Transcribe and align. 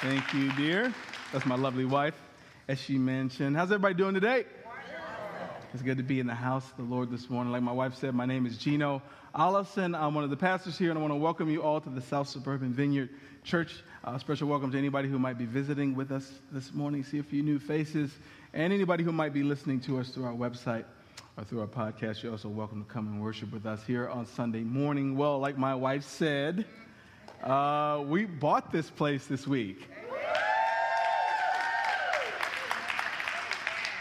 Thank 0.00 0.32
you, 0.32 0.52
dear. 0.52 0.94
That's 1.32 1.44
my 1.44 1.56
lovely 1.56 1.84
wife, 1.84 2.14
as 2.68 2.80
she 2.80 2.98
mentioned. 2.98 3.56
How's 3.56 3.72
everybody 3.72 3.94
doing 3.94 4.14
today? 4.14 4.44
It's 5.74 5.82
good 5.82 5.96
to 5.96 6.04
be 6.04 6.20
in 6.20 6.28
the 6.28 6.36
house 6.36 6.70
of 6.70 6.76
the 6.76 6.84
Lord 6.84 7.10
this 7.10 7.28
morning. 7.28 7.52
Like 7.52 7.62
my 7.62 7.72
wife 7.72 7.96
said, 7.96 8.14
my 8.14 8.24
name 8.24 8.46
is 8.46 8.56
Gino 8.58 9.02
Allison. 9.34 9.96
I'm 9.96 10.14
one 10.14 10.22
of 10.22 10.30
the 10.30 10.36
pastors 10.36 10.78
here, 10.78 10.90
and 10.90 10.98
I 11.00 11.02
want 11.02 11.10
to 11.10 11.16
welcome 11.16 11.50
you 11.50 11.64
all 11.64 11.80
to 11.80 11.90
the 11.90 12.00
South 12.00 12.28
Suburban 12.28 12.72
Vineyard 12.72 13.08
Church. 13.42 13.82
Uh, 14.04 14.16
special 14.18 14.46
welcome 14.46 14.70
to 14.70 14.78
anybody 14.78 15.08
who 15.08 15.18
might 15.18 15.36
be 15.36 15.46
visiting 15.46 15.96
with 15.96 16.12
us 16.12 16.30
this 16.52 16.72
morning. 16.72 17.02
See 17.02 17.18
a 17.18 17.24
few 17.24 17.42
new 17.42 17.58
faces, 17.58 18.16
and 18.54 18.72
anybody 18.72 19.02
who 19.02 19.10
might 19.10 19.34
be 19.34 19.42
listening 19.42 19.80
to 19.80 19.98
us 19.98 20.10
through 20.10 20.26
our 20.26 20.32
website 20.32 20.84
or 21.36 21.42
through 21.42 21.62
our 21.62 21.66
podcast. 21.66 22.22
You're 22.22 22.30
also 22.30 22.48
welcome 22.48 22.84
to 22.84 22.88
come 22.88 23.08
and 23.08 23.20
worship 23.20 23.52
with 23.52 23.66
us 23.66 23.82
here 23.84 24.08
on 24.08 24.26
Sunday 24.26 24.62
morning. 24.62 25.16
Well, 25.16 25.40
like 25.40 25.58
my 25.58 25.74
wife 25.74 26.04
said, 26.04 26.66
uh, 27.42 28.02
we 28.06 28.24
bought 28.24 28.72
this 28.72 28.90
place 28.90 29.26
this 29.26 29.46
week. 29.46 29.88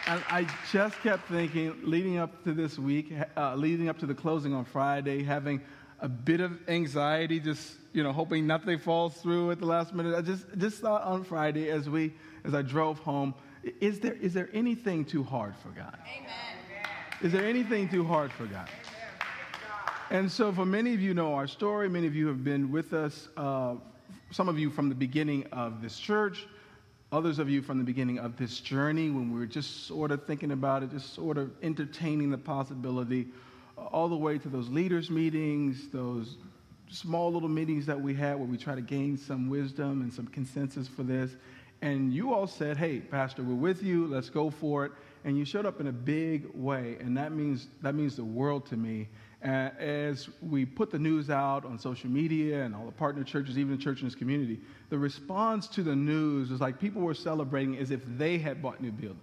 And 0.07 0.23
I 0.29 0.47
just 0.71 0.97
kept 1.01 1.27
thinking, 1.27 1.81
leading 1.83 2.17
up 2.17 2.43
to 2.45 2.53
this 2.53 2.79
week, 2.79 3.11
uh, 3.35 3.55
leading 3.55 3.89
up 3.89 3.99
to 3.99 4.05
the 4.05 4.15
closing 4.15 4.53
on 4.53 4.63
Friday, 4.63 5.21
having 5.21 5.59
a 5.99 6.07
bit 6.07 6.39
of 6.39 6.57
anxiety, 6.69 7.41
just 7.41 7.75
you 7.91 8.03
know, 8.03 8.13
hoping 8.13 8.47
nothing 8.47 8.79
falls 8.79 9.15
through 9.17 9.51
at 9.51 9.59
the 9.59 9.65
last 9.65 9.93
minute. 9.93 10.15
I 10.15 10.21
just 10.21 10.45
just 10.57 10.79
thought 10.79 11.03
on 11.03 11.25
Friday 11.25 11.69
as 11.69 11.89
we 11.89 12.13
as 12.45 12.53
I 12.53 12.61
drove 12.61 12.99
home, 12.99 13.33
is 13.81 13.99
there 13.99 14.13
is 14.13 14.33
there 14.33 14.49
anything 14.53 15.03
too 15.03 15.23
hard 15.23 15.55
for 15.57 15.69
God? 15.69 15.97
Amen. 16.17 16.57
Is 17.21 17.33
there 17.33 17.45
anything 17.45 17.89
too 17.89 18.05
hard 18.05 18.31
for 18.31 18.45
God? 18.45 18.69
And 20.09 20.31
so, 20.31 20.53
for 20.53 20.65
many 20.65 20.93
of 20.93 21.01
you 21.01 21.13
know 21.13 21.33
our 21.33 21.47
story. 21.47 21.89
Many 21.89 22.07
of 22.07 22.15
you 22.15 22.27
have 22.27 22.41
been 22.41 22.71
with 22.71 22.93
us. 22.93 23.27
Uh, 23.35 23.75
some 24.31 24.47
of 24.47 24.57
you 24.57 24.69
from 24.69 24.87
the 24.87 24.95
beginning 24.95 25.45
of 25.51 25.81
this 25.81 25.99
church. 25.99 26.47
Others 27.11 27.39
of 27.39 27.49
you 27.49 27.61
from 27.61 27.77
the 27.77 27.83
beginning 27.83 28.17
of 28.17 28.37
this 28.37 28.61
journey, 28.61 29.09
when 29.09 29.33
we 29.33 29.37
were 29.37 29.45
just 29.45 29.85
sort 29.85 30.11
of 30.11 30.25
thinking 30.25 30.51
about 30.51 30.81
it, 30.81 30.91
just 30.91 31.13
sort 31.13 31.37
of 31.37 31.51
entertaining 31.61 32.29
the 32.29 32.37
possibility, 32.37 33.27
all 33.91 34.07
the 34.07 34.15
way 34.15 34.37
to 34.37 34.47
those 34.47 34.69
leaders' 34.69 35.09
meetings, 35.09 35.89
those 35.89 36.37
small 36.89 37.31
little 37.31 37.49
meetings 37.49 37.85
that 37.85 37.99
we 37.99 38.13
had 38.13 38.37
where 38.37 38.47
we 38.47 38.57
try 38.57 38.75
to 38.75 38.81
gain 38.81 39.17
some 39.17 39.49
wisdom 39.49 40.01
and 40.01 40.13
some 40.13 40.27
consensus 40.27 40.87
for 40.87 41.03
this. 41.03 41.31
And 41.81 42.13
you 42.13 42.33
all 42.33 42.47
said, 42.47 42.77
hey, 42.77 43.01
Pastor, 43.01 43.43
we're 43.43 43.55
with 43.55 43.83
you, 43.83 44.07
let's 44.07 44.29
go 44.29 44.49
for 44.49 44.85
it. 44.85 44.93
And 45.25 45.37
you 45.37 45.43
showed 45.43 45.65
up 45.65 45.81
in 45.81 45.87
a 45.87 45.93
big 45.93 46.47
way, 46.53 46.95
and 47.01 47.17
that 47.17 47.33
means, 47.33 47.67
that 47.81 47.93
means 47.93 48.15
the 48.15 48.23
world 48.23 48.65
to 48.67 48.77
me 48.77 49.09
Uh, 49.43 49.69
as 49.79 50.29
we 50.41 50.65
put 50.65 50.89
the 50.89 50.97
news 50.97 51.29
out 51.29 51.63
on 51.63 51.77
social 51.77 52.09
media 52.09 52.63
and 52.63 52.73
all 52.73 52.85
the 52.85 52.91
partner 52.91 53.23
churches, 53.23 53.57
even 53.57 53.75
the 53.77 53.81
church 53.81 54.01
in 54.01 54.07
this 54.07 54.15
community, 54.15 54.59
the 54.89 54.97
response 54.97 55.67
to 55.67 55.83
the 55.83 55.95
news 55.95 56.49
was 56.49 56.59
like 56.59 56.79
people 56.79 57.03
were 57.03 57.13
celebrating 57.13 57.77
as 57.77 57.91
if 57.91 58.01
they 58.17 58.39
had 58.39 58.63
bought 58.63 58.81
new 58.81 58.91
buildings. 58.91 59.21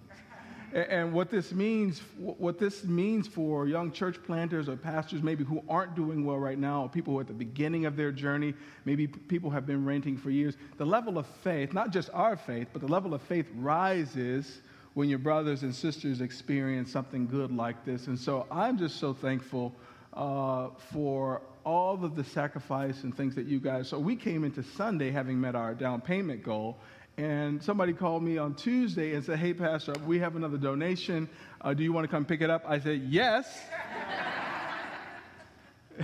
And 0.74 1.12
what 1.12 1.30
this 1.30 1.52
means, 1.52 2.00
what 2.18 2.58
this 2.58 2.82
means 2.82 3.28
for 3.28 3.68
young 3.68 3.92
church 3.92 4.20
planters 4.24 4.68
or 4.68 4.74
pastors, 4.74 5.22
maybe 5.22 5.44
who 5.44 5.62
aren't 5.68 5.94
doing 5.94 6.24
well 6.24 6.38
right 6.38 6.58
now, 6.58 6.82
or 6.82 6.88
people 6.88 7.12
who 7.12 7.18
are 7.18 7.22
at 7.22 7.28
the 7.28 7.32
beginning 7.32 7.86
of 7.86 7.96
their 7.96 8.10
journey, 8.10 8.54
maybe 8.84 9.06
people 9.06 9.50
have 9.50 9.66
been 9.66 9.84
renting 9.84 10.16
for 10.16 10.30
years. 10.30 10.56
The 10.76 10.84
level 10.84 11.16
of 11.16 11.26
faith, 11.26 11.72
not 11.72 11.90
just 11.90 12.10
our 12.12 12.36
faith, 12.36 12.68
but 12.72 12.82
the 12.82 12.88
level 12.88 13.14
of 13.14 13.22
faith 13.22 13.46
rises 13.54 14.62
when 14.94 15.08
your 15.08 15.20
brothers 15.20 15.62
and 15.62 15.72
sisters 15.72 16.20
experience 16.20 16.90
something 16.90 17.28
good 17.28 17.52
like 17.52 17.84
this. 17.84 18.08
And 18.08 18.18
so 18.18 18.44
I'm 18.50 18.76
just 18.76 18.98
so 18.98 19.12
thankful 19.12 19.72
uh, 20.14 20.68
for 20.92 21.42
all 21.64 22.04
of 22.04 22.14
the 22.14 22.24
sacrifice 22.24 23.02
and 23.02 23.16
things 23.16 23.34
that 23.34 23.46
you 23.46 23.58
guys. 23.58 23.88
So 23.88 23.98
we 23.98 24.16
came 24.16 24.44
into 24.44 24.62
Sunday 24.62 25.10
having 25.10 25.40
met 25.40 25.54
our 25.54 25.74
down 25.74 26.00
payment 26.00 26.42
goal. 26.42 26.78
And 27.16 27.62
somebody 27.62 27.92
called 27.92 28.24
me 28.24 28.38
on 28.38 28.54
Tuesday 28.54 29.14
and 29.14 29.24
said, 29.24 29.38
Hey, 29.38 29.54
Pastor, 29.54 29.94
we 30.04 30.18
have 30.18 30.34
another 30.34 30.58
donation. 30.58 31.28
Uh, 31.60 31.72
do 31.72 31.84
you 31.84 31.92
want 31.92 32.04
to 32.04 32.08
come 32.08 32.24
pick 32.24 32.40
it 32.40 32.50
up? 32.50 32.64
I 32.66 32.80
said, 32.80 33.02
Yes. 33.08 33.46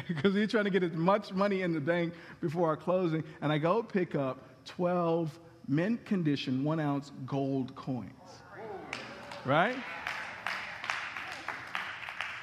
Because 0.07 0.37
he's 0.37 0.49
trying 0.49 0.67
to 0.67 0.71
get 0.71 0.85
as 0.85 0.93
much 0.93 1.33
money 1.33 1.63
in 1.63 1.73
the 1.73 1.81
bank 1.81 2.15
before 2.41 2.69
our 2.69 2.77
closing. 2.77 3.25
And 3.43 3.53
I 3.53 3.59
go 3.59 3.83
pick 3.83 4.15
up 4.15 4.39
12 4.67 5.37
mint 5.67 6.05
condition, 6.05 6.63
one 6.63 6.79
ounce 6.79 7.11
gold 7.27 7.75
coins. 7.75 8.13
Right? 9.45 9.75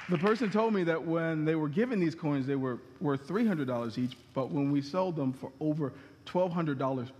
The 0.08 0.18
person 0.18 0.50
told 0.50 0.72
me 0.72 0.84
that 0.84 1.04
when 1.04 1.44
they 1.44 1.54
were 1.54 1.68
given 1.68 2.00
these 2.00 2.14
coins, 2.14 2.46
they 2.46 2.56
were 2.56 2.78
worth 3.00 3.28
$300 3.28 3.98
each, 3.98 4.16
but 4.32 4.50
when 4.50 4.72
we 4.72 4.80
sold 4.80 5.16
them 5.16 5.34
for 5.34 5.52
over 5.60 5.92
$1,200 6.24 7.10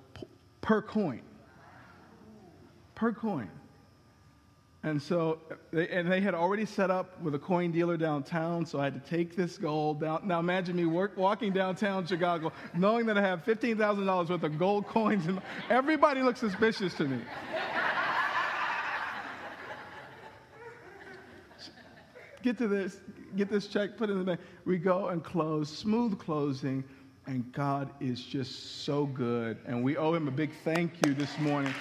per 0.62 0.80
coin, 0.80 1.20
per 2.94 3.12
coin. 3.12 3.50
And 4.84 5.02
so, 5.02 5.38
they, 5.70 5.88
and 5.88 6.10
they 6.10 6.20
had 6.20 6.34
already 6.34 6.64
set 6.64 6.90
up 6.90 7.20
with 7.20 7.34
a 7.34 7.38
coin 7.38 7.72
dealer 7.72 7.96
downtown, 7.96 8.64
so 8.64 8.80
I 8.80 8.84
had 8.84 9.04
to 9.04 9.10
take 9.10 9.36
this 9.36 9.58
gold 9.58 10.00
down. 10.00 10.26
Now 10.26 10.38
imagine 10.38 10.76
me 10.76 10.86
work, 10.86 11.16
walking 11.16 11.52
downtown 11.52 12.06
Chicago, 12.06 12.52
knowing 12.74 13.04
that 13.06 13.18
I 13.18 13.22
have 13.22 13.44
$15,000 13.44 14.30
worth 14.30 14.42
of 14.42 14.58
gold 14.58 14.86
coins, 14.86 15.26
and 15.26 15.42
everybody 15.68 16.22
looks 16.22 16.40
suspicious 16.40 16.94
to 16.94 17.04
me. 17.04 17.18
Get 22.42 22.58
to 22.58 22.68
this, 22.68 23.00
get 23.36 23.50
this 23.50 23.66
check, 23.66 23.96
put 23.96 24.10
it 24.10 24.12
in 24.12 24.18
the 24.18 24.24
bank. 24.24 24.40
We 24.64 24.78
go 24.78 25.08
and 25.08 25.22
close, 25.22 25.68
smooth 25.68 26.18
closing, 26.18 26.84
and 27.26 27.50
God 27.52 27.90
is 28.00 28.22
just 28.22 28.84
so 28.84 29.06
good. 29.06 29.58
And 29.66 29.82
we 29.84 29.96
owe 29.96 30.14
him 30.14 30.28
a 30.28 30.32
big 30.32 30.50
thank 30.64 31.06
you 31.06 31.14
this 31.14 31.38
morning. 31.38 31.74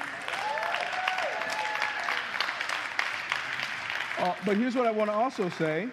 Uh, 4.19 4.33
but 4.45 4.57
here's 4.57 4.75
what 4.75 4.87
I 4.87 4.91
want 4.91 5.09
to 5.09 5.15
also 5.15 5.47
say. 5.49 5.89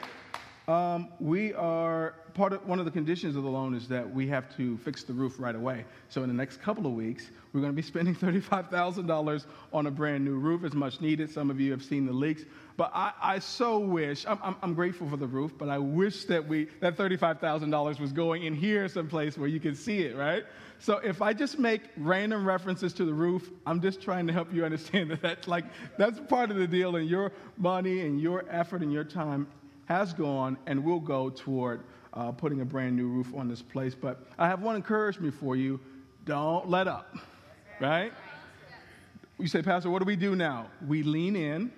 Um, 0.66 1.08
we 1.20 1.52
are 1.52 2.14
part 2.32 2.54
of 2.54 2.66
one 2.66 2.78
of 2.78 2.86
the 2.86 2.90
conditions 2.90 3.36
of 3.36 3.42
the 3.42 3.50
loan 3.50 3.74
is 3.74 3.86
that 3.88 4.12
we 4.12 4.26
have 4.28 4.54
to 4.56 4.78
fix 4.78 5.04
the 5.04 5.12
roof 5.12 5.36
right 5.38 5.54
away. 5.54 5.84
So 6.08 6.22
in 6.22 6.28
the 6.28 6.34
next 6.34 6.62
couple 6.62 6.86
of 6.86 6.92
weeks, 6.92 7.30
we're 7.52 7.60
going 7.60 7.72
to 7.72 7.76
be 7.76 7.82
spending 7.82 8.14
$35,000 8.16 9.44
on 9.72 9.86
a 9.86 9.90
brand 9.90 10.24
new 10.24 10.36
roof. 10.36 10.64
It's 10.64 10.74
much 10.74 11.00
needed. 11.00 11.30
Some 11.30 11.50
of 11.50 11.60
you 11.60 11.70
have 11.70 11.82
seen 11.82 12.06
the 12.06 12.12
leaks. 12.12 12.42
But 12.76 12.90
I, 12.92 13.12
I 13.22 13.38
so 13.38 13.78
wish, 13.78 14.26
I'm, 14.26 14.38
I'm, 14.42 14.56
I'm, 14.60 14.74
grateful 14.74 15.08
for 15.08 15.16
the 15.16 15.28
roof, 15.28 15.52
but 15.56 15.68
I 15.68 15.78
wish 15.78 16.24
that 16.24 16.46
we, 16.46 16.64
that 16.80 16.96
$35,000 16.96 18.00
was 18.00 18.12
going 18.12 18.42
in 18.42 18.54
here 18.54 18.88
someplace 18.88 19.38
where 19.38 19.48
you 19.48 19.60
can 19.60 19.76
see 19.76 20.00
it, 20.00 20.16
right? 20.16 20.44
So 20.80 20.98
if 20.98 21.22
I 21.22 21.32
just 21.34 21.56
make 21.56 21.82
random 21.96 22.44
references 22.44 22.92
to 22.94 23.04
the 23.04 23.14
roof, 23.14 23.48
I'm 23.64 23.80
just 23.80 24.02
trying 24.02 24.26
to 24.26 24.32
help 24.32 24.52
you 24.52 24.64
understand 24.64 25.10
that 25.12 25.22
that's 25.22 25.46
like, 25.46 25.64
that's 25.98 26.18
part 26.28 26.50
of 26.50 26.56
the 26.56 26.66
deal 26.66 26.96
and 26.96 27.08
your 27.08 27.30
money 27.58 28.00
and 28.00 28.20
your 28.20 28.44
effort 28.50 28.82
and 28.82 28.92
your 28.92 29.04
time 29.04 29.46
has 29.86 30.12
gone 30.12 30.58
and 30.66 30.82
will 30.82 31.00
go 31.00 31.30
toward 31.30 31.84
uh, 32.14 32.32
putting 32.32 32.60
a 32.60 32.64
brand 32.64 32.96
new 32.96 33.06
roof 33.06 33.32
on 33.36 33.46
this 33.46 33.62
place. 33.62 33.94
But 33.94 34.26
I 34.36 34.48
have 34.48 34.62
one 34.62 34.74
encouragement 34.74 35.34
for 35.34 35.54
you. 35.54 35.78
Don't 36.24 36.68
let 36.68 36.88
up, 36.88 37.16
right? 37.80 38.12
You 39.38 39.46
say, 39.46 39.62
Pastor, 39.62 39.90
what 39.90 40.00
do 40.00 40.06
we 40.06 40.16
do 40.16 40.34
now? 40.34 40.68
We 40.86 41.02
lean 41.02 41.36
in 41.36 41.70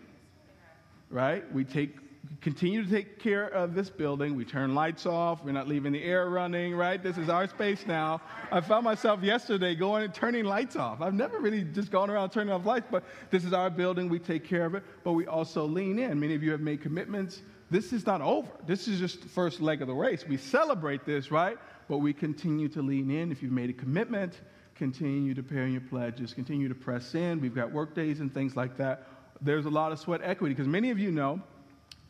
right? 1.11 1.51
We 1.53 1.65
take 1.65 1.97
continue 2.41 2.85
to 2.85 2.91
take 2.91 3.19
care 3.19 3.49
of 3.49 3.75
this 3.75 3.91
building. 3.91 4.37
We 4.37 4.45
turn 4.45 4.75
lights 4.75 5.07
off. 5.07 5.45
We're 5.45 5.53
not 5.53 5.69
leaving 5.69 5.93
the 5.93 6.03
air 6.03 6.29
running, 6.29 6.75
right? 6.75 7.03
This 7.03 7.19
is 7.19 7.29
our 7.29 7.47
space 7.47 7.87
now. 7.87 8.21
I 8.51 8.61
found 8.61 8.85
myself 8.85 9.23
yesterday 9.23 9.75
going 9.75 10.05
and 10.05 10.15
turning 10.15 10.45
lights 10.45 10.77
off. 10.77 11.01
I've 11.01 11.15
never 11.15 11.39
really 11.39 11.65
just 11.65 11.91
gone 11.91 12.11
around 12.11 12.31
turning 12.31 12.53
off 12.53 12.65
lights, 12.65 12.87
but 12.91 13.05
this 13.31 13.45
is 13.45 13.53
our 13.53 13.71
building. 13.71 14.09
We 14.09 14.19
take 14.19 14.45
care 14.45 14.67
of 14.67 14.75
it, 14.75 14.83
but 15.05 15.13
we 15.13 15.27
also 15.27 15.67
lean 15.67 15.99
in. 15.99 16.19
Many 16.19 16.35
of 16.35 16.43
you 16.43 16.51
have 16.53 16.61
made 16.61 16.83
commitments. 16.83 17.43
This 17.71 17.93
is 17.93 18.07
not 18.07 18.21
over. 18.21 18.51
This 18.67 18.87
is 18.87 18.99
just 18.99 19.23
the 19.23 19.29
first 19.29 19.61
leg 19.61 19.83
of 19.83 19.89
the 19.89 19.95
race. 19.95 20.25
We 20.27 20.37
celebrate 20.37 21.05
this, 21.05 21.31
right? 21.31 21.59
But 21.89 21.99
we 21.99 22.13
continue 22.13 22.69
to 22.71 22.83
lean 22.83 23.11
in. 23.11 23.33
If 23.33 23.43
you've 23.43 23.53
made 23.53 23.71
a 23.71 23.75
commitment, 23.75 24.41
continue 24.77 25.35
to 25.35 25.43
pay 25.43 25.69
your 25.69 25.81
pledges, 25.81 26.35
continue 26.35 26.69
to 26.69 26.75
press 26.75 27.15
in. 27.15 27.41
We've 27.41 27.55
got 27.55 27.73
work 27.73 27.95
days 27.95 28.21
and 28.21 28.33
things 28.33 28.57
like 28.57 28.77
that 28.77 29.07
there's 29.41 29.67
a 29.67 29.71
lot 29.71 29.93
of 29.93 29.99
sweat 29.99 30.21
equity 30.23 30.55
because 30.55 30.69
many 30.69 30.91
of 30.91 30.99
you 30.99 31.11
know 31.11 31.41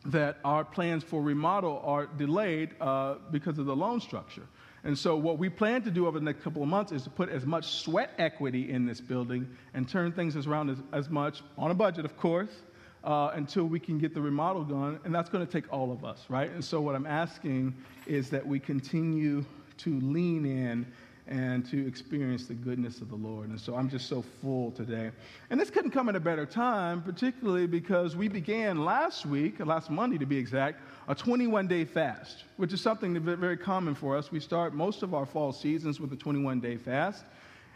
that 0.05 0.37
our 0.45 0.63
plans 0.63 1.03
for 1.03 1.21
remodel 1.21 1.81
are 1.83 2.05
delayed 2.05 2.69
uh, 2.79 3.15
because 3.31 3.57
of 3.57 3.65
the 3.65 3.75
loan 3.75 3.99
structure. 3.99 4.47
And 4.83 4.97
so, 4.97 5.17
what 5.17 5.37
we 5.37 5.49
plan 5.49 5.81
to 5.81 5.91
do 5.91 6.07
over 6.07 6.17
the 6.17 6.23
next 6.23 6.43
couple 6.43 6.63
of 6.63 6.69
months 6.69 6.91
is 6.91 7.03
to 7.03 7.09
put 7.09 7.29
as 7.29 7.45
much 7.45 7.65
sweat 7.65 8.11
equity 8.17 8.71
in 8.71 8.85
this 8.85 9.01
building 9.01 9.47
and 9.73 9.89
turn 9.89 10.11
things 10.13 10.35
around 10.47 10.69
as, 10.69 10.77
as 10.93 11.09
much, 11.09 11.41
on 11.57 11.71
a 11.71 11.73
budget, 11.73 12.05
of 12.05 12.15
course, 12.15 12.61
uh, 13.03 13.31
until 13.33 13.65
we 13.65 13.79
can 13.79 13.97
get 13.97 14.13
the 14.13 14.21
remodel 14.21 14.63
done. 14.63 14.99
And 15.03 15.13
that's 15.13 15.29
going 15.29 15.45
to 15.45 15.51
take 15.51 15.71
all 15.73 15.91
of 15.91 16.05
us, 16.05 16.25
right? 16.29 16.49
And 16.51 16.63
so, 16.63 16.79
what 16.79 16.95
I'm 16.95 17.07
asking 17.07 17.75
is 18.05 18.29
that 18.29 18.45
we 18.45 18.59
continue 18.59 19.43
to 19.79 19.99
lean 19.99 20.45
in 20.45 20.85
and 21.27 21.69
to 21.69 21.87
experience 21.87 22.47
the 22.47 22.53
goodness 22.53 23.01
of 23.01 23.09
the 23.09 23.15
Lord. 23.15 23.49
And 23.49 23.59
so 23.59 23.75
I'm 23.75 23.89
just 23.89 24.07
so 24.07 24.23
full 24.41 24.71
today. 24.71 25.11
And 25.49 25.59
this 25.59 25.69
couldn't 25.69 25.91
come 25.91 26.07
at 26.09 26.15
a 26.15 26.19
better 26.19 26.45
time, 26.45 27.01
particularly 27.01 27.67
because 27.67 28.15
we 28.15 28.27
began 28.27 28.85
last 28.85 29.25
week, 29.25 29.65
last 29.65 29.89
Monday 29.89 30.17
to 30.17 30.25
be 30.25 30.37
exact, 30.37 30.79
a 31.07 31.15
21 31.15 31.67
day 31.67 31.85
fast, 31.85 32.45
which 32.55 32.73
is 32.73 32.81
something 32.81 33.13
that's 33.13 33.39
very 33.39 33.57
common 33.57 33.93
for 33.93 34.15
us. 34.15 34.31
We 34.31 34.39
start 34.39 34.73
most 34.73 35.03
of 35.03 35.13
our 35.13 35.25
fall 35.25 35.51
seasons 35.51 35.99
with 35.99 36.13
a 36.13 36.17
21 36.17 36.59
day 36.59 36.77
fast. 36.77 37.25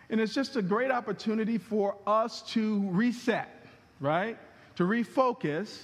And 0.10 0.20
it's 0.20 0.34
just 0.34 0.56
a 0.56 0.62
great 0.62 0.92
opportunity 0.92 1.58
for 1.58 1.96
us 2.06 2.42
to 2.54 2.88
reset, 2.90 3.66
right? 4.00 4.38
To 4.76 4.84
refocus 4.84 5.84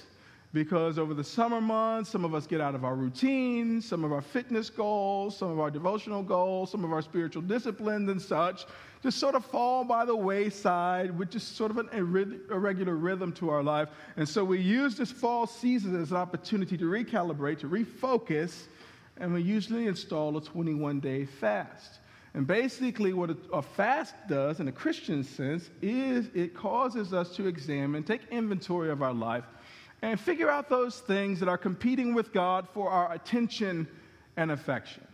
because 0.52 0.98
over 0.98 1.12
the 1.12 1.24
summer 1.24 1.60
months, 1.60 2.10
some 2.10 2.24
of 2.24 2.34
us 2.34 2.46
get 2.46 2.60
out 2.60 2.74
of 2.74 2.84
our 2.84 2.94
routines, 2.94 3.84
some 3.84 4.02
of 4.04 4.12
our 4.12 4.22
fitness 4.22 4.70
goals, 4.70 5.36
some 5.36 5.50
of 5.50 5.60
our 5.60 5.70
devotional 5.70 6.22
goals, 6.22 6.70
some 6.70 6.84
of 6.84 6.92
our 6.92 7.02
spiritual 7.02 7.42
disciplines 7.42 8.08
and 8.08 8.20
such 8.20 8.64
just 9.02 9.18
sort 9.18 9.34
of 9.34 9.44
fall 9.44 9.84
by 9.84 10.04
the 10.04 10.14
wayside 10.14 11.16
with 11.16 11.30
just 11.30 11.56
sort 11.56 11.70
of 11.70 11.78
an 11.78 11.88
irregular 11.92 12.96
rhythm 12.96 13.32
to 13.32 13.50
our 13.50 13.62
life. 13.62 13.88
And 14.16 14.28
so 14.28 14.44
we 14.44 14.60
use 14.60 14.96
this 14.96 15.12
fall 15.12 15.46
season 15.46 16.00
as 16.00 16.10
an 16.10 16.16
opportunity 16.16 16.76
to 16.76 16.84
recalibrate, 16.84 17.58
to 17.60 17.68
refocus, 17.68 18.64
and 19.18 19.32
we 19.32 19.42
usually 19.42 19.86
install 19.86 20.36
a 20.36 20.40
21 20.40 21.00
day 21.00 21.24
fast. 21.24 22.00
And 22.34 22.46
basically, 22.46 23.12
what 23.14 23.30
a, 23.52 23.62
fast 23.62 24.14
does 24.28 24.60
in 24.60 24.68
a 24.68 24.72
Christian 24.72 25.24
sense 25.24 25.70
is 25.80 26.28
it 26.34 26.54
causes 26.54 27.12
us 27.12 27.34
to 27.36 27.46
examine, 27.46 28.02
take 28.02 28.20
inventory 28.30 28.90
of 28.90 29.02
our 29.02 29.14
life, 29.14 29.44
and 30.02 30.18
figure 30.18 30.50
out 30.50 30.68
those 30.68 31.00
things 31.00 31.40
that 31.40 31.48
are 31.48 31.58
competing 31.58 32.14
with 32.14 32.32
God 32.32 32.68
for 32.72 32.90
our 32.90 33.12
attention 33.12 33.88
and 34.36 34.50
affection. 34.50 35.06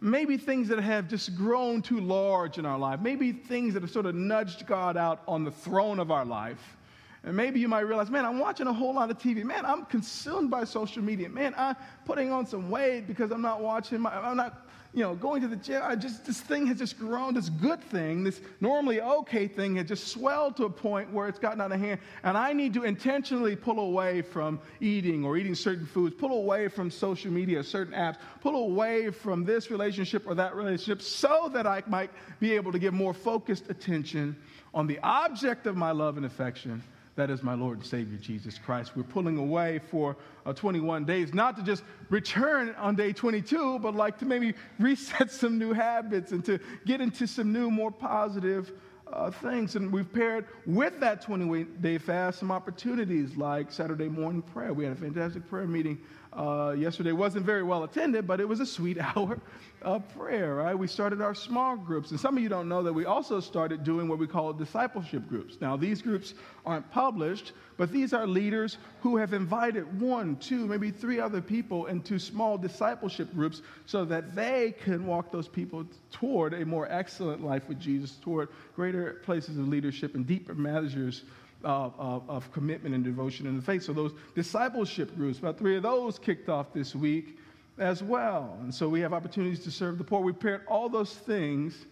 Maybe 0.00 0.36
things 0.36 0.68
that 0.68 0.78
have 0.78 1.08
just 1.08 1.36
grown 1.36 1.80
too 1.80 2.00
large 2.00 2.58
in 2.58 2.66
our 2.66 2.78
life. 2.78 3.00
Maybe 3.00 3.32
things 3.32 3.74
that 3.74 3.82
have 3.82 3.90
sort 3.90 4.06
of 4.06 4.14
nudged 4.14 4.66
God 4.66 4.96
out 4.96 5.22
on 5.26 5.44
the 5.44 5.50
throne 5.50 5.98
of 5.98 6.10
our 6.10 6.24
life. 6.24 6.76
And 7.24 7.36
maybe 7.36 7.58
you 7.60 7.66
might 7.66 7.80
realize, 7.80 8.10
man, 8.10 8.24
I'm 8.24 8.38
watching 8.38 8.66
a 8.66 8.72
whole 8.72 8.94
lot 8.94 9.10
of 9.10 9.18
TV. 9.18 9.42
Man, 9.42 9.64
I'm 9.64 9.84
consumed 9.86 10.50
by 10.50 10.64
social 10.64 11.02
media. 11.02 11.28
Man, 11.28 11.54
I'm 11.56 11.76
putting 12.04 12.30
on 12.30 12.46
some 12.46 12.70
weight 12.70 13.06
because 13.08 13.32
I'm 13.32 13.42
not 13.42 13.60
watching 13.60 14.00
my, 14.00 14.14
I'm 14.16 14.36
not 14.36 14.65
you 14.96 15.02
know, 15.02 15.14
going 15.14 15.42
to 15.42 15.46
the 15.46 15.56
gym, 15.56 15.82
I 15.84 15.94
just, 15.94 16.24
this 16.24 16.40
thing 16.40 16.66
has 16.68 16.78
just 16.78 16.98
grown, 16.98 17.34
this 17.34 17.50
good 17.50 17.82
thing, 17.82 18.24
this 18.24 18.40
normally 18.62 19.02
okay 19.02 19.46
thing 19.46 19.76
has 19.76 19.86
just 19.86 20.08
swelled 20.08 20.56
to 20.56 20.64
a 20.64 20.70
point 20.70 21.12
where 21.12 21.28
it's 21.28 21.38
gotten 21.38 21.60
out 21.60 21.70
of 21.70 21.78
hand. 21.78 22.00
And 22.22 22.34
I 22.34 22.54
need 22.54 22.72
to 22.72 22.84
intentionally 22.84 23.56
pull 23.56 23.78
away 23.78 24.22
from 24.22 24.58
eating 24.80 25.22
or 25.22 25.36
eating 25.36 25.54
certain 25.54 25.84
foods, 25.84 26.14
pull 26.14 26.32
away 26.32 26.68
from 26.68 26.90
social 26.90 27.30
media, 27.30 27.62
certain 27.62 27.92
apps, 27.92 28.16
pull 28.40 28.56
away 28.56 29.10
from 29.10 29.44
this 29.44 29.70
relationship 29.70 30.26
or 30.26 30.34
that 30.34 30.56
relationship 30.56 31.02
so 31.02 31.50
that 31.52 31.66
I 31.66 31.82
might 31.86 32.10
be 32.40 32.54
able 32.54 32.72
to 32.72 32.78
give 32.78 32.94
more 32.94 33.12
focused 33.12 33.68
attention 33.68 34.34
on 34.72 34.86
the 34.86 34.98
object 35.00 35.66
of 35.66 35.76
my 35.76 35.90
love 35.90 36.16
and 36.16 36.24
affection 36.24 36.82
that 37.16 37.30
is 37.30 37.42
my 37.42 37.54
Lord 37.54 37.78
and 37.78 37.86
Savior 37.86 38.18
Jesus 38.18 38.58
Christ. 38.58 38.92
We're 38.94 39.02
pulling 39.02 39.38
away 39.38 39.80
for 39.90 40.16
uh, 40.44 40.52
21 40.52 41.04
days, 41.06 41.32
not 41.34 41.56
to 41.56 41.62
just 41.62 41.82
return 42.10 42.74
on 42.78 42.94
day 42.94 43.12
22, 43.12 43.78
but 43.80 43.94
like 43.94 44.18
to 44.18 44.26
maybe 44.26 44.54
reset 44.78 45.30
some 45.30 45.58
new 45.58 45.72
habits 45.72 46.32
and 46.32 46.44
to 46.44 46.60
get 46.84 47.00
into 47.00 47.26
some 47.26 47.52
new, 47.52 47.70
more 47.70 47.90
positive 47.90 48.72
uh, 49.12 49.30
things. 49.30 49.76
And 49.76 49.90
we've 49.92 50.12
paired 50.12 50.46
with 50.66 51.00
that 51.00 51.22
21 51.22 51.78
day 51.80 51.98
fast 51.98 52.38
some 52.38 52.50
opportunities 52.50 53.36
like 53.36 53.72
Saturday 53.72 54.08
morning 54.08 54.42
prayer. 54.42 54.74
We 54.74 54.84
had 54.84 54.92
a 54.92 55.00
fantastic 55.00 55.48
prayer 55.48 55.66
meeting 55.66 55.98
uh, 56.36 56.74
yesterday 56.76 57.12
wasn't 57.12 57.46
very 57.46 57.62
well 57.62 57.84
attended, 57.84 58.26
but 58.26 58.40
it 58.40 58.48
was 58.48 58.60
a 58.60 58.66
sweet 58.66 58.98
hour 59.16 59.38
of 59.82 60.06
prayer, 60.16 60.56
right? 60.56 60.78
We 60.78 60.86
started 60.86 61.20
our 61.20 61.34
small 61.34 61.76
groups. 61.76 62.10
And 62.10 62.20
some 62.20 62.36
of 62.36 62.42
you 62.42 62.48
don't 62.48 62.68
know 62.68 62.82
that 62.82 62.92
we 62.92 63.04
also 63.04 63.40
started 63.40 63.84
doing 63.84 64.08
what 64.08 64.18
we 64.18 64.26
call 64.26 64.52
discipleship 64.52 65.28
groups. 65.28 65.58
Now, 65.60 65.76
these 65.76 66.02
groups 66.02 66.34
aren't 66.64 66.90
published, 66.90 67.52
but 67.76 67.92
these 67.92 68.12
are 68.12 68.26
leaders 68.26 68.78
who 69.00 69.16
have 69.16 69.32
invited 69.32 70.00
one, 70.00 70.36
two, 70.36 70.66
maybe 70.66 70.90
three 70.90 71.20
other 71.20 71.40
people 71.40 71.86
into 71.86 72.18
small 72.18 72.58
discipleship 72.58 73.32
groups 73.34 73.62
so 73.86 74.04
that 74.04 74.34
they 74.34 74.74
can 74.82 75.06
walk 75.06 75.30
those 75.30 75.48
people 75.48 75.86
toward 76.10 76.54
a 76.54 76.66
more 76.66 76.90
excellent 76.90 77.44
life 77.44 77.68
with 77.68 77.78
Jesus, 77.78 78.16
toward 78.22 78.48
greater 78.74 79.20
places 79.24 79.58
of 79.58 79.68
leadership 79.68 80.14
and 80.14 80.26
deeper 80.26 80.54
measures 80.54 81.22
of, 81.62 82.28
of, 82.28 82.52
commitment 82.52 82.94
and 82.94 83.02
devotion 83.02 83.46
in 83.46 83.56
the 83.56 83.62
faith. 83.62 83.82
So 83.82 83.92
those 83.92 84.12
discipleship 84.34 85.16
groups, 85.16 85.38
about 85.38 85.58
three 85.58 85.76
of 85.76 85.82
those 85.82 86.18
kicked 86.18 86.48
off 86.48 86.72
this 86.72 86.94
week 86.94 87.38
as 87.78 88.02
well. 88.02 88.56
And 88.60 88.74
so 88.74 88.88
we 88.88 89.00
have 89.00 89.12
opportunities 89.12 89.64
to 89.64 89.70
serve 89.70 89.98
the 89.98 90.04
poor. 90.04 90.20
We 90.20 90.32
paired 90.32 90.62
all 90.68 90.88
those 90.88 91.14
things 91.14 91.86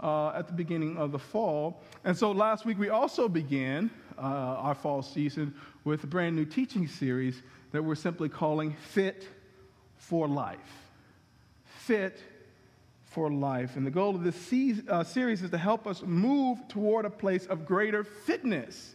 uh, 0.00 0.30
at 0.30 0.46
the 0.46 0.52
beginning 0.52 0.96
of 0.96 1.12
the 1.12 1.18
fall. 1.18 1.82
And 2.04 2.16
so 2.16 2.32
last 2.32 2.64
week 2.64 2.78
we 2.78 2.88
also 2.88 3.28
began 3.28 3.90
uh, 4.18 4.22
our 4.22 4.74
fall 4.74 5.02
season 5.02 5.54
with 5.84 6.04
a 6.04 6.06
brand 6.06 6.36
new 6.36 6.44
teaching 6.44 6.86
series 6.88 7.42
that 7.72 7.82
we're 7.82 7.94
simply 7.94 8.28
calling 8.28 8.74
Fit 8.90 9.28
for 9.96 10.26
Life. 10.26 10.58
Fit 11.64 12.22
for 13.04 13.30
Life. 13.30 13.76
And 13.76 13.86
the 13.86 13.90
goal 13.90 14.14
of 14.14 14.22
this 14.22 14.52
uh, 14.88 15.04
series 15.04 15.42
is 15.42 15.50
to 15.50 15.58
help 15.58 15.86
us 15.86 16.02
move 16.02 16.58
toward 16.68 17.04
a 17.04 17.10
place 17.10 17.46
of 17.46 17.66
greater 17.66 18.04
fitness 18.04 18.94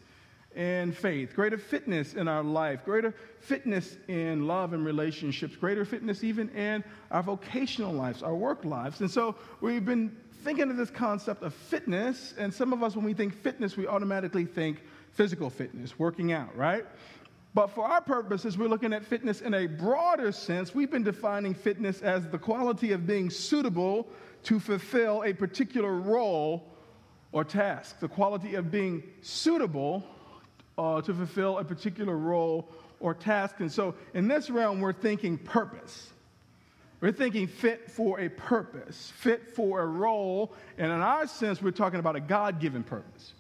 and 0.56 0.96
faith, 0.96 1.36
greater 1.36 1.58
fitness 1.58 2.14
in 2.14 2.28
our 2.28 2.44
life, 2.44 2.86
greater 2.86 3.14
fitness 3.40 3.98
in 4.08 4.48
love 4.48 4.74
and 4.74 4.86
relationships, 4.86 5.56
greater 5.56 5.84
fitness 5.84 6.24
even 6.24 6.50
in 6.50 6.84
our 7.12 7.22
vocational 7.22 7.94
lives, 7.94 8.24
our 8.24 8.36
work 8.36 8.64
lives. 8.64 9.02
And 9.02 9.12
so 9.12 9.36
we've 9.60 9.86
been 9.86 10.16
thinking 10.44 10.70
of 10.70 10.78
this 10.78 10.90
concept 10.90 11.44
of 11.44 11.54
fitness, 11.54 12.34
and 12.38 12.54
some 12.54 12.72
of 12.72 12.84
us, 12.84 12.96
when 12.96 13.04
we 13.04 13.14
think 13.14 13.36
fitness, 13.36 13.76
we 13.76 13.88
automatically 13.88 14.46
think 14.46 14.82
physical 15.12 15.50
fitness, 15.50 16.00
working 16.00 16.32
out, 16.32 16.56
right? 16.56 16.86
But 17.54 17.68
for 17.68 17.86
our 17.86 18.02
purposes, 18.02 18.58
we're 18.58 18.68
looking 18.68 18.94
at 18.94 19.06
fitness 19.06 19.42
in 19.42 19.54
a 19.54 19.66
broader 19.66 20.32
sense. 20.32 20.76
We've 20.76 20.92
been 20.92 21.04
defining 21.04 21.54
fitness 21.54 22.02
as 22.02 22.28
the 22.28 22.38
quality 22.38 22.92
of 22.92 23.08
being 23.08 23.30
suitable 23.30 24.08
to 24.44 24.60
fulfill 24.60 25.24
a 25.24 25.34
particular 25.34 25.94
role 25.94 26.72
or 27.32 27.44
task, 27.44 28.00
the 28.00 28.08
quality 28.08 28.56
of 28.56 28.72
being 28.72 29.04
suitable 29.22 30.06
uh, 30.78 31.02
to 31.02 31.14
fulfill 31.14 31.58
a 31.60 31.64
particular 31.64 32.18
role 32.18 32.68
or 33.00 33.14
task. 33.14 33.60
And 33.60 33.72
so 33.72 33.96
in 34.14 34.28
this 34.28 34.50
realm, 34.50 34.82
we're 34.82 34.94
thinking 34.94 35.38
purpose. 35.38 36.12
We're 37.02 37.12
thinking 37.12 37.48
fit 37.48 37.92
for 37.92 38.20
a 38.20 38.30
purpose, 38.30 39.12
fit 39.18 39.56
for 39.56 39.82
a 39.82 39.86
role. 39.86 40.54
And 40.78 40.92
in 40.92 41.02
our 41.02 41.28
sense, 41.28 41.62
we're 41.62 41.72
talking 41.72 42.00
about 42.00 42.16
a 42.16 42.22
God 42.22 42.60
given 42.60 42.84
purpose, 42.84 43.34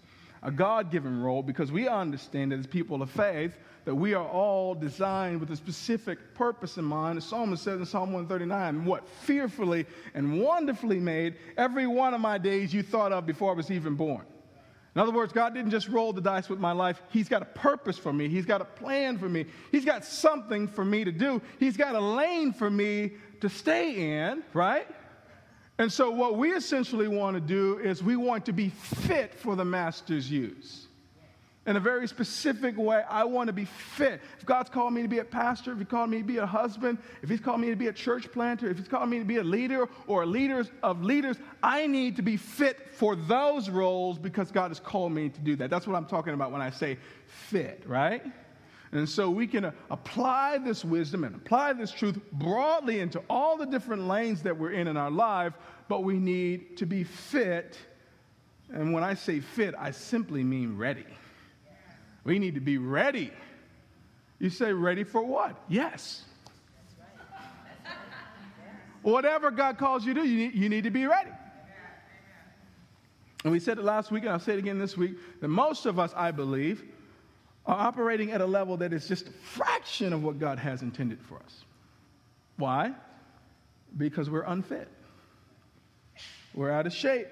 a 0.43 0.51
God 0.51 0.91
given 0.91 1.21
role, 1.21 1.41
because 1.41 1.71
we 1.71 1.87
understand 1.87 2.51
that 2.51 2.59
as 2.59 2.67
people 2.67 3.01
of 3.01 3.09
faith, 3.09 3.57
that 3.85 3.95
we 3.95 4.13
are 4.13 4.27
all 4.27 4.75
designed 4.75 5.39
with 5.39 5.51
a 5.51 5.55
specific 5.55 6.33
purpose 6.33 6.77
in 6.77 6.83
mind. 6.83 7.17
The 7.17 7.21
psalmist 7.21 7.63
says 7.63 7.79
in 7.79 7.85
Psalm 7.85 8.11
139, 8.11 8.83
What 8.83 9.07
fearfully 9.07 9.85
and 10.13 10.41
wonderfully 10.41 10.99
made 10.99 11.35
every 11.55 11.87
one 11.87 12.13
of 12.13 12.19
my 12.19 12.37
days 12.37 12.73
you 12.73 12.81
thought 12.83 13.11
of 13.11 13.25
before 13.25 13.51
I 13.51 13.55
was 13.55 13.71
even 13.71 13.95
born. 13.95 14.25
In 14.95 15.01
other 15.01 15.11
words, 15.11 15.33
God 15.33 15.53
didn't 15.53 15.71
just 15.71 15.89
roll 15.89 16.13
the 16.13 16.21
dice 16.21 16.47
with 16.47 16.59
my 16.59 16.71
life. 16.71 17.01
He's 17.09 17.27
got 17.27 17.41
a 17.41 17.45
purpose 17.45 17.97
for 17.97 18.13
me. 18.13 18.29
He's 18.29 18.45
got 18.45 18.61
a 18.61 18.65
plan 18.65 19.17
for 19.17 19.27
me. 19.27 19.45
He's 19.71 19.83
got 19.83 20.05
something 20.05 20.69
for 20.69 20.85
me 20.85 21.03
to 21.03 21.11
do. 21.11 21.41
He's 21.59 21.75
got 21.75 21.95
a 21.95 21.99
lane 21.99 22.53
for 22.53 22.69
me 22.69 23.11
to 23.41 23.49
stay 23.49 24.29
in, 24.29 24.41
right? 24.53 24.87
And 25.77 25.91
so, 25.91 26.09
what 26.09 26.37
we 26.37 26.53
essentially 26.53 27.09
want 27.09 27.35
to 27.35 27.41
do 27.41 27.77
is 27.79 28.01
we 28.01 28.15
want 28.15 28.45
to 28.45 28.53
be 28.53 28.69
fit 28.69 29.35
for 29.35 29.57
the 29.57 29.65
master's 29.65 30.31
use 30.31 30.84
in 31.65 31.75
a 31.75 31.79
very 31.79 32.07
specific 32.07 32.77
way. 32.77 33.03
I 33.09 33.23
want 33.23 33.47
to 33.47 33.53
be 33.53 33.65
fit. 33.65 34.21
If 34.39 34.45
God's 34.45 34.69
called 34.69 34.93
me 34.93 35.01
to 35.01 35.07
be 35.07 35.19
a 35.19 35.25
pastor, 35.25 35.71
if 35.71 35.79
He 35.79 35.85
called 35.85 36.09
me 36.09 36.19
to 36.19 36.23
be 36.23 36.37
a 36.37 36.45
husband, 36.45 36.99
if 37.23 37.29
He's 37.29 37.39
called 37.39 37.59
me 37.59 37.69
to 37.69 37.75
be 37.75 37.87
a 37.87 37.93
church 37.93 38.31
planter, 38.31 38.69
if 38.69 38.77
He's 38.77 38.87
called 38.87 39.09
me 39.09 39.19
to 39.19 39.25
be 39.25 39.37
a 39.37 39.43
leader 39.43 39.87
or 40.07 40.23
a 40.23 40.25
leader 40.25 40.65
of 40.83 41.03
leaders, 41.03 41.37
I 41.63 41.87
need 41.87 42.15
to 42.17 42.21
be 42.21 42.37
fit 42.37 42.89
for 42.93 43.15
those 43.15 43.69
roles 43.69 44.19
because 44.19 44.51
God 44.51 44.69
has 44.69 44.79
called 44.79 45.11
me 45.11 45.29
to 45.29 45.39
do 45.41 45.55
that. 45.55 45.69
That's 45.69 45.87
what 45.87 45.95
I'm 45.95 46.05
talking 46.05 46.33
about 46.33 46.51
when 46.51 46.61
I 46.61 46.69
say 46.69 46.97
fit, 47.25 47.83
right? 47.87 48.23
And 48.91 49.09
so 49.09 49.29
we 49.29 49.47
can 49.47 49.65
uh, 49.65 49.71
apply 49.89 50.59
this 50.59 50.85
wisdom 50.85 51.23
and 51.23 51.35
apply 51.35 51.73
this 51.73 51.91
truth 51.91 52.19
broadly 52.31 52.99
into 52.99 53.21
all 53.29 53.57
the 53.57 53.65
different 53.65 54.07
lanes 54.07 54.43
that 54.43 54.57
we're 54.57 54.71
in 54.71 54.87
in 54.87 54.95
our 54.97 55.11
life, 55.11 55.53
but 55.89 56.03
we 56.03 56.17
need 56.17 56.77
to 56.77 56.85
be 56.85 57.03
fit. 57.03 57.77
And 58.71 58.93
when 58.93 59.03
I 59.03 59.15
say 59.15 59.39
fit, 59.39 59.73
I 59.77 59.91
simply 59.91 60.43
mean 60.43 60.77
ready. 60.77 61.05
We 62.25 62.39
need 62.39 62.55
to 62.55 62.61
be 62.61 62.77
ready. 62.77 63.31
You 64.39 64.49
say, 64.49 64.73
ready 64.73 65.05
for 65.05 65.23
what? 65.23 65.55
Yes. 65.69 66.23
Whatever 69.03 69.51
God 69.51 69.77
calls 69.77 70.03
you 70.03 70.15
to 70.15 70.23
do, 70.23 70.27
you 70.27 70.67
need, 70.67 70.83
to 70.85 70.89
be 70.89 71.05
ready. 71.05 71.29
And 73.43 73.53
we 73.53 73.59
said 73.59 73.77
it 73.77 73.83
last 73.83 74.11
week, 74.11 74.23
and 74.23 74.31
I'll 74.31 74.39
say 74.39 74.53
it 74.53 74.59
again 74.59 74.79
this 74.79 74.97
week, 74.97 75.17
that 75.39 75.47
most 75.47 75.85
of 75.85 75.99
us, 75.99 76.11
I 76.15 76.31
believe, 76.31 76.83
are 77.67 77.87
operating 77.87 78.31
at 78.31 78.41
a 78.41 78.45
level 78.45 78.77
that 78.77 78.91
is 78.91 79.07
just 79.07 79.27
a 79.27 79.31
fraction 79.31 80.11
of 80.11 80.23
what 80.23 80.39
God 80.39 80.57
has 80.57 80.81
intended 80.81 81.21
for 81.21 81.37
us. 81.37 81.63
Why? 82.57 82.93
Because 83.95 84.27
we're 84.31 84.43
unfit. 84.43 84.87
We're 86.55 86.71
out 86.71 86.87
of 86.87 86.93
shape. 86.93 87.27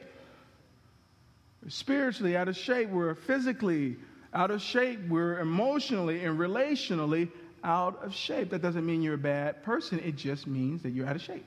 We're 1.64 1.70
spiritually 1.70 2.38
out 2.38 2.48
of 2.48 2.56
shape. 2.56 2.90
We're 2.90 3.16
physically 3.16 3.98
out 4.34 4.52
of 4.52 4.62
shape. 4.62 5.00
We're 5.08 5.40
emotionally 5.40 6.24
and 6.26 6.38
relationally 6.38 7.30
out 7.64 8.04
of 8.04 8.14
shape. 8.14 8.50
That 8.50 8.62
doesn't 8.62 8.86
mean 8.86 9.02
you're 9.02 9.14
a 9.14 9.18
bad 9.18 9.64
person, 9.64 10.00
it 10.00 10.16
just 10.16 10.48
means 10.48 10.82
that 10.84 10.92
you're 10.92 11.08
out 11.08 11.16
of 11.16 11.22
shape. 11.22 11.46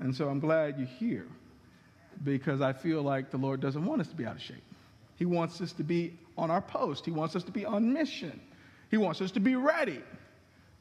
And 0.00 0.14
so 0.14 0.28
I'm 0.28 0.40
glad 0.40 0.78
you're 0.78 0.86
here 0.86 1.26
because 2.24 2.60
I 2.60 2.72
feel 2.72 3.02
like 3.02 3.30
the 3.30 3.36
Lord 3.36 3.60
doesn't 3.60 3.84
want 3.84 4.00
us 4.00 4.08
to 4.08 4.16
be 4.16 4.24
out 4.24 4.36
of 4.36 4.42
shape. 4.42 4.62
He 5.16 5.26
wants 5.26 5.60
us 5.60 5.72
to 5.74 5.82
be 5.82 6.18
on 6.36 6.50
our 6.50 6.62
post, 6.62 7.04
He 7.04 7.10
wants 7.10 7.36
us 7.36 7.44
to 7.44 7.52
be 7.52 7.64
on 7.64 7.92
mission, 7.92 8.40
He 8.90 8.96
wants 8.96 9.20
us 9.20 9.30
to 9.32 9.40
be 9.40 9.54
ready 9.54 10.00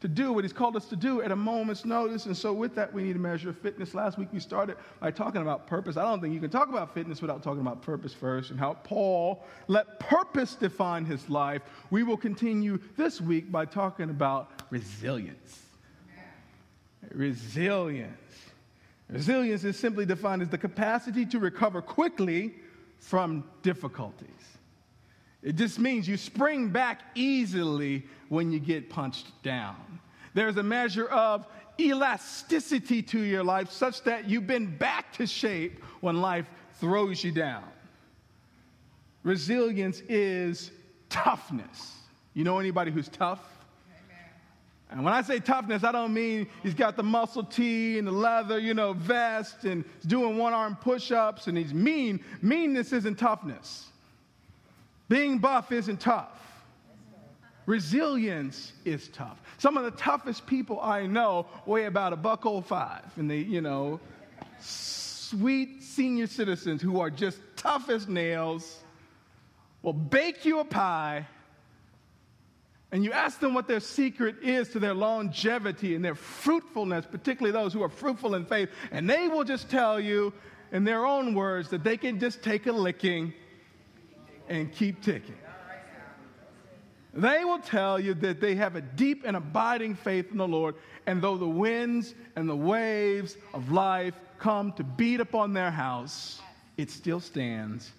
to 0.01 0.08
do 0.08 0.34
what 0.34 0.43
He's 0.43 0.53
called 0.53 0.75
us 0.75 0.86
to 0.88 0.96
do 0.96 1.22
at 1.22 1.31
a 1.31 1.36
moment's 1.36 1.86
notice. 1.86 2.25
And 2.25 2.36
so, 2.36 2.51
with 2.51 2.75
that, 2.75 2.91
we 2.93 3.03
need 3.03 3.15
a 3.15 3.20
measure 3.20 3.53
fitness. 3.53 3.93
Last 3.93 4.17
week, 4.17 4.27
we 4.34 4.39
started 4.39 4.77
by 5.00 5.12
talking 5.12 5.41
about 5.41 5.67
purpose. 5.67 5.96
I 5.96 6.03
don't 6.03 6.20
think 6.20 6.34
you 6.34 6.39
can 6.39 6.50
talk 6.50 6.70
about 6.70 6.93
fitness 6.93 7.22
without 7.22 7.43
talking 7.43 7.62
about 7.62 7.81
purpose 7.81 8.13
first 8.13 8.51
and 8.51 8.60
how 8.60 8.74
Paul 8.74 9.46
let 9.67 10.00
purpose 10.00 10.55
define 10.55 11.05
his 11.05 11.29
life. 11.29 11.62
We 11.91 12.03
will 12.03 12.17
continue 12.17 12.79
this 12.98 13.22
week 13.22 13.51
by 13.51 13.65
talking 13.65 14.10
about 14.10 14.63
resilience. 14.70 15.62
Resilience. 17.13 18.12
Resilience 19.10 19.63
is 19.65 19.77
simply 19.77 20.05
defined 20.05 20.41
as 20.41 20.50
the 20.50 20.58
capacity 20.58 21.25
to 21.27 21.39
recover 21.39 21.81
quickly 21.81 22.55
from 23.00 23.43
difficulties. 23.62 24.29
It 25.43 25.55
just 25.55 25.79
means 25.79 26.07
you 26.07 26.17
spring 26.17 26.69
back 26.69 27.01
easily 27.15 28.05
when 28.29 28.51
you 28.51 28.60
get 28.60 28.89
punched 28.89 29.31
down. 29.43 29.75
There's 30.33 30.57
a 30.57 30.63
measure 30.63 31.07
of 31.07 31.48
elasticity 31.79 33.01
to 33.01 33.19
your 33.19 33.43
life 33.43 33.71
such 33.71 34.03
that 34.03 34.29
you've 34.29 34.48
been 34.48 34.77
back 34.77 35.13
to 35.13 35.25
shape 35.25 35.83
when 36.01 36.21
life 36.21 36.45
throws 36.75 37.24
you 37.24 37.31
down. 37.31 37.63
Resilience 39.24 40.01
is 40.07 40.71
toughness. 41.10 41.95
You 42.33 42.43
know 42.43 42.60
anybody 42.60 42.91
who's 42.91 43.10
tough? 43.10 43.39
And 44.89 45.05
when 45.05 45.13
I 45.13 45.21
say 45.21 45.39
toughness, 45.39 45.86
I 45.86 45.93
don't 45.93 46.13
mean 46.13 46.48
he's 46.63 46.74
got 46.74 46.98
the 46.98 47.03
muscle 47.03 47.45
tee 47.45 47.98
and 47.98 48.05
the 48.05 48.12
leather, 48.12 48.60
you 48.60 48.74
know, 48.74 48.91
vest 48.91 49.63
and 49.63 49.86
he's 49.95 50.05
doing 50.05 50.38
one 50.38 50.53
arm 50.53 50.75
push 50.75 51.12
ups 51.12 51.48
and 51.48 51.57
he's 51.57 51.74
mean. 51.74 52.19
Meanness 52.41 52.91
isn't 52.91 53.17
toughness. 53.17 53.90
Being 55.12 55.39
buff 55.39 55.74
isn't 55.74 56.00
tough. 56.00 56.39
Resilience 57.65 58.72
is 58.86 59.10
tough. 59.10 59.41
Some 59.58 59.75
of 59.75 59.84
the 59.84 59.91
toughest 59.91 60.48
people 60.48 60.80
I 60.80 61.06
know 61.06 61.48
weigh 61.65 61.84
about 61.84 62.13
a 62.13 62.15
buck 62.15 62.46
old 62.46 62.65
five, 62.65 63.03
and 63.18 63.30
they, 63.30 63.39
you 63.39 63.60
know, 63.60 64.00
sweet 64.62 65.84
senior 65.84 66.27
citizens 66.27 66.82
who 66.82 67.01
are 67.01 67.10
just 67.10 67.39
tough 67.58 67.89
as 67.89 68.08
nails 68.08 68.80
will 69.82 69.91
bake 69.91 70.46
you 70.46 70.60
a 70.60 70.63
pie 70.63 71.27
and 72.94 73.03
you 73.03 73.12
ask 73.12 73.41
them 73.41 73.53
what 73.53 73.68
their 73.68 73.82
secret 73.82 74.38
is 74.41 74.70
to 74.70 74.80
their 74.80 74.94
longevity 74.94 75.94
and 75.94 76.06
their 76.06 76.15
fruitfulness, 76.15 77.06
particularly 77.06 77.51
those 77.51 77.74
who 77.74 77.84
are 77.84 77.89
fruitful 77.89 78.36
in 78.36 78.46
faith, 78.46 78.70
and 78.91 79.10
they 79.10 79.27
will 79.27 79.44
just 79.44 79.70
tell 79.70 80.00
you 80.00 80.32
in 80.72 80.86
their 80.86 81.06
own 81.06 81.36
words 81.36 81.70
that 81.72 81.84
they 81.84 81.98
can 81.98 82.18
just 82.18 82.41
take 82.41 82.65
a 82.65 82.72
licking 82.72 83.34
and 84.51 84.72
keep 84.72 85.01
ticking. 85.01 85.38
They 87.13 87.43
will 87.43 87.60
tell 87.60 88.00
you 88.00 88.13
that 88.15 88.39
they 88.39 88.55
have 88.55 88.75
a 88.75 88.81
deep 88.81 89.24
and 89.25 89.36
abiding 89.36 89.96
faith 89.96 90.31
in 90.31 90.38
the 90.38 90.48
Lord, 90.48 90.75
and 91.08 91.22
though 91.22 91.38
the 91.38 91.48
winds 91.48 92.13
and 92.36 92.48
the 92.48 92.55
waves 92.55 93.36
of 93.53 93.72
life 93.72 94.13
come 94.38 94.72
to 94.74 94.84
beat 94.84 95.20
upon 95.20 95.53
their 95.53 95.72
house, 95.72 96.41
it 96.77 96.89
still 96.89 97.20
stands 97.20 97.91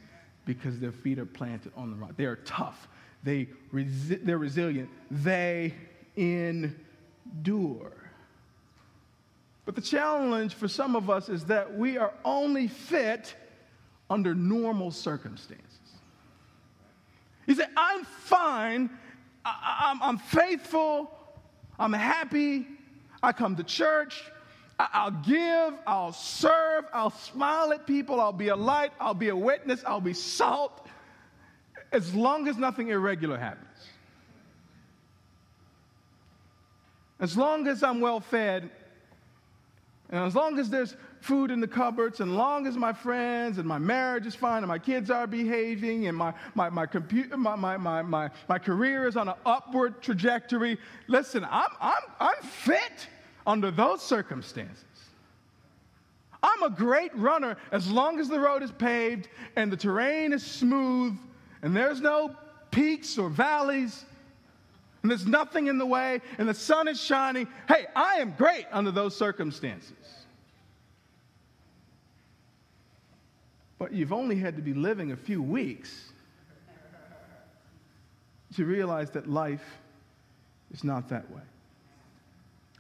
because 0.47 0.79
their 0.79 0.93
feet 0.93 1.19
are 1.19 1.27
planted 1.27 1.73
on 1.77 1.91
the 1.91 1.97
rock. 1.97 2.13
They 2.17 2.25
are 2.25 2.37
tough 2.37 2.89
they 3.23 3.49
resi- 3.73 4.25
they're 4.25 4.39
resilient, 4.39 4.89
they 5.11 5.75
endure. 6.17 7.93
But 9.65 9.77
the 9.77 9.81
challenge 9.81 10.55
for 10.55 10.67
some 10.67 10.97
of 10.97 11.09
us 11.09 11.29
is 11.29 11.45
that 11.45 11.77
we 11.77 11.97
are 11.97 12.13
only 12.25 12.67
fit 12.67 13.35
under 14.11 14.35
normal 14.35 14.91
circumstances. 14.91 15.72
You 17.47 17.55
say, 17.55 17.65
I'm 17.77 18.05
fine, 18.05 18.91
I- 19.45 19.99
am 20.01 20.19
faithful, 20.19 21.11
I'm 21.79 21.93
happy, 21.93 22.67
I 23.23 23.33
come 23.33 23.57
to 23.57 23.65
church, 23.65 24.23
I- 24.79 25.05
will 25.05 25.19
give, 25.23 25.75
I'll 25.87 26.13
serve, 26.13 26.85
I'll 26.93 27.11
smile 27.11 27.73
at 27.73 27.87
people, 27.87 28.21
I'll 28.21 28.33
be 28.33 28.49
a 28.49 28.57
light, 28.57 28.93
I'll 29.01 29.15
be 29.15 29.29
a 29.29 29.37
witness, 29.37 29.83
I'll 29.87 30.01
be 30.01 30.15
salt. 30.15 30.87
As 31.91 32.15
long 32.15 32.49
as 32.49 32.57
nothing 32.57 32.89
irregular 32.89 33.39
happens. 33.39 33.69
As 37.21 37.37
long 37.37 37.69
as 37.69 37.83
I'm 37.83 38.01
well 38.01 38.21
fed, 38.21 38.71
and 40.11 40.25
as 40.25 40.35
long 40.35 40.59
as 40.59 40.71
there's 40.71 40.97
food 41.23 41.51
in 41.51 41.61
the 41.61 41.69
cupboards, 41.69 42.21
and 42.21 42.37
long 42.37 42.67
as 42.67 42.77
my 42.77 42.93
friends 42.93 43.59
and 43.59 43.67
my 43.67 43.79
marriage 43.79 44.27
is 44.27 44.35
fine, 44.35 44.59
and 44.59 44.69
my 44.69 44.79
kids 44.79 45.11
are 45.11 45.27
behaving, 45.27 46.09
and 46.09 46.17
my, 46.17 46.35
my, 46.55 46.69
my, 46.69 46.85
computer, 46.85 47.37
my, 47.37 47.55
my, 47.55 47.77
my, 47.77 48.03
my, 48.03 48.29
my 48.49 48.59
career 48.59 49.07
is 49.07 49.17
on 49.17 49.29
an 49.29 49.35
upward 49.47 50.03
trajectory, 50.03 50.79
listen, 51.07 51.47
I'm, 51.49 51.71
I'm, 51.81 52.03
I'm 52.19 52.43
fit 52.43 53.07
under 53.47 53.71
those 53.71 54.03
circumstances. 54.03 54.85
I'm 56.43 56.65
a 56.65 56.71
great 56.71 57.17
runner 57.17 57.57
as 57.71 57.89
long 57.89 58.19
as 58.19 58.29
the 58.29 58.41
road 58.41 58.65
is 58.65 58.73
paved 58.73 59.29
and 59.55 59.71
the 59.71 59.77
terrain 59.77 60.33
is 60.33 60.45
smooth 60.45 61.17
and 61.63 61.77
there's 61.77 62.01
no 62.01 62.35
peaks 62.73 63.17
or 63.17 63.29
valleys, 63.29 64.05
and 65.03 65.11
there's 65.11 65.27
nothing 65.27 65.69
in 65.69 65.79
the 65.79 65.87
way, 65.87 66.21
and 66.39 66.49
the 66.49 66.55
sun 66.55 66.89
is 66.89 67.01
shining, 67.01 67.47
hey, 67.69 67.87
I 67.95 68.17
am 68.17 68.35
great 68.37 68.67
under 68.73 68.91
those 68.91 69.17
circumstances. 69.17 70.22
But 73.83 73.93
you've 73.93 74.13
only 74.13 74.37
had 74.37 74.55
to 74.55 74.63
be 74.63 74.75
living 74.75 75.11
a 75.11 75.17
few 75.17 75.43
weeks 75.43 76.13
to 78.55 78.65
realize 78.65 79.11
that 79.11 79.29
life 79.29 79.81
is 80.71 80.85
not 80.85 81.09
that 81.09 81.29
way. 81.33 81.43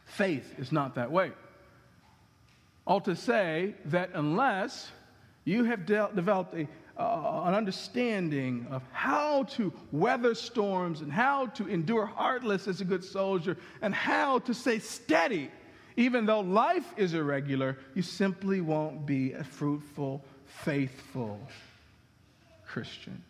Faith 0.04 0.54
is 0.60 0.70
not 0.70 0.94
that 0.94 1.10
way. 1.10 1.32
All 2.86 3.00
to 3.00 3.16
say 3.16 3.74
that 3.86 4.10
unless 4.14 4.92
you 5.44 5.64
have 5.64 5.86
de- 5.86 6.08
developed 6.14 6.54
a 6.54 6.68
uh, 6.96 7.42
an 7.46 7.54
understanding 7.54 8.68
of 8.70 8.84
how 8.92 9.42
to 9.42 9.72
weather 9.90 10.36
storms 10.36 11.00
and 11.00 11.10
how 11.10 11.46
to 11.46 11.66
endure 11.66 12.06
heartless 12.06 12.68
as 12.68 12.80
a 12.80 12.84
good 12.84 13.02
soldier 13.02 13.56
and 13.80 13.92
how 13.92 14.38
to 14.38 14.54
stay 14.54 14.78
steady. 14.78 15.50
Even 15.96 16.26
though 16.26 16.40
life 16.40 16.94
is 16.96 17.12
irregular, 17.12 17.76
you 17.94 18.02
simply 18.02 18.60
won't 18.60 19.04
be 19.04 19.32
a 19.32 19.42
fruitful, 19.42 20.22
faithful 20.60 21.40
Christian. 22.66 23.22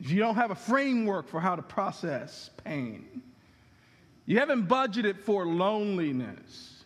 If 0.00 0.10
you 0.10 0.18
don't 0.18 0.36
have 0.36 0.50
a 0.50 0.54
framework 0.54 1.28
for 1.28 1.40
how 1.40 1.56
to 1.56 1.62
process 1.62 2.50
pain, 2.64 3.22
you 4.26 4.38
haven't 4.38 4.68
budgeted 4.68 5.18
for 5.18 5.46
loneliness 5.46 6.84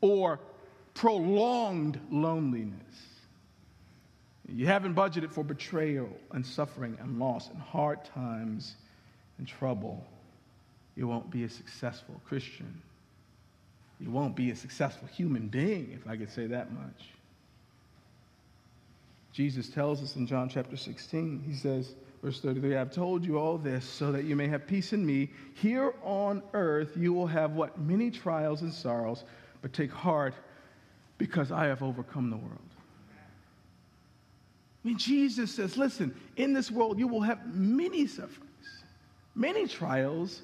or 0.00 0.40
prolonged 0.94 2.00
loneliness. 2.10 2.74
You 4.48 4.66
haven't 4.66 4.94
budgeted 4.94 5.30
for 5.30 5.44
betrayal 5.44 6.10
and 6.32 6.44
suffering 6.44 6.98
and 7.00 7.18
loss 7.18 7.48
and 7.48 7.58
hard 7.58 8.04
times 8.04 8.74
and 9.38 9.46
trouble. 9.46 10.04
You 10.96 11.06
won't 11.06 11.30
be 11.30 11.44
a 11.44 11.48
successful 11.48 12.20
Christian. 12.26 12.82
You 14.00 14.10
won't 14.10 14.34
be 14.34 14.50
a 14.50 14.56
successful 14.56 15.08
human 15.08 15.48
being, 15.48 15.92
if 15.92 16.08
I 16.08 16.16
could 16.16 16.30
say 16.30 16.46
that 16.46 16.72
much. 16.72 17.10
Jesus 19.32 19.68
tells 19.68 20.02
us 20.02 20.16
in 20.16 20.26
John 20.26 20.48
chapter 20.48 20.76
16, 20.76 21.44
he 21.46 21.54
says, 21.54 21.94
verse 22.22 22.40
33, 22.40 22.76
I've 22.76 22.92
told 22.92 23.24
you 23.24 23.38
all 23.38 23.58
this 23.58 23.84
so 23.84 24.10
that 24.12 24.24
you 24.24 24.34
may 24.36 24.48
have 24.48 24.66
peace 24.66 24.92
in 24.92 25.04
me. 25.04 25.30
Here 25.54 25.94
on 26.02 26.42
earth 26.54 26.96
you 26.96 27.12
will 27.12 27.26
have 27.26 27.52
what? 27.52 27.78
Many 27.78 28.10
trials 28.10 28.62
and 28.62 28.72
sorrows, 28.72 29.24
but 29.62 29.72
take 29.72 29.92
heart 29.92 30.34
because 31.18 31.52
I 31.52 31.66
have 31.66 31.82
overcome 31.82 32.30
the 32.30 32.36
world. 32.36 32.58
I 34.82 34.88
mean, 34.88 34.98
Jesus 34.98 35.54
says, 35.54 35.76
listen, 35.76 36.14
in 36.36 36.54
this 36.54 36.70
world 36.70 36.98
you 36.98 37.06
will 37.06 37.20
have 37.20 37.54
many 37.54 38.06
sufferings, 38.06 38.84
many 39.34 39.68
trials, 39.68 40.40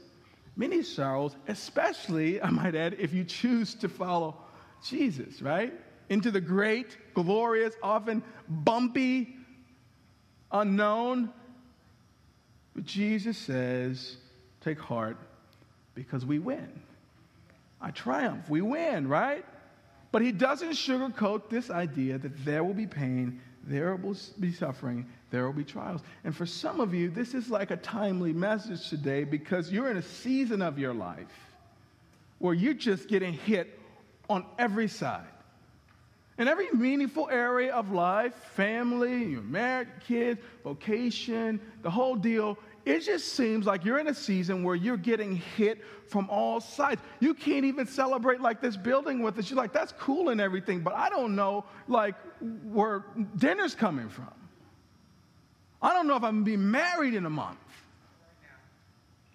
many 0.56 0.82
sorrows, 0.82 1.36
especially, 1.46 2.40
I 2.40 2.50
might 2.50 2.74
add, 2.74 2.96
if 2.98 3.12
you 3.12 3.24
choose 3.24 3.74
to 3.76 3.88
follow 3.88 4.36
Jesus, 4.84 5.42
right? 5.42 5.72
Into 6.08 6.30
the 6.30 6.40
great, 6.40 6.96
glorious, 7.14 7.74
often 7.82 8.22
bumpy, 8.48 9.36
unknown. 10.50 11.30
But 12.74 12.84
Jesus 12.84 13.36
says, 13.36 14.16
take 14.62 14.78
heart 14.78 15.18
because 15.94 16.24
we 16.24 16.38
win. 16.38 16.80
I 17.80 17.90
triumph. 17.90 18.48
We 18.48 18.62
win, 18.62 19.08
right? 19.08 19.44
But 20.12 20.22
he 20.22 20.32
doesn't 20.32 20.70
sugarcoat 20.70 21.50
this 21.50 21.70
idea 21.70 22.18
that 22.18 22.44
there 22.44 22.64
will 22.64 22.74
be 22.74 22.86
pain, 22.86 23.40
there 23.66 23.96
will 23.96 24.16
be 24.38 24.52
suffering, 24.52 25.06
there 25.30 25.44
will 25.44 25.52
be 25.52 25.64
trials. 25.64 26.00
And 26.24 26.34
for 26.34 26.46
some 26.46 26.80
of 26.80 26.94
you, 26.94 27.10
this 27.10 27.34
is 27.34 27.50
like 27.50 27.70
a 27.70 27.76
timely 27.76 28.32
message 28.32 28.88
today 28.88 29.24
because 29.24 29.72
you're 29.72 29.90
in 29.90 29.96
a 29.96 30.02
season 30.02 30.62
of 30.62 30.78
your 30.78 30.94
life 30.94 31.26
where 32.38 32.54
you're 32.54 32.74
just 32.74 33.08
getting 33.08 33.32
hit 33.32 33.78
on 34.28 34.44
every 34.58 34.88
side. 34.88 35.24
In 36.38 36.48
every 36.48 36.68
meaningful 36.72 37.28
area 37.30 37.72
of 37.72 37.92
life, 37.92 38.34
family, 38.54 39.24
your 39.24 39.40
married, 39.40 39.88
kids, 40.06 40.40
vocation, 40.62 41.60
the 41.82 41.90
whole 41.90 42.14
deal, 42.14 42.58
it 42.86 43.00
just 43.00 43.32
seems 43.32 43.66
like 43.66 43.84
you're 43.84 43.98
in 43.98 44.06
a 44.06 44.14
season 44.14 44.62
where 44.62 44.76
you're 44.76 44.96
getting 44.96 45.34
hit 45.34 45.82
from 46.06 46.30
all 46.30 46.60
sides. 46.60 47.02
You 47.18 47.34
can't 47.34 47.64
even 47.64 47.84
celebrate 47.84 48.40
like 48.40 48.60
this 48.60 48.76
building 48.76 49.22
with 49.22 49.36
us. 49.38 49.50
You're 49.50 49.56
like, 49.56 49.72
that's 49.72 49.92
cool 49.98 50.28
and 50.28 50.40
everything, 50.40 50.80
but 50.80 50.94
I 50.94 51.08
don't 51.08 51.34
know 51.34 51.64
like 51.88 52.14
where 52.62 53.04
dinner's 53.36 53.74
coming 53.74 54.08
from. 54.08 54.32
I 55.82 55.92
don't 55.92 56.06
know 56.06 56.14
if 56.14 56.22
I'm 56.22 56.36
gonna 56.36 56.44
be 56.44 56.56
married 56.56 57.14
in 57.14 57.26
a 57.26 57.30
month. 57.30 57.58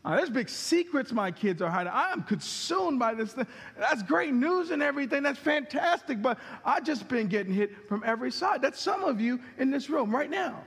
Uh, 0.05 0.15
there's 0.15 0.29
big 0.29 0.47
secrets 0.47 1.11
my 1.11 1.29
kids 1.29 1.61
are 1.61 1.69
hiding. 1.69 1.91
I'm 1.93 2.23
consumed 2.23 2.99
by 2.99 3.13
this 3.13 3.33
thing. 3.33 3.45
That's 3.77 4.01
great 4.01 4.33
news 4.33 4.71
and 4.71 4.81
everything. 4.81 5.23
That's 5.23 5.37
fantastic. 5.37 6.21
But 6.21 6.39
I've 6.65 6.85
just 6.85 7.07
been 7.09 7.27
getting 7.27 7.53
hit 7.53 7.87
from 7.89 8.01
every 8.05 8.31
side. 8.31 8.61
That's 8.61 8.79
some 8.79 9.03
of 9.03 9.19
you 9.19 9.41
in 9.59 9.69
this 9.69 9.89
room 9.89 10.15
right 10.15 10.29
now. 10.29 10.63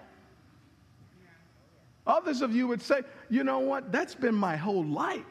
Others 2.06 2.42
of 2.42 2.54
you 2.54 2.68
would 2.68 2.82
say, 2.82 3.00
you 3.30 3.44
know 3.44 3.60
what? 3.60 3.90
That's 3.90 4.14
been 4.14 4.34
my 4.34 4.56
whole 4.56 4.84
life. 4.84 5.24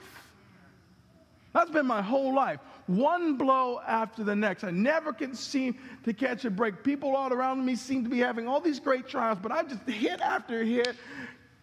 That's 1.54 1.70
been 1.70 1.86
my 1.86 2.02
whole 2.02 2.34
life. 2.34 2.60
One 2.88 3.38
blow 3.38 3.80
after 3.88 4.24
the 4.24 4.36
next. 4.36 4.64
I 4.64 4.72
never 4.72 5.14
can 5.14 5.36
seem 5.36 5.78
to 6.04 6.14
catch 6.14 6.46
a 6.46 6.50
break. 6.50 6.84
People 6.84 7.16
all 7.16 7.32
around 7.32 7.64
me 7.64 7.76
seem 7.76 8.04
to 8.04 8.10
be 8.10 8.20
having 8.20 8.48
all 8.48 8.60
these 8.60 8.80
great 8.80 9.08
trials, 9.08 9.38
but 9.42 9.52
I 9.52 9.64
just 9.64 9.88
hit 9.88 10.20
after 10.20 10.64
hit, 10.64 10.96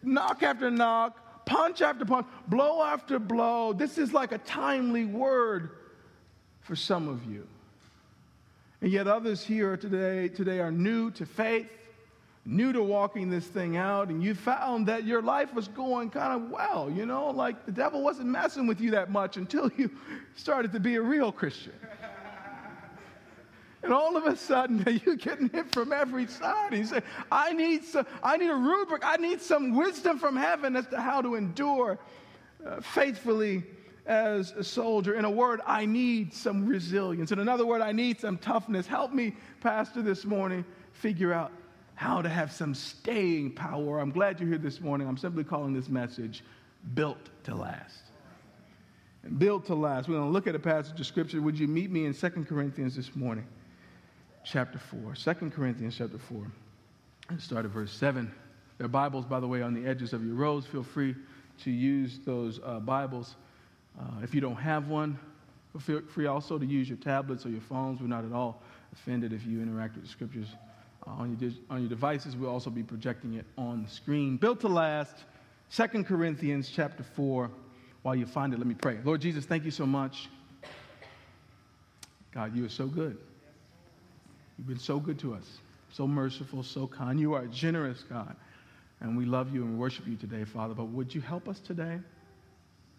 knock 0.02 0.44
after 0.44 0.70
knock, 0.70 1.44
punch 1.44 1.82
after 1.82 2.04
punch, 2.04 2.26
blow 2.46 2.82
after 2.82 3.18
blow. 3.18 3.72
This 3.72 3.98
is 3.98 4.12
like 4.12 4.30
a 4.30 4.38
timely 4.38 5.04
word 5.04 5.70
for 6.60 6.76
some 6.76 7.08
of 7.08 7.24
you. 7.26 7.46
And 8.80 8.92
yet 8.92 9.08
others 9.08 9.44
here 9.44 9.76
today, 9.76 10.28
today 10.28 10.60
are 10.60 10.70
new 10.70 11.10
to 11.12 11.26
faith, 11.26 11.68
new 12.44 12.72
to 12.72 12.82
walking 12.82 13.30
this 13.30 13.46
thing 13.46 13.76
out, 13.76 14.08
and 14.08 14.22
you 14.22 14.34
found 14.34 14.86
that 14.88 15.04
your 15.04 15.22
life 15.22 15.52
was 15.54 15.68
going 15.68 16.10
kind 16.10 16.42
of 16.42 16.50
well, 16.50 16.90
you 16.90 17.06
know, 17.06 17.30
like 17.30 17.66
the 17.66 17.72
devil 17.72 18.02
wasn't 18.02 18.28
messing 18.28 18.66
with 18.66 18.80
you 18.80 18.90
that 18.92 19.10
much 19.10 19.36
until 19.36 19.70
you 19.76 19.90
started 20.36 20.72
to 20.72 20.80
be 20.80 20.96
a 20.96 21.02
real 21.02 21.30
Christian. 21.30 21.72
And 23.82 23.92
all 23.94 24.16
of 24.16 24.26
a 24.26 24.36
sudden, 24.36 24.84
you're 25.06 25.16
getting 25.16 25.48
hit 25.48 25.72
from 25.72 25.92
every 25.92 26.26
side. 26.26 26.72
He 26.72 26.84
said, 26.84 27.02
I 27.32 27.52
need, 27.52 27.84
some, 27.84 28.06
I 28.22 28.36
need 28.36 28.50
a 28.50 28.56
rubric. 28.56 29.02
I 29.04 29.16
need 29.16 29.40
some 29.40 29.74
wisdom 29.74 30.18
from 30.18 30.36
heaven 30.36 30.76
as 30.76 30.86
to 30.88 31.00
how 31.00 31.22
to 31.22 31.34
endure 31.34 31.98
uh, 32.66 32.80
faithfully 32.80 33.64
as 34.06 34.52
a 34.52 34.64
soldier. 34.64 35.14
In 35.14 35.24
a 35.24 35.30
word, 35.30 35.60
I 35.66 35.86
need 35.86 36.34
some 36.34 36.66
resilience. 36.66 37.32
In 37.32 37.38
another 37.38 37.64
word, 37.64 37.80
I 37.80 37.92
need 37.92 38.20
some 38.20 38.36
toughness. 38.36 38.86
Help 38.86 39.12
me, 39.14 39.34
Pastor, 39.60 40.02
this 40.02 40.24
morning 40.24 40.64
figure 40.92 41.32
out 41.32 41.50
how 42.00 42.22
to 42.22 42.30
have 42.30 42.50
some 42.50 42.74
staying 42.74 43.50
power. 43.50 43.98
I'm 43.98 44.10
glad 44.10 44.40
you're 44.40 44.48
here 44.48 44.56
this 44.56 44.80
morning. 44.80 45.06
I'm 45.06 45.18
simply 45.18 45.44
calling 45.44 45.74
this 45.74 45.90
message 45.90 46.42
Built 46.94 47.28
to 47.44 47.54
Last. 47.54 48.04
Built 49.36 49.66
to 49.66 49.74
last. 49.74 50.08
We're 50.08 50.14
going 50.14 50.28
to 50.28 50.32
look 50.32 50.46
at 50.46 50.54
a 50.54 50.58
passage 50.58 50.98
of 50.98 51.06
scripture. 51.06 51.42
Would 51.42 51.58
you 51.58 51.68
meet 51.68 51.90
me 51.90 52.06
in 52.06 52.14
2 52.14 52.30
Corinthians 52.48 52.96
this 52.96 53.14
morning? 53.14 53.46
chapter 54.44 54.78
4. 54.78 55.12
2 55.34 55.50
Corinthians 55.50 55.94
chapter 55.98 56.16
4. 56.16 56.50
And 57.28 57.38
start 57.38 57.66
at 57.66 57.70
verse 57.70 57.92
7. 57.92 58.32
There 58.78 58.86
are 58.86 58.88
Bibles, 58.88 59.26
by 59.26 59.38
the 59.38 59.46
way, 59.46 59.60
on 59.60 59.74
the 59.74 59.86
edges 59.86 60.14
of 60.14 60.24
your 60.24 60.36
rows. 60.36 60.64
Feel 60.64 60.82
free 60.82 61.14
to 61.64 61.70
use 61.70 62.18
those 62.24 62.60
uh, 62.64 62.80
Bibles. 62.80 63.36
Uh, 64.00 64.22
if 64.22 64.34
you 64.34 64.40
don't 64.40 64.56
have 64.56 64.88
one, 64.88 65.18
feel 65.78 66.00
free 66.08 66.24
also 66.24 66.58
to 66.58 66.64
use 66.64 66.88
your 66.88 66.96
tablets 66.96 67.44
or 67.44 67.50
your 67.50 67.60
phones. 67.60 68.00
We're 68.00 68.06
not 68.06 68.24
at 68.24 68.32
all 68.32 68.62
offended 68.94 69.34
if 69.34 69.44
you 69.44 69.60
interact 69.60 69.96
with 69.96 70.06
the 70.06 70.10
scriptures 70.10 70.46
Uh, 71.06 71.10
on, 71.12 71.38
your, 71.40 71.50
on 71.70 71.80
your 71.80 71.88
devices. 71.88 72.36
We'll 72.36 72.50
also 72.50 72.68
be 72.68 72.82
projecting 72.82 73.34
it 73.34 73.46
on 73.56 73.84
the 73.84 73.88
screen. 73.88 74.36
Built 74.36 74.60
to 74.60 74.68
last, 74.68 75.14
2 75.74 76.04
Corinthians 76.04 76.70
chapter 76.74 77.02
4. 77.16 77.50
While 78.02 78.16
you 78.16 78.26
find 78.26 78.52
it, 78.52 78.58
let 78.58 78.66
me 78.66 78.74
pray. 78.74 78.98
Lord 79.02 79.20
Jesus, 79.20 79.46
thank 79.46 79.64
you 79.64 79.70
so 79.70 79.86
much. 79.86 80.28
God, 82.32 82.54
you 82.54 82.64
are 82.64 82.70
so 82.70 82.86
good. 82.86 83.16
You've 84.58 84.66
been 84.66 84.78
so 84.78 85.00
good 85.00 85.18
to 85.20 85.34
us, 85.34 85.58
so 85.90 86.06
merciful, 86.06 86.62
so 86.62 86.86
kind. 86.86 87.18
You 87.18 87.32
are 87.32 87.42
a 87.42 87.48
generous 87.48 88.04
God, 88.08 88.36
and 89.00 89.16
we 89.16 89.24
love 89.24 89.54
you 89.54 89.62
and 89.62 89.78
worship 89.78 90.06
you 90.06 90.16
today, 90.16 90.44
Father. 90.44 90.74
But 90.74 90.88
would 90.88 91.14
you 91.14 91.22
help 91.22 91.48
us 91.48 91.58
today 91.60 91.98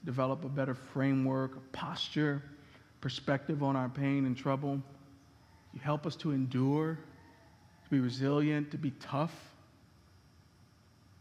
develop 0.05 0.43
a 0.43 0.49
better 0.49 0.73
framework, 0.73 1.55
a 1.55 1.59
posture, 1.71 2.41
perspective 2.99 3.61
on 3.61 3.75
our 3.75 3.89
pain 3.89 4.25
and 4.25 4.35
trouble? 4.35 4.81
You 5.73 5.79
help 5.81 6.05
us 6.05 6.15
to 6.17 6.31
endure, 6.31 6.97
be 7.91 7.99
resilient, 7.99 8.71
to 8.71 8.77
be 8.77 8.91
tough. 8.99 9.33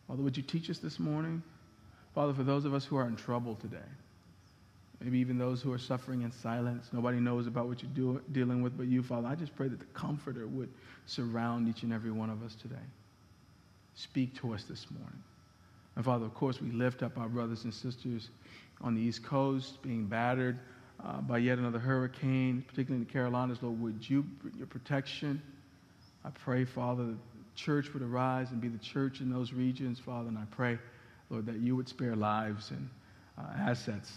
Father, 0.07 0.23
would 0.23 0.37
you 0.37 0.43
teach 0.43 0.71
us 0.71 0.79
this 0.79 0.99
morning? 0.99 1.43
Father, 2.15 2.33
for 2.33 2.43
those 2.43 2.65
of 2.65 2.75
us 2.75 2.85
who 2.85 2.97
are 2.97 3.07
in 3.07 3.17
trouble 3.17 3.57
today, 3.57 3.79
maybe 5.01 5.19
even 5.19 5.39
those 5.39 5.63
who 5.63 5.73
are 5.73 5.79
suffering 5.79 6.23
in 6.23 6.33
silence. 6.33 6.89
Nobody 6.93 7.21
knows 7.21 7.47
about 7.47 7.69
what 7.69 7.83
you're 7.83 7.93
do, 7.95 8.23
dealing 8.33 8.63
with 8.63 8.77
but 8.77 8.87
you, 8.87 9.03
Father. 9.03 9.29
I 9.29 9.35
just 9.35 9.55
pray 9.55 9.69
that 9.69 9.79
the 9.79 9.87
Comforter 9.87 10.47
would 10.47 10.69
surround 11.07 11.69
each 11.69 11.83
and 11.83 11.93
every 11.93 12.11
one 12.11 12.31
of 12.31 12.43
us 12.43 12.55
today. 12.55 12.75
Speak 13.95 14.35
to 14.41 14.55
us 14.55 14.65
this 14.65 14.87
morning. 14.91 15.23
And 15.97 16.05
Father, 16.05 16.25
of 16.25 16.35
course, 16.35 16.61
we 16.61 16.71
lift 16.71 17.03
up 17.03 17.19
our 17.19 17.29
brothers 17.29 17.65
and 17.65 17.75
sisters 17.75 18.31
on 18.81 18.95
the 18.95 19.01
East 19.01 19.25
Coast 19.25 19.83
being 19.83 20.07
battered 20.07 20.59
uh, 21.05 21.21
by 21.21 21.39
yet 21.39 21.59
another 21.59 21.79
hurricane, 21.79 22.65
particularly 22.67 23.03
in 23.03 23.07
the 23.07 23.13
Carolinas. 23.13 23.59
Lord, 23.63 23.81
would 23.81 24.09
you 24.09 24.23
bring 24.23 24.55
your 24.57 24.67
protection? 24.67 25.43
I 26.25 26.31
pray, 26.31 26.65
Father, 26.65 27.05
the 27.05 27.17
church 27.55 27.93
would 27.93 28.03
arise 28.03 28.51
and 28.51 28.61
be 28.61 28.69
the 28.69 28.79
church 28.79 29.21
in 29.21 29.31
those 29.31 29.53
regions, 29.53 29.99
Father. 29.99 30.29
And 30.29 30.39
I 30.39 30.45
pray, 30.51 30.79
Lord, 31.31 31.47
that 31.47 31.57
you 31.57 31.77
would 31.77 31.89
spare 31.89 32.15
lives 32.15 32.71
and 32.71 32.89
uh, 33.39 33.43
assets 33.59 34.13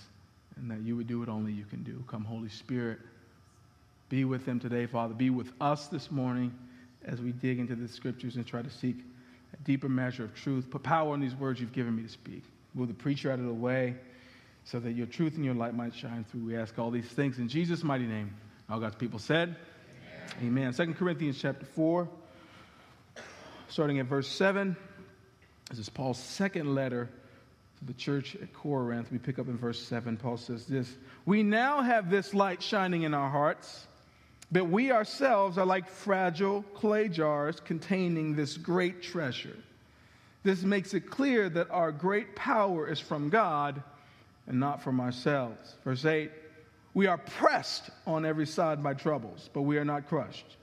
and 0.58 0.70
that 0.70 0.82
you 0.82 0.96
would 0.96 1.08
do 1.08 1.20
what 1.20 1.30
only 1.30 1.52
you 1.52 1.66
can 1.66 1.84
do. 1.84 2.04
Come, 2.08 2.24
Holy 2.24 2.50
Spirit, 2.50 3.00
be 4.10 4.26
with 4.26 4.46
them 4.46 4.60
today, 4.60 4.86
Father. 4.86 5.14
Be 5.14 5.30
with 5.30 5.52
us 5.62 5.88
this 5.88 6.12
morning 6.12 6.54
as 7.06 7.22
we 7.22 7.32
dig 7.32 7.60
into 7.60 7.76
the 7.76 7.88
scriptures 7.88 8.36
and 8.36 8.46
try 8.46 8.62
to 8.62 8.70
seek 8.70 8.98
a 9.54 9.64
deeper 9.64 9.90
measure 9.90 10.24
of 10.24 10.36
truth. 10.36 10.70
Put 10.70 10.84
power 10.84 11.16
in 11.16 11.22
these 11.22 11.36
words 11.36 11.60
you've 11.60 11.74
given 11.74 11.96
me 11.96 12.04
to 12.04 12.10
speak. 12.10 12.44
Move 12.74 12.88
the 12.88 12.94
preacher 12.94 13.32
out 13.32 13.40
of 13.40 13.46
the 13.46 13.54
way 13.54 13.96
so 14.66 14.80
that 14.80 14.92
your 14.92 15.08
truth 15.08 15.36
and 15.36 15.44
your 15.44 15.54
light 15.54 15.76
might 15.76 15.94
shine 15.94 16.26
through. 16.30 16.42
We 16.42 16.56
ask 16.56 16.78
all 16.80 16.92
these 16.92 17.08
things 17.08 17.40
in 17.40 17.48
Jesus' 17.48 17.84
mighty 17.84 18.06
name. 18.06 18.34
All 18.70 18.80
God's 18.80 18.96
people 18.96 19.20
said, 19.20 19.56
Amen. 20.42 20.74
Amen. 20.74 20.74
2 20.74 20.94
Corinthians 20.94 21.40
chapter 21.42 21.66
4, 21.66 22.08
starting 23.70 24.00
at 24.00 24.06
verse 24.06 24.28
7. 24.28 24.76
This 25.70 25.80
is 25.80 25.90
Paul's 25.90 26.20
second 26.20 26.76
letter 26.76 27.10
to 27.80 27.86
the 27.86 27.94
church 27.94 28.36
at 28.36 28.54
Corinth. 28.54 29.12
We 29.12 29.18
pick 29.18 29.40
up 29.40 29.48
in 29.48 29.58
verse 29.58 29.82
7. 29.82 30.18
Paul 30.18 30.38
says 30.38 30.66
this 30.66 30.94
We 31.26 31.44
now 31.44 31.82
have 31.82 32.10
this 32.10 32.34
light 32.34 32.62
shining 32.62 33.04
in 33.04 33.14
our 33.14 33.30
hearts, 33.30 33.88
but 34.52 34.66
we 34.66 34.92
ourselves 34.92 35.58
are 35.58 35.66
like 35.66 35.90
fragile 35.90 36.64
clay 36.74 37.10
jars 37.10 37.60
containing 37.60 38.36
this 38.36 38.58
great 38.58 39.02
treasure. 39.02 39.58
This 40.44 40.64
makes 40.64 40.94
it 40.94 41.10
clear 41.10 41.50
that 41.50 41.72
our 41.72 41.92
great 41.92 42.36
power 42.36 42.88
is 42.88 43.00
from 43.00 43.30
God 43.30 43.82
and 44.48 44.60
not 44.60 44.84
from 44.84 45.00
ourselves. 45.00 45.76
Verse 45.84 46.06
8 46.06 46.32
We 46.94 47.08
are 47.08 47.18
pressed 47.18 47.90
on 48.06 48.26
every 48.26 48.46
side 48.46 48.84
by 48.84 48.94
troubles, 48.94 49.50
but 49.54 49.64
we 49.64 49.78
are 49.78 49.86
not 49.86 50.08
crushed. 50.08 50.58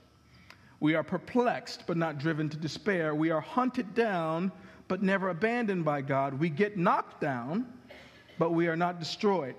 We 0.79 0.95
are 0.95 1.03
perplexed, 1.03 1.83
but 1.85 1.97
not 1.97 2.17
driven 2.17 2.49
to 2.49 2.57
despair. 2.57 3.13
We 3.13 3.29
are 3.31 3.41
hunted 3.41 3.93
down 3.93 4.51
but 4.91 5.01
never 5.01 5.29
abandoned 5.29 5.85
by 5.85 6.01
God. 6.01 6.37
We 6.37 6.49
get 6.49 6.75
knocked 6.75 7.21
down, 7.21 7.65
but 8.37 8.51
we 8.51 8.67
are 8.67 8.75
not 8.75 8.99
destroyed. 8.99 9.55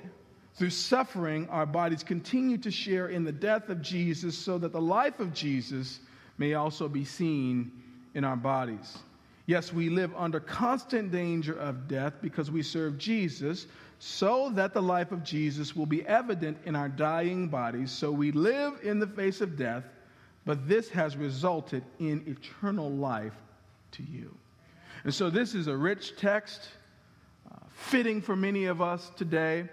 Through 0.56 0.68
suffering, 0.68 1.48
our 1.48 1.64
bodies 1.64 2.02
continue 2.02 2.58
to 2.58 2.70
share 2.70 3.08
in 3.08 3.24
the 3.24 3.32
death 3.32 3.70
of 3.70 3.80
Jesus 3.80 4.36
so 4.36 4.58
that 4.58 4.72
the 4.72 4.80
life 4.82 5.20
of 5.20 5.32
Jesus 5.32 6.00
may 6.36 6.52
also 6.52 6.86
be 6.86 7.02
seen 7.02 7.72
in 8.12 8.24
our 8.24 8.36
bodies. 8.36 8.98
Yes, 9.46 9.72
we 9.72 9.88
live 9.88 10.12
under 10.18 10.38
constant 10.38 11.10
danger 11.10 11.58
of 11.58 11.88
death 11.88 12.12
because 12.20 12.50
we 12.50 12.62
serve 12.62 12.98
Jesus, 12.98 13.68
so 14.04 14.50
that 14.50 14.74
the 14.74 14.82
life 14.82 15.12
of 15.12 15.22
Jesus 15.22 15.76
will 15.76 15.86
be 15.86 16.04
evident 16.04 16.58
in 16.64 16.74
our 16.74 16.88
dying 16.88 17.46
bodies. 17.46 17.92
So 17.92 18.10
we 18.10 18.32
live 18.32 18.80
in 18.82 18.98
the 18.98 19.06
face 19.06 19.40
of 19.40 19.56
death, 19.56 19.84
but 20.44 20.66
this 20.66 20.88
has 20.88 21.16
resulted 21.16 21.84
in 22.00 22.24
eternal 22.26 22.90
life 22.90 23.36
to 23.92 24.02
you. 24.02 24.34
And 25.04 25.14
so 25.14 25.30
this 25.30 25.54
is 25.54 25.68
a 25.68 25.76
rich 25.76 26.16
text, 26.16 26.68
uh, 27.48 27.54
fitting 27.74 28.20
for 28.20 28.34
many 28.34 28.64
of 28.64 28.82
us 28.82 29.08
today. 29.16 29.68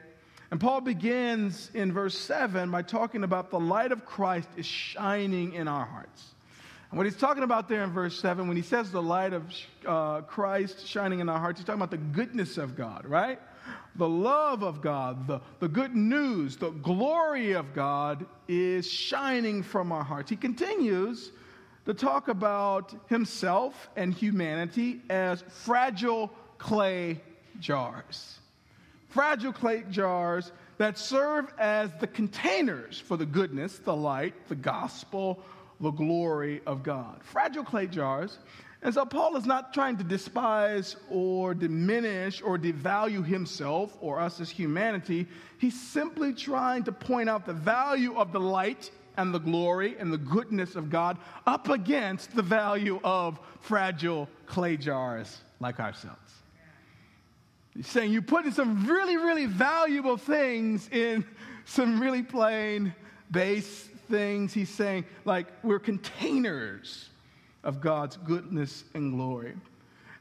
And 0.52 0.62
Paul 0.62 0.82
begins 0.82 1.72
in 1.74 1.92
verse 1.92 2.16
7 2.16 2.70
by 2.70 2.84
talking 2.84 3.24
about 3.24 3.50
the 3.50 3.60
light 3.60 3.92
of 3.92 4.06
Christ 4.06 4.50
is 4.58 4.66
shining 4.68 5.54
in 5.54 5.68
our 5.68 5.86
hearts. 5.86 6.36
And 6.92 7.00
what 7.00 7.08
he's 7.08 7.18
talking 7.18 7.42
about 7.42 7.68
there 7.68 7.84
in 7.84 7.90
verse 7.90 8.20
7, 8.20 8.48
when 8.48 8.58
he 8.58 8.64
says 8.64 8.92
the 8.92 9.02
light 9.02 9.34
of 9.34 9.52
uh, 9.88 10.22
Christ 10.22 10.86
shining 10.86 11.20
in 11.20 11.30
our 11.30 11.40
hearts, 11.40 11.60
he's 11.60 11.66
talking 11.66 11.82
about 11.82 11.90
the 11.90 11.98
goodness 11.98 12.60
of 12.60 12.76
God, 12.76 13.08
right? 13.08 13.40
The 14.00 14.10
love 14.10 14.64
of 14.64 14.82
God, 14.82 15.28
the, 15.28 15.42
the 15.60 15.68
good 15.68 15.96
news, 15.96 16.56
the 16.56 16.72
glory 16.72 17.52
of 17.52 17.74
God 17.74 18.26
is 18.48 18.90
shining 18.90 19.62
from 19.62 19.92
our 19.92 20.04
hearts. 20.04 20.30
He 20.30 20.38
continues 20.38 21.32
to 21.86 21.94
talk 21.94 22.30
about 22.30 22.96
himself 23.08 23.90
and 23.98 24.14
humanity 24.14 25.02
as 25.10 25.44
fragile 25.50 26.32
clay 26.58 27.22
jars. 27.60 28.40
Fragile 29.10 29.54
clay 29.54 29.84
jars 29.90 30.54
that 30.78 30.98
serve 30.98 31.54
as 31.60 31.92
the 32.00 32.08
containers 32.08 33.00
for 33.00 33.18
the 33.18 33.26
goodness, 33.26 33.80
the 33.80 33.96
light, 33.96 34.34
the 34.48 34.56
gospel, 34.56 35.44
the 35.82 35.92
glory 35.92 36.62
of 36.66 36.84
God. 36.84 37.20
Fragile 37.24 37.66
clay 37.66 37.88
jars. 37.88 38.38
And 38.82 38.94
so 38.94 39.06
Paul 39.06 39.36
is 39.36 39.46
not 39.46 39.74
trying 39.74 39.98
to 39.98 40.04
despise 40.06 40.96
or 41.10 41.54
diminish 41.54 42.42
or 42.42 42.58
devalue 42.58 43.26
himself 43.26 43.98
or 44.00 44.20
us 44.20 44.40
as 44.40 44.50
humanity. 44.50 45.28
He's 45.58 45.80
simply 45.80 46.34
trying 46.34 46.84
to 46.84 46.92
point 46.94 47.30
out 47.30 47.46
the 47.46 47.54
value 47.54 48.16
of 48.16 48.32
the 48.32 48.40
light 48.40 48.90
and 49.18 49.34
the 49.34 49.40
glory 49.40 49.98
and 50.00 50.14
the 50.14 50.18
goodness 50.18 50.76
of 50.76 50.90
God 50.90 51.18
up 51.46 51.68
against 51.68 52.34
the 52.34 52.42
value 52.42 53.02
of 53.04 53.38
fragile 53.60 54.30
clay 54.46 54.78
jars 54.78 55.42
like 55.60 55.82
ourselves. 55.82 56.34
He's 57.76 57.88
saying 57.88 58.14
you 58.14 58.22
put 58.22 58.46
in 58.46 58.54
some 58.54 58.88
really, 58.88 59.18
really 59.18 59.46
valuable 59.46 60.16
things 60.16 60.88
in 60.90 61.26
some 61.66 62.00
really 62.00 62.24
plain 62.24 62.96
base 63.30 63.90
things. 64.10 64.54
He's 64.54 64.70
saying, 64.70 65.06
like, 65.26 65.48
we're 65.64 65.80
containers 65.80 67.10
of 67.64 67.82
God's 67.82 68.18
goodness 68.18 68.84
and 68.94 69.14
glory. 69.14 69.56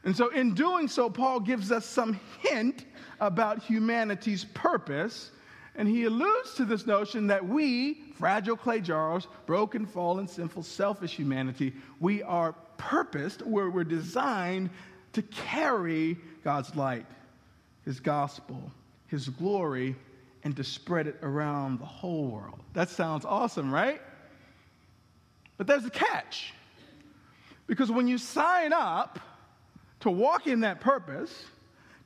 And 0.03 0.15
so, 0.15 0.29
in 0.29 0.53
doing 0.53 0.87
so, 0.87 1.09
Paul 1.09 1.39
gives 1.39 1.71
us 1.71 1.85
some 1.85 2.19
hint 2.41 2.85
about 3.19 3.61
humanity's 3.63 4.45
purpose. 4.45 5.31
And 5.75 5.87
he 5.87 6.05
alludes 6.05 6.55
to 6.55 6.65
this 6.65 6.85
notion 6.85 7.27
that 7.27 7.45
we, 7.45 8.01
fragile 8.15 8.57
clay 8.57 8.81
jars, 8.81 9.27
broken, 9.45 9.85
fallen, 9.85 10.27
sinful, 10.27 10.63
selfish 10.63 11.15
humanity, 11.15 11.73
we 11.99 12.23
are 12.23 12.53
purposed, 12.77 13.41
where 13.45 13.69
we're 13.69 13.83
designed 13.83 14.69
to 15.13 15.21
carry 15.21 16.17
God's 16.43 16.75
light, 16.75 17.05
His 17.85 17.99
gospel, 17.99 18.71
His 19.07 19.29
glory, 19.29 19.95
and 20.43 20.55
to 20.55 20.63
spread 20.63 21.07
it 21.07 21.17
around 21.21 21.79
the 21.79 21.85
whole 21.85 22.27
world. 22.27 22.59
That 22.73 22.89
sounds 22.89 23.25
awesome, 23.25 23.73
right? 23.73 24.01
But 25.57 25.67
there's 25.67 25.85
a 25.85 25.89
catch. 25.89 26.53
Because 27.69 27.91
when 27.91 28.07
you 28.07 28.17
sign 28.17 28.73
up 28.73 29.19
to 29.99 30.09
walk 30.09 30.47
in 30.47 30.61
that 30.61 30.81
purpose, 30.81 31.45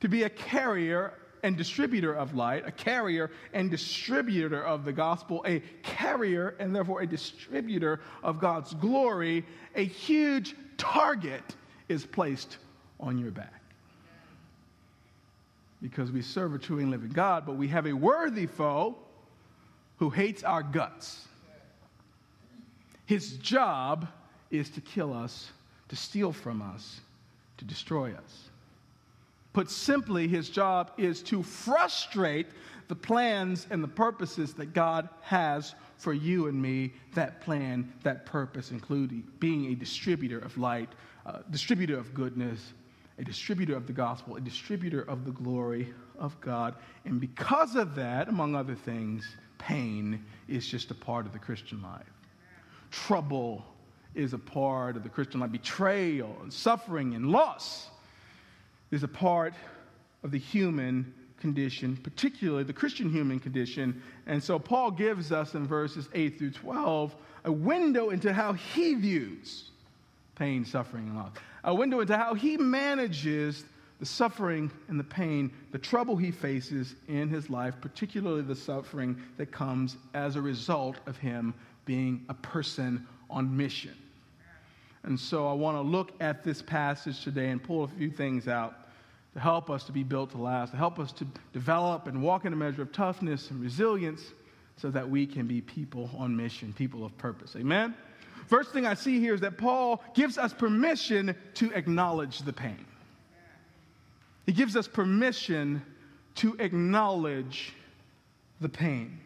to 0.00 0.08
be 0.08 0.24
a 0.24 0.28
carrier 0.28 1.14
and 1.42 1.56
distributor 1.56 2.12
of 2.12 2.34
light, 2.34 2.64
a 2.66 2.70
carrier 2.70 3.30
and 3.54 3.70
distributor 3.70 4.62
of 4.62 4.84
the 4.84 4.92
gospel, 4.92 5.42
a 5.46 5.60
carrier 5.82 6.54
and 6.58 6.76
therefore 6.76 7.00
a 7.00 7.06
distributor 7.06 8.00
of 8.22 8.38
God's 8.38 8.74
glory, 8.74 9.46
a 9.74 9.84
huge 9.84 10.54
target 10.76 11.56
is 11.88 12.04
placed 12.04 12.58
on 13.00 13.16
your 13.16 13.30
back. 13.30 13.62
Because 15.80 16.12
we 16.12 16.20
serve 16.20 16.54
a 16.54 16.58
true 16.58 16.78
and 16.78 16.90
living 16.90 17.10
God, 17.10 17.46
but 17.46 17.56
we 17.56 17.68
have 17.68 17.86
a 17.86 17.92
worthy 17.94 18.46
foe 18.46 18.98
who 19.96 20.10
hates 20.10 20.44
our 20.44 20.62
guts. 20.62 21.26
His 23.06 23.38
job 23.38 24.08
is 24.50 24.70
to 24.70 24.80
kill 24.80 25.12
us, 25.12 25.50
to 25.88 25.96
steal 25.96 26.32
from 26.32 26.62
us, 26.62 27.00
to 27.58 27.64
destroy 27.64 28.12
us. 28.12 28.50
Put 29.52 29.70
simply, 29.70 30.26
his 30.26 30.50
job 30.50 30.90
is 30.96 31.22
to 31.22 31.42
frustrate 31.42 32.48
the 32.88 32.94
plans 32.96 33.66
and 33.70 33.82
the 33.82 33.88
purposes 33.88 34.52
that 34.54 34.74
God 34.74 35.08
has 35.20 35.74
for 35.96 36.12
you 36.12 36.48
and 36.48 36.60
me. 36.60 36.92
That 37.14 37.40
plan, 37.40 37.92
that 38.02 38.26
purpose, 38.26 38.72
including 38.72 39.24
being 39.38 39.72
a 39.72 39.74
distributor 39.76 40.40
of 40.40 40.58
light, 40.58 40.88
a 41.24 41.42
distributor 41.50 41.96
of 41.96 42.12
goodness, 42.12 42.72
a 43.18 43.24
distributor 43.24 43.76
of 43.76 43.86
the 43.86 43.92
gospel, 43.92 44.34
a 44.34 44.40
distributor 44.40 45.02
of 45.02 45.24
the 45.24 45.30
glory 45.30 45.94
of 46.18 46.38
God. 46.40 46.74
And 47.04 47.20
because 47.20 47.76
of 47.76 47.94
that, 47.94 48.28
among 48.28 48.56
other 48.56 48.74
things, 48.74 49.36
pain 49.58 50.24
is 50.48 50.66
just 50.66 50.90
a 50.90 50.94
part 50.94 51.26
of 51.26 51.32
the 51.32 51.38
Christian 51.38 51.80
life. 51.80 52.02
Trouble 52.90 53.64
is 54.14 54.32
a 54.32 54.38
part 54.38 54.96
of 54.96 55.02
the 55.02 55.08
Christian 55.08 55.40
life. 55.40 55.52
Betrayal 55.52 56.36
and 56.42 56.52
suffering 56.52 57.14
and 57.14 57.30
loss 57.30 57.88
is 58.90 59.02
a 59.02 59.08
part 59.08 59.54
of 60.22 60.30
the 60.30 60.38
human 60.38 61.12
condition, 61.38 61.96
particularly 61.96 62.64
the 62.64 62.72
Christian 62.72 63.10
human 63.10 63.38
condition. 63.38 64.02
And 64.26 64.42
so 64.42 64.58
Paul 64.58 64.90
gives 64.90 65.32
us 65.32 65.54
in 65.54 65.66
verses 65.66 66.08
8 66.14 66.38
through 66.38 66.52
12 66.52 67.14
a 67.44 67.52
window 67.52 68.10
into 68.10 68.32
how 68.32 68.54
he 68.54 68.94
views 68.94 69.70
pain, 70.36 70.64
suffering, 70.64 71.08
and 71.08 71.16
loss, 71.16 71.32
a 71.62 71.74
window 71.74 72.00
into 72.00 72.16
how 72.16 72.34
he 72.34 72.56
manages 72.56 73.64
the 74.00 74.06
suffering 74.06 74.70
and 74.88 74.98
the 74.98 75.04
pain, 75.04 75.52
the 75.70 75.78
trouble 75.78 76.16
he 76.16 76.30
faces 76.30 76.94
in 77.08 77.28
his 77.28 77.48
life, 77.48 77.74
particularly 77.80 78.42
the 78.42 78.54
suffering 78.54 79.16
that 79.36 79.52
comes 79.52 79.96
as 80.14 80.36
a 80.36 80.40
result 80.40 80.96
of 81.06 81.16
him 81.18 81.54
being 81.84 82.24
a 82.28 82.34
person 82.34 83.06
on 83.30 83.54
mission. 83.56 83.94
And 85.04 85.20
so 85.20 85.46
I 85.46 85.52
want 85.52 85.76
to 85.76 85.82
look 85.82 86.12
at 86.20 86.42
this 86.42 86.62
passage 86.62 87.22
today 87.22 87.50
and 87.50 87.62
pull 87.62 87.84
a 87.84 87.88
few 87.88 88.10
things 88.10 88.48
out 88.48 88.74
to 89.34 89.40
help 89.40 89.68
us 89.68 89.84
to 89.84 89.92
be 89.92 90.02
built 90.02 90.30
to 90.30 90.38
last, 90.38 90.70
to 90.70 90.76
help 90.76 90.98
us 90.98 91.12
to 91.12 91.26
develop 91.52 92.06
and 92.06 92.22
walk 92.22 92.44
in 92.44 92.52
a 92.52 92.56
measure 92.56 92.82
of 92.82 92.92
toughness 92.92 93.50
and 93.50 93.60
resilience 93.60 94.32
so 94.76 94.90
that 94.90 95.08
we 95.08 95.26
can 95.26 95.46
be 95.46 95.60
people 95.60 96.08
on 96.16 96.34
mission, 96.34 96.72
people 96.72 97.04
of 97.04 97.16
purpose. 97.18 97.54
Amen? 97.56 97.94
First 98.46 98.72
thing 98.72 98.86
I 98.86 98.94
see 98.94 99.20
here 99.20 99.34
is 99.34 99.40
that 99.40 99.58
Paul 99.58 100.02
gives 100.14 100.38
us 100.38 100.52
permission 100.52 101.34
to 101.54 101.72
acknowledge 101.72 102.40
the 102.40 102.52
pain. 102.52 102.84
He 104.46 104.52
gives 104.52 104.76
us 104.76 104.86
permission 104.86 105.82
to 106.36 106.56
acknowledge 106.58 107.72
the 108.60 108.68
pain. 108.68 109.18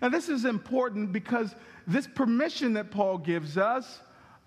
Now, 0.00 0.08
this 0.08 0.28
is 0.28 0.44
important 0.44 1.12
because 1.12 1.54
this 1.86 2.06
permission 2.06 2.72
that 2.74 2.90
Paul 2.90 3.18
gives 3.18 3.58
us, 3.58 4.00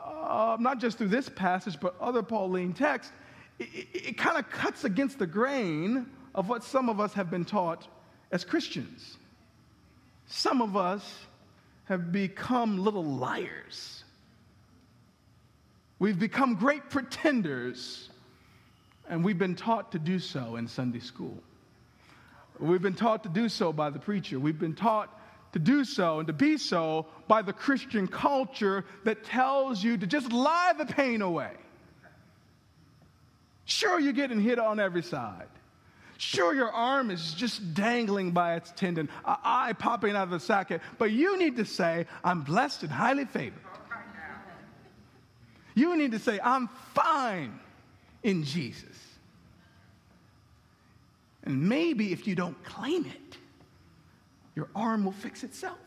uh, 0.06 0.58
not 0.60 0.80
just 0.80 0.98
through 0.98 1.10
this 1.10 1.30
passage, 1.30 1.78
but 1.80 1.96
other 2.00 2.24
Pauline 2.24 2.74
texts, 2.74 3.12
it, 3.60 3.68
it, 3.74 3.88
it 4.10 4.18
kind 4.18 4.38
of 4.38 4.50
cuts 4.50 4.84
against 4.84 5.20
the 5.20 5.28
grain 5.28 6.08
of 6.34 6.50
what 6.50 6.64
some 6.64 6.90
of 6.90 7.00
us 7.00 7.14
have 7.14 7.30
been 7.30 7.46
taught 7.46 7.88
as 8.32 8.44
Christians. 8.44 9.18
Some 10.28 10.62
of 10.62 10.76
us 10.76 11.26
have 11.86 12.12
become 12.12 12.84
little 12.84 13.04
liars. 13.04 14.04
We've 16.00 16.20
become 16.20 16.56
great 16.56 16.90
pretenders, 16.90 18.10
and 19.08 19.24
we've 19.24 19.38
been 19.38 19.56
taught 19.56 19.92
to 19.94 20.00
do 20.00 20.20
so 20.20 20.58
in 20.58 20.68
Sunday 20.68 21.00
school. 21.00 21.38
We've 22.60 22.82
been 22.82 22.96
taught 22.96 23.24
to 23.24 23.30
do 23.30 23.50
so 23.50 23.72
by 23.72 23.90
the 23.90 24.00
preacher. 24.00 24.40
We've 24.40 24.60
been 24.60 24.76
taught 24.76 25.18
to 25.56 25.60
do 25.60 25.86
so 25.86 26.20
and 26.20 26.28
to 26.28 26.34
be 26.34 26.58
so 26.58 27.06
by 27.30 27.42
the 27.42 27.54
Christian 27.54 28.10
culture 28.10 28.84
that 29.06 29.24
tells 29.24 29.82
you 29.82 29.96
to 29.96 30.06
just 30.06 30.34
lie 30.34 30.74
the 30.78 30.86
pain 30.86 31.22
away. 31.22 31.54
Sure, 33.64 33.98
you're 33.98 34.12
getting 34.12 34.42
hit 34.42 34.60
on 34.60 34.82
every 34.82 35.02
side. 35.02 35.48
Sure, 36.18 36.54
your 36.54 36.70
arm 36.74 37.10
is 37.10 37.34
just 37.34 37.74
dangling 37.74 38.32
by 38.32 38.56
its 38.56 38.74
tendon, 38.76 39.08
an 39.24 39.38
eye 39.46 39.72
popping 39.72 40.14
out 40.14 40.24
of 40.24 40.30
the 40.30 40.42
socket, 40.42 40.82
but 40.98 41.12
you 41.12 41.38
need 41.40 41.56
to 41.56 41.64
say, 41.64 42.06
I'm 42.22 42.42
blessed 42.42 42.84
and 42.84 42.92
highly 42.92 43.24
favored. 43.24 43.62
You 45.74 45.96
need 45.96 46.12
to 46.12 46.20
say, 46.20 46.38
I'm 46.44 46.68
fine 46.94 47.58
in 48.24 48.44
Jesus. 48.44 48.84
And 51.46 51.70
maybe 51.70 52.12
if 52.12 52.28
you 52.28 52.36
don't 52.36 52.62
claim 52.66 53.06
it, 53.06 53.38
your 54.56 54.70
arm 54.76 55.06
will 55.06 55.12
fix 55.12 55.44
itself. 55.44 55.78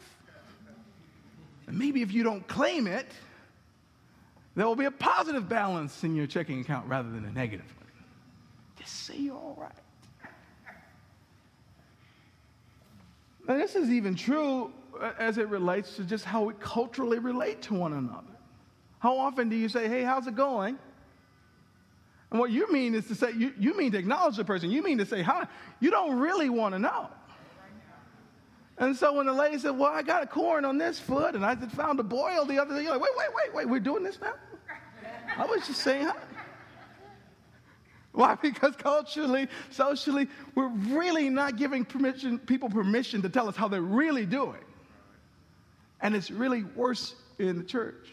And 1.67 1.79
maybe 1.79 2.03
if 2.03 2.13
you 2.13 2.23
don't 2.23 2.47
claim 2.49 2.87
it, 2.87 3.07
there 4.55 4.67
will 4.67 4.77
be 4.77 4.87
a 4.87 4.91
positive 4.91 5.49
balance 5.49 6.03
in 6.05 6.15
your 6.15 6.27
checking 6.27 6.61
account 6.61 6.87
rather 6.89 7.11
than 7.11 7.25
a 7.25 7.31
negative 7.31 7.67
one. 7.77 7.87
Just 8.79 9.05
say 9.05 9.17
you're 9.17 9.35
all 9.35 9.57
right. 9.59 9.73
And 13.47 13.61
this 13.61 13.77
is 13.77 13.89
even 13.91 14.15
true 14.15 14.73
uh, 15.01 15.13
as 15.19 15.39
it 15.39 15.49
relates 15.49 15.97
to 15.97 16.05
just 16.05 16.25
how 16.25 16.43
we 16.43 16.55
culturally 16.61 17.19
relate 17.19 17.63
to 17.63 17.75
one 17.75 17.95
another. 17.95 18.25
How 18.99 19.17
often 19.17 19.49
do 19.49 19.57
you 19.57 19.69
say, 19.69 19.89
hey, 19.89 20.03
how's 20.03 20.27
it 20.27 20.37
going? 20.37 20.79
And 22.31 22.39
what 22.39 22.51
you 22.51 22.71
mean 22.71 22.95
is 22.95 23.07
to 23.09 23.15
say, 23.15 23.33
you, 23.33 23.55
you 23.59 23.77
mean 23.77 23.93
to 23.93 23.99
acknowledge 23.99 24.37
the 24.37 24.45
person. 24.45 24.71
You 24.71 24.83
mean 24.83 24.99
to 24.99 25.07
say 25.07 25.23
hi. 25.23 25.47
You 25.81 25.91
don't 25.91 26.19
really 26.19 26.51
want 26.51 26.75
to 26.75 26.79
know. 26.79 27.09
And 28.79 28.97
so 28.97 29.15
when 29.15 29.27
the 29.27 29.33
lady 29.33 29.59
said, 29.59 29.77
Well, 29.77 29.93
I 29.93 30.03
got 30.03 30.23
a 30.23 30.27
corn 30.27 30.65
on 30.65 30.79
this 30.79 30.99
foot, 31.01 31.35
and 31.35 31.45
I 31.45 31.57
found 31.57 31.99
a 32.01 32.05
boil 32.05 32.45
the 32.45 32.61
other 32.61 32.75
day, 32.77 32.83
you're 32.83 32.93
like, 32.93 33.01
Wait, 33.01 33.11
wait, 33.17 33.29
wait, 33.35 33.55
wait, 33.55 33.69
we're 33.69 33.81
doing 33.81 34.03
this 34.03 34.21
now? 34.21 34.35
I 35.37 35.45
was 35.47 35.67
just 35.67 35.83
saying 35.83 36.07
hi. 36.07 36.17
Why? 38.13 38.35
Because 38.43 38.75
culturally, 38.77 39.49
socially, 39.71 40.29
we're 40.55 40.69
really 40.69 41.29
not 41.29 41.57
giving 41.57 41.85
permission, 41.85 42.39
people 42.39 42.69
permission 42.69 43.23
to 43.23 43.29
tell 43.29 43.49
us 43.49 43.57
how 43.57 43.69
they're 43.69 43.81
really 43.81 44.27
doing. 44.27 44.65
And 46.01 46.15
it's 46.15 46.31
really 46.31 46.65
worse 46.65 47.15
in 47.39 47.59
the 47.59 47.65
church. 47.65 48.09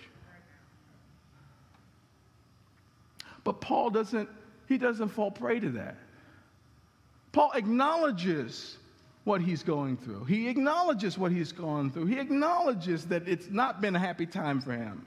But 3.44 3.62
Paul 3.62 3.92
doesn't, 3.92 4.30
he 4.68 4.78
doesn't 4.78 5.10
fall 5.10 5.32
prey 5.32 5.60
to 5.60 5.70
that. 5.72 5.98
Paul 7.32 7.52
acknowledges 7.54 8.78
what 9.26 9.42
he's 9.42 9.64
going 9.64 9.98
through. 9.98 10.24
He 10.26 10.48
acknowledges 10.48 11.18
what 11.18 11.32
he's 11.32 11.52
gone 11.52 11.92
through. 11.92 12.06
He 12.06 12.20
acknowledges 12.20 13.06
that 13.08 13.28
it's 13.28 13.50
not 13.50 13.82
been 13.82 13.96
a 13.96 14.00
happy 14.00 14.26
time 14.26 14.62
for 14.62 14.72
him. 14.72 15.06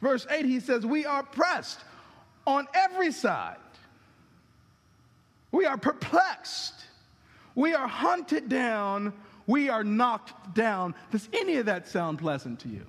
Verse 0.00 0.26
8, 0.30 0.44
he 0.44 0.60
says, 0.60 0.86
We 0.86 1.06
are 1.06 1.22
pressed 1.24 1.80
on 2.46 2.68
every 2.74 3.10
side. 3.10 3.56
We 5.50 5.64
are 5.64 5.78
perplexed. 5.78 6.74
We 7.54 7.74
are 7.74 7.88
hunted 7.88 8.48
down. 8.48 9.14
We 9.46 9.70
are 9.70 9.82
knocked 9.82 10.54
down. 10.54 10.94
Does 11.10 11.28
any 11.32 11.56
of 11.56 11.66
that 11.66 11.88
sound 11.88 12.18
pleasant 12.18 12.60
to 12.60 12.68
you? 12.68 12.84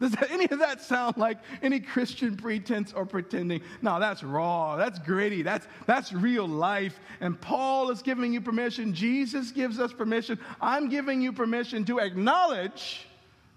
Does 0.00 0.14
any 0.30 0.50
of 0.50 0.58
that 0.60 0.80
sound 0.80 1.18
like 1.18 1.38
any 1.62 1.78
Christian 1.78 2.36
pretense 2.36 2.92
or 2.92 3.04
pretending? 3.04 3.60
No, 3.82 4.00
that's 4.00 4.22
raw. 4.22 4.76
That's 4.76 4.98
gritty. 4.98 5.42
That's, 5.42 5.66
that's 5.86 6.12
real 6.12 6.48
life. 6.48 6.98
And 7.20 7.38
Paul 7.38 7.90
is 7.90 8.00
giving 8.00 8.32
you 8.32 8.40
permission. 8.40 8.94
Jesus 8.94 9.50
gives 9.50 9.78
us 9.78 9.92
permission. 9.92 10.38
I'm 10.60 10.88
giving 10.88 11.20
you 11.20 11.32
permission 11.32 11.84
to 11.84 11.98
acknowledge 11.98 13.06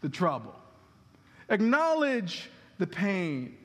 the 0.02 0.10
trouble, 0.10 0.54
acknowledge 1.50 2.50
the 2.78 2.88
pain. 2.88 3.58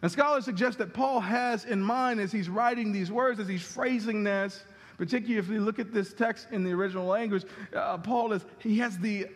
And 0.00 0.10
scholars 0.10 0.44
suggest 0.44 0.78
that 0.78 0.94
Paul 0.94 1.20
has 1.20 1.64
in 1.66 1.80
mind 1.80 2.18
as 2.18 2.32
he's 2.32 2.48
writing 2.48 2.92
these 2.92 3.12
words, 3.12 3.38
as 3.38 3.46
he's 3.46 3.62
phrasing 3.62 4.24
this, 4.24 4.64
particularly 4.98 5.38
if 5.38 5.48
you 5.48 5.60
look 5.60 5.78
at 5.78 5.92
this 5.92 6.12
text 6.12 6.48
in 6.50 6.64
the 6.64 6.72
original 6.72 7.06
language, 7.06 7.44
uh, 7.74 7.98
Paul 7.98 8.32
is, 8.32 8.44
he 8.58 8.78
has 8.78 8.98
the, 8.98 9.26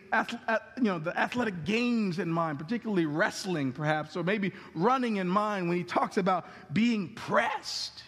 you 0.77 0.83
know, 0.83 0.99
the 0.99 1.17
athletic 1.17 1.65
games 1.65 2.19
in 2.19 2.29
mind, 2.29 2.59
particularly 2.59 3.05
wrestling 3.05 3.71
perhaps, 3.71 4.15
or 4.15 4.23
maybe 4.23 4.53
running 4.75 5.17
in 5.17 5.27
mind 5.27 5.67
when 5.67 5.77
he 5.77 5.83
talks 5.83 6.17
about 6.17 6.47
being 6.73 7.09
pressed, 7.15 8.03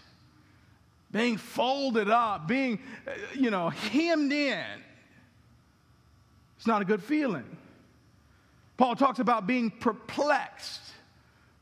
being 1.11 1.37
folded 1.37 2.09
up, 2.09 2.47
being, 2.47 2.79
uh, 3.07 3.11
you 3.33 3.49
know, 3.49 3.69
hemmed 3.69 4.31
in. 4.31 4.65
It's 6.57 6.67
not 6.67 6.81
a 6.81 6.85
good 6.85 7.01
feeling. 7.01 7.57
Paul 8.77 8.95
talks 8.95 9.19
about 9.19 9.47
being 9.47 9.71
perplexed. 9.71 10.81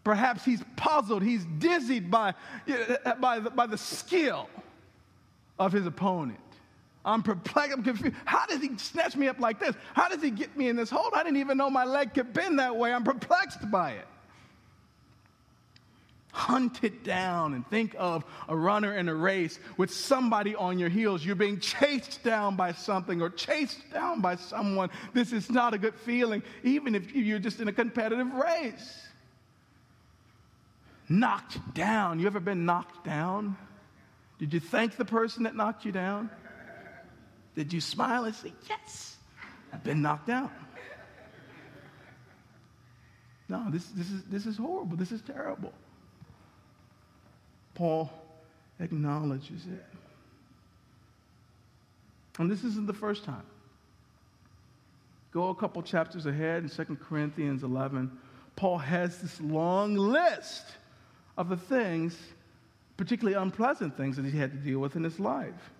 Perhaps 0.04 0.46
he's 0.46 0.64
puzzled, 0.76 1.22
he's 1.22 1.46
dizzied 1.58 2.10
by, 2.10 2.34
by, 3.20 3.40
the, 3.40 3.50
by 3.50 3.68
the 3.68 3.78
skill 3.78 4.50
of 5.60 5.72
his 5.72 5.86
opponent. 5.86 6.40
I'm 7.06 7.24
perplexed, 7.24 7.74
I'm 7.78 7.84
confused. 7.84 8.16
How 8.26 8.46
does 8.46 8.62
he 8.62 8.78
snatch 8.78 9.16
me 9.16 9.28
up 9.28 9.40
like 9.40 9.60
this? 9.60 9.76
How 9.94 10.10
does 10.10 10.22
he 10.22 10.30
get 10.30 10.58
me 10.58 10.68
in 10.68 10.76
this 10.76 10.90
hold? 10.90 11.14
I 11.14 11.24
didn't 11.24 11.38
even 11.38 11.58
know 11.58 11.70
my 11.70 11.86
leg 11.86 12.14
could 12.14 12.34
bend 12.34 12.60
that 12.60 12.76
way. 12.76 12.92
I'm 12.92 13.06
perplexed 13.06 13.72
by 13.72 13.92
it. 13.92 14.06
Hunt 16.34 16.84
it 16.84 17.04
down 17.04 17.54
and 17.54 17.68
think 17.70 17.96
of 17.98 18.26
a 18.50 18.56
runner 18.56 18.96
in 18.96 19.08
a 19.08 19.16
race 19.16 19.58
with 19.78 19.92
somebody 19.92 20.54
on 20.54 20.78
your 20.78 20.90
heels. 20.90 21.26
You're 21.26 21.36
being 21.36 21.60
chased 21.60 22.24
down 22.24 22.58
by 22.58 22.74
something 22.74 23.22
or 23.22 23.30
chased 23.30 23.90
down 23.92 24.20
by 24.20 24.36
someone. 24.36 24.90
This 25.14 25.32
is 25.32 25.50
not 25.50 25.74
a 25.74 25.78
good 25.78 25.96
feeling, 25.96 26.44
even 26.64 26.94
if 26.94 27.16
you're 27.16 27.40
just 27.40 27.62
in 27.62 27.70
a 27.70 27.74
competitive 27.74 28.32
race. 28.34 29.02
Knocked 31.10 31.74
down. 31.74 32.20
You 32.20 32.28
ever 32.28 32.42
been 32.42 32.66
knocked 32.66 33.06
down? 33.06 33.56
Did 34.40 34.54
you 34.54 34.60
thank 34.60 34.98
the 34.98 35.06
person 35.06 35.44
that 35.44 35.56
knocked 35.56 35.86
you 35.86 35.92
down? 35.92 36.30
Did 37.56 37.74
you 37.74 37.82
smile 37.82 38.26
and 38.26 38.36
say, 38.36 38.54
Yes, 38.70 39.18
I've 39.74 39.84
been 39.84 40.02
knocked 40.02 40.28
down? 40.28 40.52
No, 43.50 43.66
this, 43.70 43.86
this, 43.88 44.12
is, 44.12 44.24
this 44.24 44.46
is 44.46 44.58
horrible. 44.58 44.98
This 44.98 45.12
is 45.12 45.22
terrible. 45.22 45.74
Paul 47.74 48.12
acknowledges 48.80 49.66
it. 49.66 49.86
And 52.40 52.52
this 52.52 52.64
isn't 52.64 52.88
the 52.88 52.94
first 52.94 53.24
time. 53.24 53.44
Go 55.32 55.50
a 55.50 55.56
couple 55.56 55.82
chapters 55.82 56.26
ahead 56.26 56.64
in 56.64 56.70
2 56.70 56.98
Corinthians 57.08 57.64
11. 57.64 58.12
Paul 58.56 58.80
has 58.80 59.20
this 59.20 59.40
long 59.40 59.96
list 59.96 60.66
of 61.38 61.50
the 61.50 61.58
things 61.58 62.18
particularly 62.98 63.38
unpleasant 63.38 63.96
things 63.96 64.18
that 64.18 64.26
he 64.26 64.38
had 64.38 64.52
to 64.52 64.58
deal 64.58 64.80
with 64.80 64.96
in 64.96 65.04
his 65.04 65.20
life. 65.20 65.72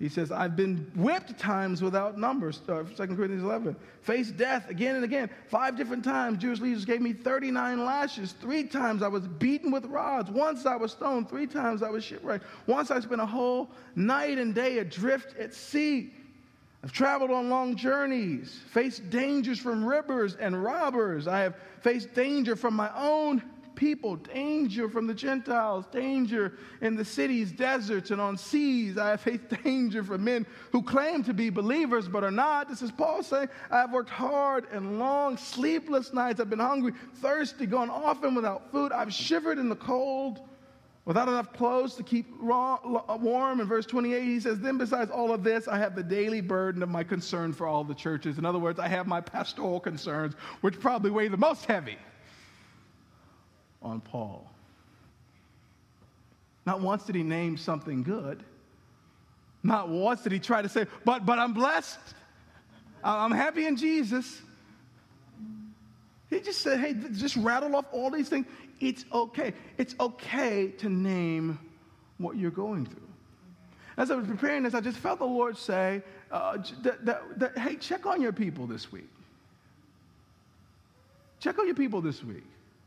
He 0.00 0.08
says, 0.08 0.32
I've 0.32 0.56
been 0.56 0.90
whipped 0.96 1.38
times 1.38 1.80
without 1.80 2.18
numbers, 2.18 2.60
uh, 2.68 2.82
2 2.82 2.94
Corinthians 2.94 3.44
11. 3.44 3.76
Faced 4.02 4.36
death 4.36 4.68
again 4.68 4.96
and 4.96 5.04
again. 5.04 5.30
Five 5.48 5.76
different 5.76 6.02
times, 6.02 6.38
Jewish 6.38 6.60
leaders 6.60 6.84
gave 6.84 7.00
me 7.00 7.12
39 7.12 7.84
lashes. 7.84 8.32
Three 8.32 8.64
times 8.64 9.02
I 9.02 9.08
was 9.08 9.26
beaten 9.26 9.70
with 9.70 9.84
rods. 9.86 10.30
Once 10.30 10.66
I 10.66 10.74
was 10.74 10.90
stoned. 10.90 11.30
Three 11.30 11.46
times 11.46 11.82
I 11.82 11.90
was 11.90 12.02
shipwrecked. 12.02 12.44
Once 12.66 12.90
I 12.90 12.98
spent 12.98 13.20
a 13.20 13.26
whole 13.26 13.70
night 13.94 14.36
and 14.38 14.52
day 14.52 14.78
adrift 14.78 15.36
at 15.38 15.54
sea. 15.54 16.12
I've 16.82 16.92
traveled 16.92 17.30
on 17.30 17.48
long 17.48 17.76
journeys, 17.76 18.60
faced 18.72 19.08
dangers 19.08 19.58
from 19.58 19.84
rivers 19.84 20.34
and 20.34 20.62
robbers. 20.62 21.26
I 21.28 21.38
have 21.38 21.54
faced 21.80 22.12
danger 22.14 22.56
from 22.56 22.74
my 22.74 22.90
own 22.94 23.42
people, 23.74 24.16
danger 24.16 24.88
from 24.88 25.06
the 25.06 25.14
Gentiles, 25.14 25.86
danger 25.92 26.54
in 26.80 26.96
the 26.96 27.04
cities, 27.04 27.52
deserts, 27.52 28.10
and 28.10 28.20
on 28.20 28.36
seas. 28.36 28.98
I 28.98 29.10
have 29.10 29.20
faced 29.20 29.48
danger 29.64 30.02
from 30.02 30.24
men 30.24 30.46
who 30.72 30.82
claim 30.82 31.22
to 31.24 31.34
be 31.34 31.50
believers 31.50 32.08
but 32.08 32.24
are 32.24 32.30
not. 32.30 32.68
This 32.68 32.82
is 32.82 32.90
Paul 32.90 33.22
saying, 33.22 33.48
I 33.70 33.78
have 33.78 33.92
worked 33.92 34.10
hard 34.10 34.66
and 34.72 34.98
long, 34.98 35.36
sleepless 35.36 36.12
nights. 36.12 36.40
I've 36.40 36.50
been 36.50 36.58
hungry, 36.58 36.92
thirsty, 37.16 37.66
gone 37.66 37.90
often 37.90 38.34
without 38.34 38.70
food. 38.70 38.92
I've 38.92 39.12
shivered 39.12 39.58
in 39.58 39.68
the 39.68 39.76
cold 39.76 40.40
without 41.04 41.28
enough 41.28 41.52
clothes 41.52 41.94
to 41.96 42.02
keep 42.02 42.26
uh, 42.42 42.76
warm. 43.20 43.60
In 43.60 43.66
verse 43.66 43.86
28, 43.86 44.22
he 44.22 44.40
says, 44.40 44.58
Then 44.60 44.78
besides 44.78 45.10
all 45.10 45.32
of 45.32 45.44
this, 45.44 45.68
I 45.68 45.78
have 45.78 45.94
the 45.94 46.02
daily 46.02 46.40
burden 46.40 46.82
of 46.82 46.88
my 46.88 47.04
concern 47.04 47.52
for 47.52 47.66
all 47.66 47.84
the 47.84 47.94
churches. 47.94 48.38
In 48.38 48.44
other 48.44 48.58
words, 48.58 48.78
I 48.78 48.88
have 48.88 49.06
my 49.06 49.20
pastoral 49.20 49.80
concerns, 49.80 50.34
which 50.62 50.80
probably 50.80 51.10
weigh 51.10 51.28
the 51.28 51.36
most 51.36 51.66
heavy 51.66 51.98
on 53.84 54.00
Paul. 54.00 54.50
Not 56.66 56.80
once 56.80 57.04
did 57.04 57.14
he 57.14 57.22
name 57.22 57.56
something 57.56 58.02
good. 58.02 58.42
Not 59.62 59.88
once 59.88 60.22
did 60.22 60.32
he 60.32 60.38
try 60.38 60.62
to 60.62 60.68
say, 60.68 60.86
but, 61.04 61.24
but 61.24 61.38
I'm 61.38 61.52
blessed. 61.52 61.98
I'm 63.02 63.30
happy 63.30 63.66
in 63.66 63.76
Jesus. 63.76 64.40
He 66.30 66.40
just 66.40 66.62
said, 66.62 66.80
hey, 66.80 66.94
just 67.12 67.36
rattle 67.36 67.76
off 67.76 67.84
all 67.92 68.10
these 68.10 68.28
things. 68.28 68.46
It's 68.80 69.04
okay. 69.12 69.52
It's 69.78 69.94
okay 70.00 70.68
to 70.78 70.88
name 70.88 71.58
what 72.18 72.36
you're 72.36 72.50
going 72.50 72.86
through. 72.86 73.00
As 73.96 74.10
I 74.10 74.16
was 74.16 74.26
preparing 74.26 74.64
this, 74.64 74.74
I 74.74 74.80
just 74.80 74.98
felt 74.98 75.18
the 75.18 75.26
Lord 75.26 75.56
say, 75.56 76.02
uh, 76.32 76.58
that, 76.82 77.04
that, 77.04 77.38
that, 77.38 77.58
hey, 77.58 77.76
check 77.76 78.06
on 78.06 78.20
your 78.20 78.32
people 78.32 78.66
this 78.66 78.90
week. 78.90 79.08
Check 81.38 81.58
on 81.58 81.66
your 81.66 81.76
people 81.76 82.00
this 82.00 82.24
week. 82.24 82.44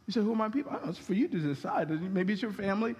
You 0.07 0.13
say, 0.13 0.21
who 0.21 0.31
are 0.31 0.35
my 0.35 0.49
people? 0.49 0.71
Know, 0.71 0.79
it's 0.85 0.97
for 0.97 1.13
you 1.13 1.27
to 1.27 1.37
decide. 1.37 1.89
Maybe 2.13 2.33
it's 2.33 2.41
your 2.41 2.51
family. 2.51 2.95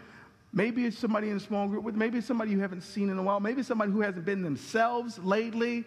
Maybe 0.54 0.86
it's 0.86 0.98
somebody 0.98 1.30
in 1.30 1.38
a 1.38 1.40
small 1.40 1.68
group 1.68 1.84
with. 1.84 1.96
Maybe 1.96 2.18
it's 2.18 2.28
somebody 2.28 2.52
you 2.52 2.60
haven't 2.60 2.82
seen 2.82 3.10
in 3.10 3.18
a 3.18 3.24
while. 3.24 3.40
Maybe 3.40 3.64
somebody 3.64 3.92
who 3.92 4.02
hasn't 4.02 4.26
been 4.26 4.44
themselves 4.44 5.18
lately. 5.20 5.86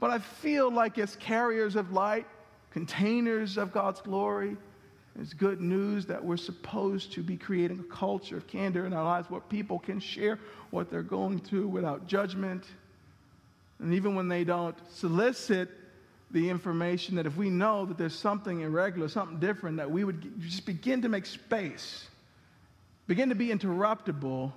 But 0.00 0.10
I 0.10 0.18
feel 0.18 0.70
like 0.70 0.98
as 0.98 1.16
carriers 1.16 1.76
of 1.76 1.92
light, 1.92 2.26
containers 2.70 3.58
of 3.58 3.72
God's 3.72 4.00
glory, 4.00 4.56
it's 5.20 5.34
good 5.34 5.60
news 5.60 6.06
that 6.06 6.24
we're 6.24 6.38
supposed 6.38 7.12
to 7.12 7.22
be 7.22 7.36
creating 7.36 7.80
a 7.80 7.94
culture 7.94 8.36
of 8.38 8.46
candor 8.46 8.86
in 8.86 8.94
our 8.94 9.04
lives 9.04 9.28
where 9.30 9.42
people 9.42 9.78
can 9.78 10.00
share 10.00 10.38
what 10.70 10.90
they're 10.90 11.02
going 11.02 11.38
through 11.38 11.68
without 11.68 12.06
judgment. 12.06 12.64
And 13.78 13.92
even 13.92 14.14
when 14.14 14.28
they 14.28 14.42
don't 14.42 14.76
solicit 14.90 15.68
the 16.32 16.48
information 16.48 17.16
that 17.16 17.26
if 17.26 17.36
we 17.36 17.50
know 17.50 17.84
that 17.84 17.98
there's 17.98 18.14
something 18.14 18.60
irregular, 18.60 19.08
something 19.08 19.38
different, 19.38 19.76
that 19.76 19.90
we 19.90 20.02
would 20.02 20.40
just 20.40 20.64
begin 20.64 21.02
to 21.02 21.08
make 21.08 21.26
space, 21.26 22.06
begin 23.06 23.28
to 23.28 23.34
be 23.34 23.48
interruptible, 23.48 24.52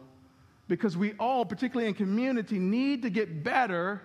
because 0.67 0.97
we 0.97 1.13
all, 1.19 1.45
particularly 1.45 1.87
in 1.87 1.93
community, 1.93 2.57
need 2.57 3.01
to 3.03 3.09
get 3.09 3.43
better 3.43 4.01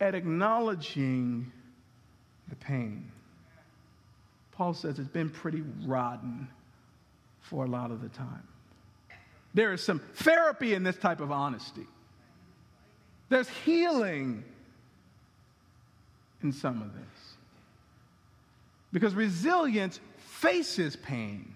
at 0.00 0.14
acknowledging 0.14 1.50
the 2.48 2.56
pain. 2.56 3.10
Paul 4.52 4.74
says 4.74 4.98
it's 4.98 5.08
been 5.08 5.30
pretty 5.30 5.62
rotten 5.84 6.48
for 7.40 7.64
a 7.64 7.68
lot 7.68 7.90
of 7.90 8.02
the 8.02 8.08
time. 8.10 8.46
There 9.54 9.72
is 9.72 9.82
some 9.82 10.00
therapy 10.14 10.74
in 10.74 10.82
this 10.82 10.96
type 10.96 11.20
of 11.20 11.32
honesty. 11.32 11.86
There's 13.28 13.48
healing 13.48 14.44
in 16.42 16.52
some 16.52 16.82
of 16.82 16.94
this. 16.94 17.34
Because 18.92 19.14
resilience 19.14 20.00
faces 20.18 20.96
pain 20.96 21.54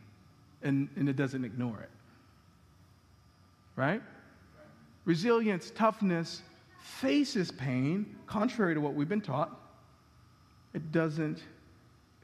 and, 0.63 0.89
and 0.97 1.09
it 1.09 1.17
doesn't 1.17 1.45
ignore 1.45 1.81
it. 1.81 1.91
right? 3.77 4.03
Resilience, 5.05 5.71
toughness 5.75 6.43
faces 6.81 7.51
pain, 7.51 8.17
contrary 8.27 8.75
to 8.75 8.81
what 8.81 8.95
we've 8.95 9.09
been 9.09 9.21
taught. 9.21 9.59
It 10.75 10.93
doesn't 10.93 11.43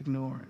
ignore 0.00 0.38
it. 0.38 0.48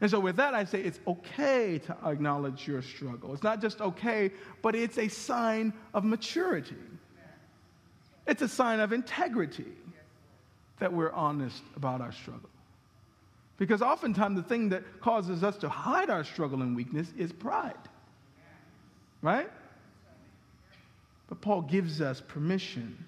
And 0.00 0.10
so, 0.10 0.20
with 0.20 0.36
that, 0.36 0.54
I 0.54 0.64
say 0.64 0.80
it's 0.80 1.00
okay 1.06 1.78
to 1.80 1.96
acknowledge 2.04 2.68
your 2.68 2.82
struggle. 2.82 3.34
It's 3.34 3.42
not 3.42 3.60
just 3.60 3.80
okay, 3.80 4.30
but 4.62 4.76
it's 4.76 4.96
a 4.96 5.08
sign 5.08 5.72
of 5.92 6.04
maturity. 6.04 6.76
It's 8.26 8.42
a 8.42 8.48
sign 8.48 8.78
of 8.78 8.92
integrity 8.92 9.72
that 10.80 10.92
we're 10.92 11.12
honest 11.12 11.62
about 11.76 12.00
our 12.00 12.12
struggle. 12.12 12.50
Because 13.56 13.82
oftentimes, 13.82 14.36
the 14.36 14.48
thing 14.48 14.68
that 14.68 15.00
causes 15.00 15.42
us 15.42 15.56
to 15.58 15.68
hide 15.68 16.10
our 16.10 16.22
struggle 16.24 16.62
and 16.62 16.76
weakness 16.76 17.12
is 17.18 17.32
pride. 17.32 17.74
Right? 19.20 19.50
But 21.28 21.40
Paul 21.40 21.62
gives 21.62 22.00
us 22.00 22.22
permission, 22.26 23.04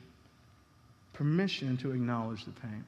permission 1.13 1.77
to 1.79 1.93
acknowledge 1.93 2.45
the 2.45 2.51
pain. 2.51 2.85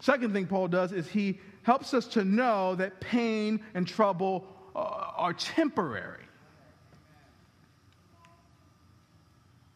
Second 0.00 0.32
thing 0.32 0.46
Paul 0.46 0.68
does 0.68 0.92
is 0.92 1.08
he 1.08 1.40
helps 1.62 1.92
us 1.92 2.06
to 2.08 2.24
know 2.24 2.74
that 2.76 3.00
pain 3.00 3.60
and 3.74 3.86
trouble 3.86 4.46
uh, 4.74 4.78
are 4.78 5.32
temporary. 5.32 6.24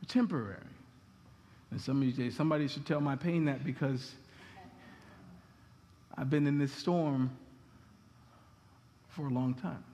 Temporary. 0.09 0.56
And 1.72 1.80
some 1.80 2.00
of 2.00 2.04
you 2.04 2.14
say, 2.14 2.30
somebody 2.30 2.68
should 2.68 2.87
tell 2.87 3.00
my 3.00 3.16
pain 3.16 3.44
that 3.46 3.64
because 3.64 4.14
I've 6.16 6.31
been 6.31 6.46
in 6.46 6.59
this 6.59 6.72
storm 6.72 7.31
for 9.09 9.26
a 9.26 9.31
long 9.31 9.55
time. 9.55 9.85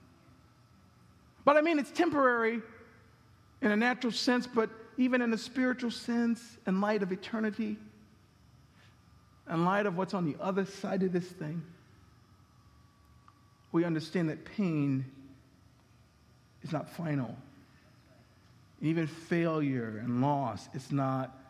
But 1.45 1.57
I 1.57 1.61
mean, 1.61 1.79
it's 1.79 1.91
temporary 1.91 2.61
in 3.61 3.71
a 3.71 3.75
natural 3.75 4.11
sense, 4.11 4.47
but 4.47 4.69
even 4.97 5.21
in 5.21 5.33
a 5.33 5.37
spiritual 5.37 5.91
sense, 5.91 6.57
in 6.67 6.79
light 6.79 7.03
of 7.03 7.11
eternity, 7.11 7.77
in 9.49 9.65
light 9.65 9.85
of 9.85 9.97
what's 9.97 10.13
on 10.13 10.25
the 10.25 10.35
other 10.39 10.65
side 10.65 11.03
of 11.03 11.11
this 11.11 11.27
thing, 11.27 11.61
we 13.71 13.83
understand 13.83 14.29
that 14.29 14.45
pain 14.45 15.05
is 16.61 16.71
not 16.71 16.89
final. 16.89 17.35
Even 18.81 19.07
failure 19.07 20.01
and 20.03 20.21
loss 20.21 20.69
is 20.73 20.91
not 20.91 21.42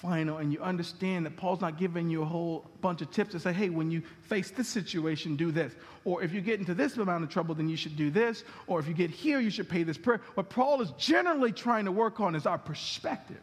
final. 0.00 0.38
And 0.38 0.52
you 0.52 0.60
understand 0.60 1.26
that 1.26 1.36
Paul's 1.36 1.60
not 1.60 1.78
giving 1.78 2.10
you 2.10 2.22
a 2.22 2.24
whole 2.24 2.70
bunch 2.80 3.02
of 3.02 3.10
tips 3.10 3.32
to 3.32 3.40
say, 3.40 3.52
hey, 3.52 3.70
when 3.70 3.90
you 3.90 4.02
face 4.22 4.50
this 4.50 4.68
situation, 4.68 5.36
do 5.36 5.50
this. 5.50 5.72
Or 6.04 6.22
if 6.22 6.32
you 6.32 6.40
get 6.40 6.58
into 6.58 6.74
this 6.74 6.96
amount 6.96 7.24
of 7.24 7.30
trouble, 7.30 7.54
then 7.54 7.68
you 7.68 7.76
should 7.76 7.96
do 7.96 8.10
this. 8.10 8.44
Or 8.66 8.80
if 8.80 8.86
you 8.86 8.94
get 8.94 9.10
here, 9.10 9.40
you 9.40 9.50
should 9.50 9.68
pay 9.68 9.82
this 9.82 9.98
prayer. 9.98 10.20
What 10.34 10.50
Paul 10.50 10.82
is 10.82 10.90
generally 10.98 11.52
trying 11.52 11.84
to 11.84 11.92
work 11.92 12.20
on 12.20 12.34
is 12.34 12.46
our 12.46 12.58
perspective 12.58 13.40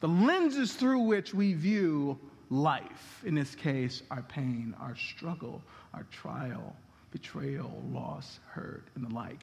the 0.00 0.08
lenses 0.08 0.74
through 0.74 1.00
which 1.00 1.34
we 1.34 1.54
view 1.54 2.18
life. 2.50 3.22
In 3.24 3.34
this 3.34 3.54
case, 3.54 4.02
our 4.10 4.22
pain, 4.22 4.74
our 4.80 4.94
struggle, 4.94 5.62
our 5.94 6.04
trial, 6.10 6.76
betrayal, 7.10 7.82
loss, 7.90 8.38
hurt, 8.48 8.84
and 8.94 9.04
the 9.04 9.14
like. 9.14 9.40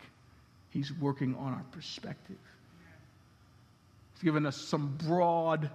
He's 0.69 0.93
working 0.93 1.35
on 1.35 1.53
our 1.53 1.65
perspective. 1.71 2.37
Given 4.23 4.45
us 4.45 4.55
some 4.55 4.95
broad, 5.05 5.69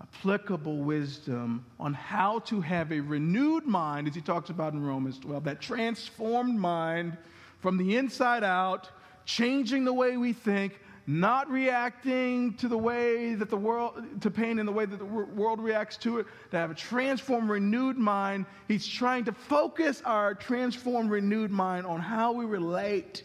applicable 0.00 0.78
wisdom 0.78 1.64
on 1.80 1.94
how 1.94 2.38
to 2.40 2.60
have 2.60 2.92
a 2.92 3.00
renewed 3.00 3.66
mind, 3.66 4.06
as 4.06 4.14
he 4.14 4.20
talks 4.20 4.50
about 4.50 4.72
in 4.72 4.84
Romans 4.84 5.18
12, 5.18 5.44
that 5.44 5.60
transformed 5.60 6.58
mind 6.58 7.16
from 7.60 7.76
the 7.76 7.96
inside 7.96 8.44
out, 8.44 8.88
changing 9.24 9.84
the 9.84 9.92
way 9.92 10.16
we 10.16 10.32
think, 10.32 10.78
not 11.08 11.50
reacting 11.50 12.54
to 12.54 12.68
the 12.68 12.78
way 12.78 13.34
that 13.34 13.50
the 13.50 13.56
world, 13.56 14.20
to 14.20 14.30
pain 14.30 14.58
in 14.58 14.66
the 14.66 14.72
way 14.72 14.84
that 14.84 14.98
the 14.98 15.04
world 15.04 15.58
reacts 15.58 15.96
to 15.96 16.18
it, 16.18 16.26
to 16.50 16.56
have 16.56 16.70
a 16.70 16.74
transformed, 16.74 17.50
renewed 17.50 17.96
mind. 17.96 18.46
He's 18.68 18.86
trying 18.86 19.24
to 19.24 19.32
focus 19.32 20.02
our 20.04 20.34
transformed, 20.34 21.10
renewed 21.10 21.50
mind 21.50 21.86
on 21.86 21.98
how 21.98 22.32
we 22.32 22.44
relate 22.44 23.24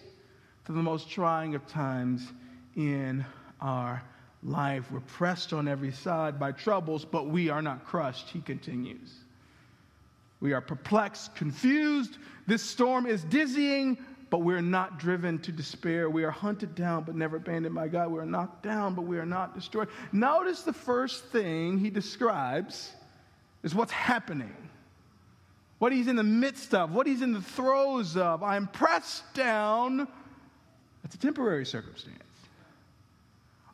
to 0.66 0.72
the 0.72 0.82
most 0.82 1.10
trying 1.10 1.56
of 1.56 1.68
times 1.68 2.32
in 2.76 3.24
our 3.62 4.02
life. 4.46 4.92
We're 4.92 5.00
pressed 5.02 5.54
on 5.54 5.68
every 5.68 5.92
side 5.92 6.40
by 6.40 6.52
troubles, 6.52 7.06
but 7.06 7.28
we 7.28 7.50
are 7.50 7.62
not 7.62 7.86
crushed, 7.86 8.30
he 8.30 8.42
continues. 8.42 9.14
We 10.40 10.54
are 10.54 10.62
perplexed, 10.62 11.36
confused. 11.36 12.18
This 12.48 12.62
storm 12.62 13.06
is 13.06 13.24
dizzying, 13.24 13.98
but 14.30 14.40
we're 14.40 14.62
not 14.62 15.00
driven 15.00 15.40
to 15.40 15.52
despair. 15.52 16.10
We 16.10 16.24
are 16.26 16.32
hunted 16.32 16.76
down, 16.76 17.04
but 17.04 17.16
never 17.16 17.38
abandoned 17.38 17.76
by 17.76 17.88
God. 17.88 18.12
We 18.12 18.20
are 18.20 18.26
knocked 18.26 18.64
down, 18.64 18.96
but 18.96 19.04
we 19.04 19.18
are 19.18 19.26
not 19.26 19.56
destroyed. 19.56 19.88
Notice 20.12 20.64
the 20.64 20.74
first 20.74 21.26
thing 21.26 21.78
he 21.78 21.90
describes 21.90 22.92
is 23.64 23.74
what's 23.74 23.92
happening, 23.92 24.54
what 25.80 25.94
he's 25.94 26.08
in 26.08 26.16
the 26.16 26.24
midst 26.24 26.74
of, 26.74 26.94
what 26.94 27.08
he's 27.08 27.22
in 27.22 27.32
the 27.32 27.42
throes 27.42 28.18
of. 28.18 28.44
I'm 28.44 28.68
pressed 28.68 29.34
down. 29.34 30.08
That's 31.04 31.16
a 31.16 31.20
temporary 31.20 31.66
circumstance. 31.66 32.23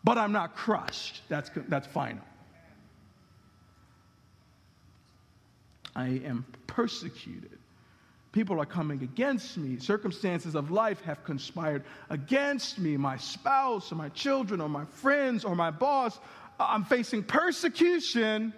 But 0.03 0.17
I'm 0.17 0.31
not 0.31 0.55
crushed. 0.55 1.21
That's, 1.29 1.49
that's 1.67 1.87
final. 1.87 2.23
I 5.95 6.21
am 6.25 6.45
persecuted 6.67 7.59
People 8.31 8.61
are 8.61 8.65
coming 8.65 9.01
against 9.01 9.57
me. 9.57 9.79
Circumstances 9.79 10.53
of 10.53 10.69
life 10.69 11.01
have 11.01 11.23
conspired 11.23 11.83
against 12.11 12.77
me. 12.77 12.95
My 12.95 13.17
spouse, 13.17 13.91
or 13.91 13.95
my 13.95 14.09
children, 14.09 14.61
or 14.61 14.69
my 14.69 14.85
friends, 14.85 15.43
or 15.43 15.55
my 15.55 15.71
boss. 15.71 16.19
I'm 16.59 16.83
facing 16.83 17.23
persecution, 17.23 18.53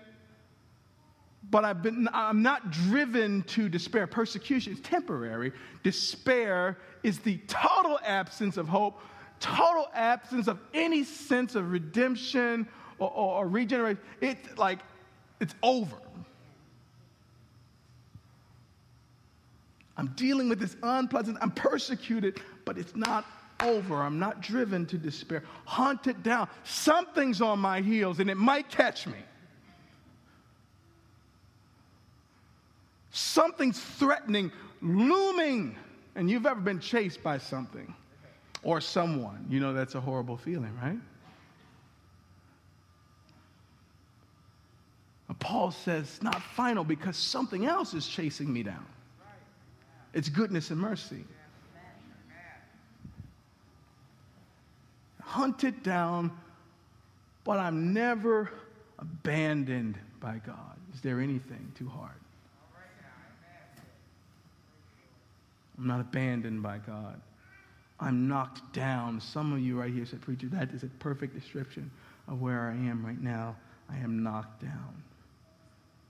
but 1.49 1.63
I've 1.63 1.81
been, 1.81 2.09
I'm 2.11 2.41
not 2.41 2.71
driven 2.71 3.43
to 3.43 3.69
despair. 3.69 4.07
Persecution 4.07 4.73
is 4.73 4.81
temporary. 4.81 5.53
Despair 5.83 6.77
is 7.03 7.19
the 7.19 7.37
total 7.47 7.97
absence 8.03 8.57
of 8.57 8.67
hope, 8.67 8.99
total 9.41 9.89
absence 9.93 10.47
of 10.47 10.59
any 10.73 11.03
sense 11.03 11.55
of 11.55 11.71
redemption 11.71 12.67
or, 12.99 13.09
or, 13.09 13.39
or 13.39 13.47
regeneration. 13.47 14.01
It's 14.21 14.57
like, 14.57 14.79
it's 15.41 15.55
over. 15.61 15.97
I'm 19.97 20.07
dealing 20.15 20.47
with 20.47 20.59
this 20.59 20.77
unpleasant, 20.81 21.37
I'm 21.41 21.51
persecuted, 21.51 22.39
but 22.63 22.77
it's 22.77 22.95
not 22.95 23.25
over. 23.59 24.01
I'm 24.01 24.17
not 24.17 24.41
driven 24.41 24.85
to 24.87 24.97
despair. 24.97 25.43
Hunted 25.65 26.23
down. 26.23 26.47
Something's 26.63 27.41
on 27.41 27.59
my 27.59 27.81
heels 27.81 28.19
and 28.19 28.29
it 28.29 28.37
might 28.37 28.69
catch 28.69 29.05
me. 29.05 29.17
Something's 33.11 33.79
threatening, 33.79 34.51
looming. 34.81 35.75
And 36.15 36.29
you've 36.29 36.45
ever 36.45 36.61
been 36.61 36.79
chased 36.79 37.21
by 37.21 37.37
something 37.37 37.93
or 38.63 38.81
someone. 38.81 39.45
You 39.49 39.59
know 39.59 39.73
that's 39.73 39.95
a 39.95 40.01
horrible 40.01 40.37
feeling, 40.37 40.75
right? 40.81 40.97
Paul 45.39 45.71
says, 45.71 46.19
not 46.21 46.41
final 46.41 46.83
because 46.83 47.17
something 47.17 47.65
else 47.65 47.93
is 47.93 48.07
chasing 48.07 48.53
me 48.53 48.63
down. 48.63 48.85
It's 50.13 50.29
goodness 50.29 50.69
and 50.69 50.79
mercy. 50.79 51.25
Hunted 55.21 55.81
down, 55.81 56.31
but 57.43 57.57
I'm 57.57 57.91
never 57.93 58.51
abandoned 58.99 59.97
by 60.19 60.39
God. 60.45 60.77
Is 60.93 61.01
there 61.01 61.19
anything 61.19 61.71
too 61.77 61.89
hard? 61.89 62.11
I'm 65.77 65.87
not 65.87 66.01
abandoned 66.01 66.61
by 66.61 66.77
God. 66.77 67.19
I'm 68.01 68.27
knocked 68.27 68.73
down. 68.73 69.21
Some 69.21 69.53
of 69.53 69.59
you 69.59 69.79
right 69.79 69.93
here 69.93 70.05
said, 70.07 70.21
Preacher, 70.21 70.47
that 70.47 70.71
is 70.71 70.81
a 70.81 70.87
perfect 70.87 71.35
description 71.35 71.91
of 72.27 72.41
where 72.41 72.61
I 72.61 72.73
am 72.73 73.05
right 73.05 73.21
now. 73.21 73.55
I 73.89 73.97
am 73.97 74.23
knocked 74.23 74.61
down. 74.61 75.03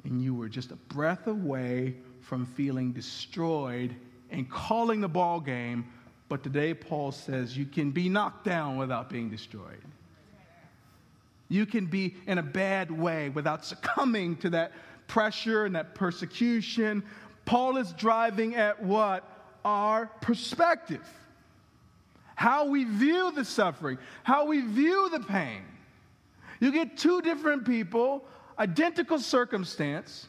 And 0.06 0.22
you 0.22 0.34
were 0.34 0.48
just 0.48 0.72
a 0.72 0.76
breath 0.76 1.28
away 1.28 1.96
from 2.22 2.46
feeling 2.46 2.94
destroyed 2.94 3.94
and 4.30 4.50
calling 4.50 5.02
the 5.02 5.10
ball 5.10 5.42
game. 5.42 5.86
But 6.30 6.44
today, 6.44 6.74
Paul 6.74 7.12
says 7.12 7.58
you 7.58 7.66
can 7.66 7.92
be 7.92 8.08
knocked 8.08 8.46
down 8.46 8.78
without 8.78 9.10
being 9.10 9.30
destroyed. 9.30 9.82
You 11.50 11.66
can 11.66 11.88
be 11.88 12.16
in 12.26 12.38
a 12.38 12.44
bad 12.44 12.90
way 12.90 13.28
without 13.28 13.66
succumbing 13.66 14.38
to 14.38 14.52
that 14.52 14.72
pressure 15.08 15.66
and 15.66 15.76
that 15.76 15.94
persecution. 15.94 17.04
Paul 17.44 17.76
is 17.76 17.92
driving 17.92 18.56
at 18.56 18.82
what? 18.82 19.28
Our 19.66 20.06
perspective. 20.22 21.06
How 22.42 22.66
we 22.66 22.86
view 22.86 23.32
the 23.32 23.46
suffering, 23.46 24.00
how 24.24 24.48
we 24.48 24.62
view 24.62 25.10
the 25.12 25.20
pain. 25.20 25.62
You 26.60 26.72
get 26.72 26.98
two 26.98 27.22
different 27.22 27.68
people, 27.68 28.26
identical 28.58 29.20
circumstance, 29.20 30.28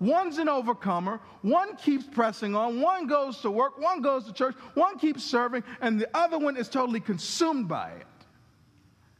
One's 0.00 0.38
an 0.38 0.48
overcomer, 0.48 1.20
one 1.42 1.76
keeps 1.76 2.04
pressing 2.04 2.56
on, 2.56 2.80
one 2.80 3.06
goes 3.06 3.40
to 3.42 3.50
work, 3.50 3.78
one 3.78 4.00
goes 4.00 4.24
to 4.24 4.32
church, 4.32 4.54
one 4.72 4.98
keeps 4.98 5.22
serving, 5.22 5.62
and 5.82 6.00
the 6.00 6.08
other 6.16 6.38
one 6.38 6.56
is 6.56 6.68
totally 6.70 7.00
consumed 7.00 7.68
by 7.68 7.90
it. 7.90 8.06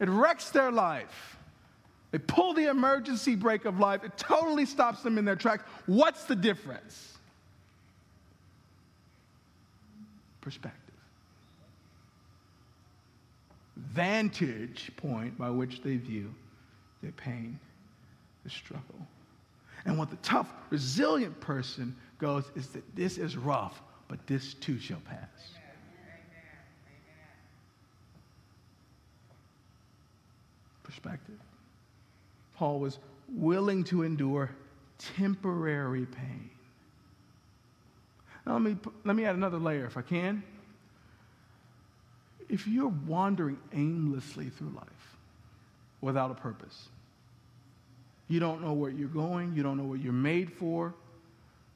It 0.01 0.09
wrecks 0.09 0.49
their 0.49 0.73
life. 0.73 1.37
They 2.11 2.19
pull 2.19 2.55
the 2.55 2.71
emergency 2.71 3.35
brake 3.35 3.67
of 3.67 3.79
life, 3.79 4.03
it 4.03 4.17
totally 4.17 4.65
stops 4.65 5.03
them 5.03 5.19
in 5.19 5.27
their 5.27 5.37
tracks. 5.37 5.65
What's 5.85 6.25
the 6.25 6.37
difference? 6.37 7.19
Perspective. 10.41 10.84
Vantage 13.77 14.93
point 14.97 15.37
by 15.37 15.51
which 15.51 15.83
they 15.83 15.97
view 15.97 16.33
their 17.03 17.13
pain, 17.13 17.59
their 18.45 18.51
struggle. 18.51 19.07
And 19.85 19.99
what 19.99 20.11
the 20.11 20.17
tough, 20.17 20.53
resilient 20.71 21.39
person 21.41 21.95
goes 22.19 22.45
is 22.55 22.69
that 22.69 22.97
this 22.97 23.19
is 23.19 23.37
rough, 23.37 23.83
but 24.09 24.27
this 24.27 24.55
too 24.55 24.79
shall 24.79 25.01
pass. 25.01 25.29
Perspective. 30.83 31.39
Paul 32.57 32.79
was 32.79 32.99
willing 33.29 33.83
to 33.85 34.03
endure 34.05 34.51
temporary 34.99 36.07
pain. 36.07 36.51
Now, 38.47 38.55
let 38.55 38.63
me, 38.63 38.77
let 39.05 39.17
me 39.17 39.25
add 39.25 39.35
another 39.35 39.59
layer 39.59 39.87
if 39.87 39.97
I 39.97 40.03
can. 40.03 40.43
If 42.49 42.67
you're 42.67 42.93
wandering 43.07 43.59
aimlessly 43.73 44.51
through 44.51 44.71
life 44.71 45.17
without 46.01 46.31
a 46.31 46.35
purpose, 46.35 46.89
you 48.29 48.41
don't 48.41 48.63
know 48.63 48.73
where 48.73 48.91
you're 48.91 49.09
going. 49.09 49.55
You 49.55 49.63
don't 49.63 49.77
know 49.77 49.85
what 49.85 50.01
you're 50.01 50.13
made 50.13 50.53
for. 50.53 50.95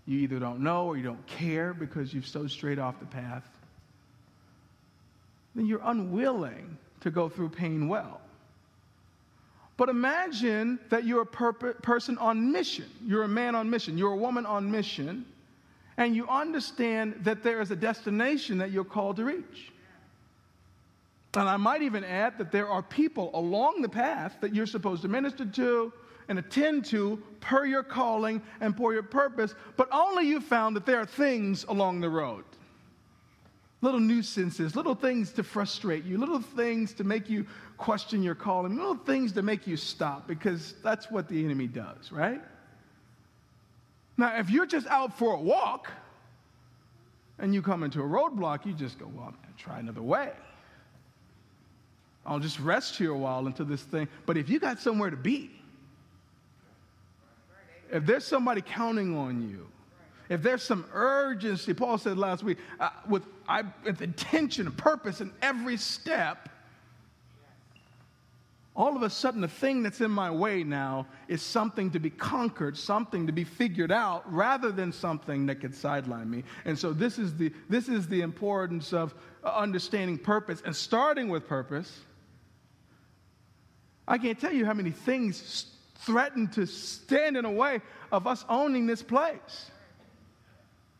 You 0.06 0.20
either 0.20 0.38
don't 0.38 0.60
know 0.60 0.86
or 0.86 0.96
you 0.96 1.02
don't 1.02 1.26
care 1.26 1.74
because 1.74 2.14
you've 2.14 2.26
so 2.26 2.46
straight 2.46 2.78
off 2.78 2.98
the 2.98 3.06
path. 3.06 3.44
Then 5.54 5.66
you're 5.66 5.82
unwilling 5.84 6.78
to 7.00 7.10
go 7.10 7.28
through 7.28 7.50
pain 7.50 7.88
well. 7.88 8.20
But 9.76 9.88
imagine 9.88 10.80
that 10.88 11.04
you're 11.04 11.22
a 11.22 11.26
per- 11.26 11.52
person 11.52 12.18
on 12.18 12.50
mission. 12.50 12.86
You're 13.06 13.22
a 13.22 13.28
man 13.28 13.54
on 13.54 13.70
mission. 13.70 13.96
You're 13.96 14.12
a 14.12 14.16
woman 14.16 14.44
on 14.44 14.70
mission. 14.70 15.24
And 15.98 16.16
you 16.16 16.26
understand 16.28 17.20
that 17.22 17.42
there 17.42 17.60
is 17.60 17.70
a 17.70 17.76
destination 17.76 18.58
that 18.58 18.70
you're 18.70 18.84
called 18.84 19.16
to 19.16 19.24
reach. 19.24 19.72
And 21.34 21.48
I 21.48 21.56
might 21.56 21.82
even 21.82 22.04
add 22.04 22.38
that 22.38 22.50
there 22.50 22.68
are 22.68 22.82
people 22.82 23.30
along 23.34 23.82
the 23.82 23.88
path 23.88 24.36
that 24.40 24.54
you're 24.54 24.66
supposed 24.66 25.02
to 25.02 25.08
minister 25.08 25.44
to, 25.44 25.92
and 26.28 26.38
attend 26.38 26.84
to 26.84 27.22
per 27.40 27.64
your 27.64 27.82
calling 27.82 28.42
and 28.60 28.76
per 28.76 28.92
your 28.92 29.02
purpose, 29.02 29.54
but 29.76 29.88
only 29.90 30.26
you 30.26 30.40
found 30.40 30.76
that 30.76 30.86
there 30.86 31.00
are 31.00 31.06
things 31.06 31.64
along 31.64 32.00
the 32.00 32.08
road. 32.08 32.44
Little 33.80 34.00
nuisances, 34.00 34.76
little 34.76 34.94
things 34.94 35.32
to 35.32 35.42
frustrate 35.42 36.04
you, 36.04 36.18
little 36.18 36.40
things 36.40 36.92
to 36.94 37.04
make 37.04 37.30
you 37.30 37.46
question 37.76 38.22
your 38.22 38.34
calling, 38.34 38.76
little 38.76 38.96
things 38.96 39.32
to 39.32 39.42
make 39.42 39.66
you 39.66 39.76
stop 39.76 40.26
because 40.26 40.74
that's 40.82 41.10
what 41.10 41.28
the 41.28 41.44
enemy 41.44 41.66
does, 41.66 42.12
right? 42.12 42.42
Now, 44.16 44.36
if 44.36 44.50
you're 44.50 44.66
just 44.66 44.88
out 44.88 45.16
for 45.16 45.34
a 45.34 45.40
walk 45.40 45.90
and 47.38 47.54
you 47.54 47.62
come 47.62 47.84
into 47.84 48.00
a 48.00 48.04
roadblock, 48.04 48.66
you 48.66 48.72
just 48.72 48.98
go, 48.98 49.10
well, 49.14 49.26
I'm 49.28 49.54
try 49.56 49.78
another 49.78 50.02
way. 50.02 50.32
I'll 52.26 52.38
just 52.38 52.60
rest 52.60 52.96
here 52.96 53.10
a 53.10 53.16
while 53.16 53.46
until 53.46 53.66
this 53.66 53.82
thing. 53.82 54.08
But 54.26 54.36
if 54.36 54.48
you 54.48 54.60
got 54.60 54.80
somewhere 54.80 55.10
to 55.10 55.16
be, 55.16 55.50
if 57.90 58.04
there's 58.04 58.24
somebody 58.24 58.60
counting 58.60 59.16
on 59.16 59.48
you, 59.48 59.66
if 60.28 60.42
there's 60.42 60.62
some 60.62 60.84
urgency, 60.92 61.72
Paul 61.72 61.96
said 61.96 62.18
last 62.18 62.42
week, 62.42 62.58
uh, 62.80 62.90
with, 63.08 63.22
I, 63.48 63.62
with 63.84 64.02
intention 64.02 64.66
and 64.66 64.76
purpose 64.76 65.22
in 65.22 65.32
every 65.40 65.78
step, 65.78 66.50
all 68.76 68.94
of 68.94 69.02
a 69.02 69.10
sudden 69.10 69.40
the 69.40 69.48
thing 69.48 69.82
that's 69.82 70.00
in 70.00 70.10
my 70.10 70.30
way 70.30 70.62
now 70.62 71.06
is 71.26 71.42
something 71.42 71.90
to 71.90 71.98
be 71.98 72.10
conquered, 72.10 72.76
something 72.76 73.26
to 73.26 73.32
be 73.32 73.42
figured 73.42 73.90
out, 73.90 74.22
rather 74.32 74.70
than 74.70 74.92
something 74.92 75.46
that 75.46 75.60
could 75.60 75.74
sideline 75.74 76.30
me. 76.30 76.44
And 76.64 76.78
so 76.78 76.92
this 76.92 77.18
is 77.18 77.34
the, 77.36 77.52
this 77.68 77.88
is 77.88 78.06
the 78.06 78.20
importance 78.20 78.92
of 78.92 79.14
understanding 79.42 80.18
purpose 80.18 80.62
and 80.64 80.76
starting 80.76 81.28
with 81.28 81.48
purpose. 81.48 82.00
I 84.08 84.16
can't 84.16 84.40
tell 84.40 84.52
you 84.52 84.64
how 84.64 84.72
many 84.72 84.90
things 84.90 85.66
threatened 85.98 86.54
to 86.54 86.66
stand 86.66 87.36
in 87.36 87.44
the 87.44 87.50
way 87.50 87.82
of 88.10 88.26
us 88.26 88.44
owning 88.48 88.86
this 88.86 89.02
place. 89.02 89.70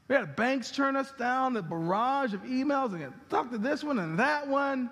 We 0.09 0.14
had 0.14 0.36
banks 0.36 0.70
turn 0.70 0.94
us 0.94 1.11
down, 1.18 1.54
the 1.54 1.62
barrage 1.62 2.34
of 2.34 2.42
emails, 2.42 2.92
and 2.92 3.12
talk 3.30 3.50
to 3.50 3.59
this 3.59 3.82
one 3.82 3.98
and 3.98 4.18
that 4.18 4.46
one. 4.46 4.90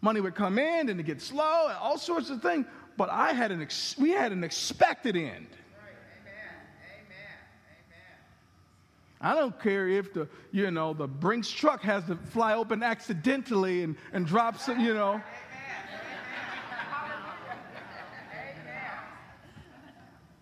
Money 0.00 0.20
would 0.20 0.36
come 0.36 0.58
in 0.58 0.88
and 0.88 1.00
it 1.00 1.02
get 1.02 1.20
slow, 1.20 1.66
and 1.68 1.76
all 1.78 1.98
sorts 1.98 2.30
of 2.30 2.40
things. 2.42 2.66
But 2.96 3.10
I 3.10 3.32
had 3.32 3.50
an 3.50 3.60
ex- 3.60 3.96
we 3.98 4.10
had 4.10 4.30
an 4.30 4.44
expected 4.44 5.16
end. 5.16 5.48
I 9.20 9.34
don't 9.34 9.58
care 9.60 9.88
if 9.88 10.12
the, 10.12 10.28
you 10.52 10.70
know, 10.70 10.92
the 10.92 11.08
Brinks 11.08 11.50
truck 11.50 11.82
has 11.82 12.04
to 12.04 12.16
fly 12.16 12.54
open 12.54 12.82
accidentally 12.82 13.82
and, 13.82 13.96
and 14.12 14.26
drop 14.26 14.58
some, 14.58 14.78
you 14.78 14.94
know. 14.94 15.20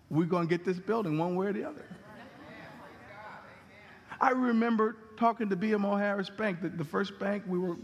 We're 0.09 0.25
going 0.25 0.47
to 0.47 0.49
get 0.49 0.65
this 0.65 0.79
building 0.79 1.17
one 1.17 1.35
way 1.35 1.47
or 1.47 1.53
the 1.53 1.63
other. 1.63 1.85
I 4.21 4.31
remember 4.31 4.97
talking 5.17 5.49
to 5.49 5.55
BMO 5.55 5.99
Harris 5.99 6.29
Bank, 6.29 6.61
the, 6.61 6.69
the 6.69 6.83
first 6.83 7.19
bank 7.19 7.43
we 7.47 7.59
were, 7.59 7.77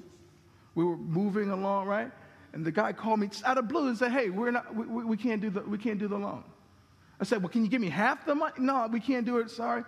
we 0.75 0.83
were 0.83 0.97
moving 0.97 1.49
along, 1.49 1.87
right? 1.87 2.11
And 2.53 2.65
the 2.65 2.71
guy 2.71 2.93
called 2.93 3.19
me 3.19 3.29
out 3.45 3.57
of 3.57 3.67
blue 3.67 3.87
and 3.87 3.97
said, 3.97 4.11
"Hey, 4.11 4.29
we're 4.29 4.51
not, 4.51 4.73
we, 4.75 4.85
we, 5.03 5.17
can't 5.17 5.41
do 5.41 5.49
the, 5.49 5.61
we 5.61 5.77
can't 5.77 5.99
do 5.99 6.07
the 6.07 6.17
loan." 6.17 6.43
I 7.19 7.23
said, 7.23 7.41
"Well, 7.41 7.49
can 7.49 7.63
you 7.63 7.69
give 7.69 7.81
me 7.81 7.89
half 7.89 8.25
the 8.25 8.35
money?" 8.35 8.53
No, 8.57 8.87
we 8.91 8.99
can't 8.99 9.25
do 9.25 9.37
it. 9.37 9.49
Sorry. 9.49 9.83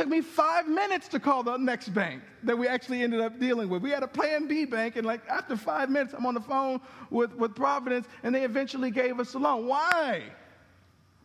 It 0.00 0.04
took 0.04 0.12
me 0.12 0.22
five 0.22 0.66
minutes 0.66 1.08
to 1.08 1.20
call 1.20 1.42
the 1.42 1.58
next 1.58 1.90
bank 1.90 2.22
that 2.44 2.56
we 2.56 2.66
actually 2.66 3.02
ended 3.02 3.20
up 3.20 3.38
dealing 3.38 3.68
with. 3.68 3.82
We 3.82 3.90
had 3.90 4.02
a 4.02 4.08
Plan 4.08 4.48
B 4.48 4.64
bank, 4.64 4.96
and 4.96 5.04
like 5.04 5.20
after 5.28 5.58
five 5.58 5.90
minutes, 5.90 6.14
I'm 6.16 6.24
on 6.24 6.32
the 6.32 6.40
phone 6.40 6.80
with, 7.10 7.34
with 7.34 7.54
Providence, 7.54 8.08
and 8.22 8.34
they 8.34 8.44
eventually 8.44 8.90
gave 8.90 9.20
us 9.20 9.34
a 9.34 9.38
loan. 9.38 9.66
Why? 9.66 10.22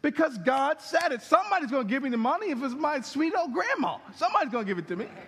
Because 0.01 0.38
God 0.39 0.82
said 0.82 1.13
it. 1.13 1.21
Somebody's 1.21 1.71
going 1.71 1.88
to 1.88 1.89
give 1.89 2.03
me 2.03 2.09
the 2.09 2.17
money 2.17 2.47
if 2.47 2.61
it's 2.61 2.73
my 2.73 2.99
sweet 2.99 3.34
old 3.34 3.53
grandma. 3.53 3.97
Somebody's 4.13 4.51
going 4.51 4.65
to 4.65 4.69
give 4.69 4.78
it 4.78 4.89
to 4.89 4.97
me. 4.97 5.05
Amen. 5.05 5.23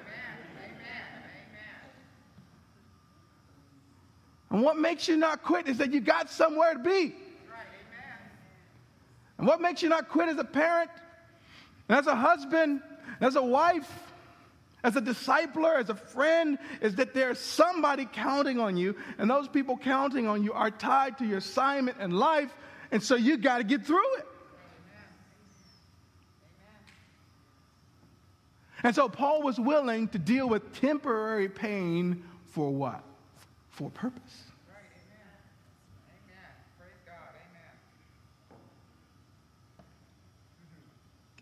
And 4.50 4.62
what 4.62 4.78
makes 4.78 5.08
you 5.08 5.16
not 5.16 5.42
quit 5.42 5.70
is 5.70 5.78
that 5.78 5.94
you 5.94 6.02
got 6.02 6.30
somewhere 6.30 6.74
to 6.74 6.80
be. 6.80 7.16
And 9.38 9.48
what 9.48 9.62
makes 9.62 9.82
you 9.82 9.88
not 9.88 10.10
quit 10.10 10.28
as 10.28 10.38
a 10.38 10.44
parent, 10.44 10.92
as 11.88 12.08
a 12.08 12.16
husband, 12.16 12.82
as 13.22 13.36
a 13.36 13.42
wife, 13.42 13.92
as 14.84 14.96
a 14.96 15.02
discipler, 15.02 15.80
as 15.80 15.90
a 15.90 15.96
friend, 15.96 16.58
is 16.82 16.96
that 16.96 17.14
there's 17.14 17.40
somebody 17.40 18.08
counting 18.12 18.60
on 18.60 18.78
you, 18.78 18.96
and 19.18 19.30
those 19.30 19.48
people 19.48 19.78
counting 19.78 20.28
on 20.28 20.44
you 20.44 20.54
are 20.54 20.72
tied 20.72 21.18
to 21.18 21.26
your 21.26 21.40
assignment 21.40 22.00
in 22.00 22.12
life, 22.12 22.54
and 22.92 23.02
so 23.02 23.16
you 23.16 23.38
got 23.38 23.58
to 23.58 23.64
get 23.64 23.86
through 23.86 24.16
it. 24.18 24.28
And 28.84 28.96
so 28.96 29.10
Paul 29.10 29.42
was 29.42 29.60
willing 29.60 30.08
to 30.10 30.20
deal 30.20 30.48
with 30.48 30.80
temporary 30.80 31.50
pain 31.50 32.24
for 32.52 32.70
what? 32.72 33.04
For 33.72 33.90
purpose. 33.90 34.22
Right, 34.70 34.78
amen. 35.10 35.28
Amen. 36.26 36.52
Praise 36.80 37.02
God. 37.06 37.34
Amen. 37.50 37.72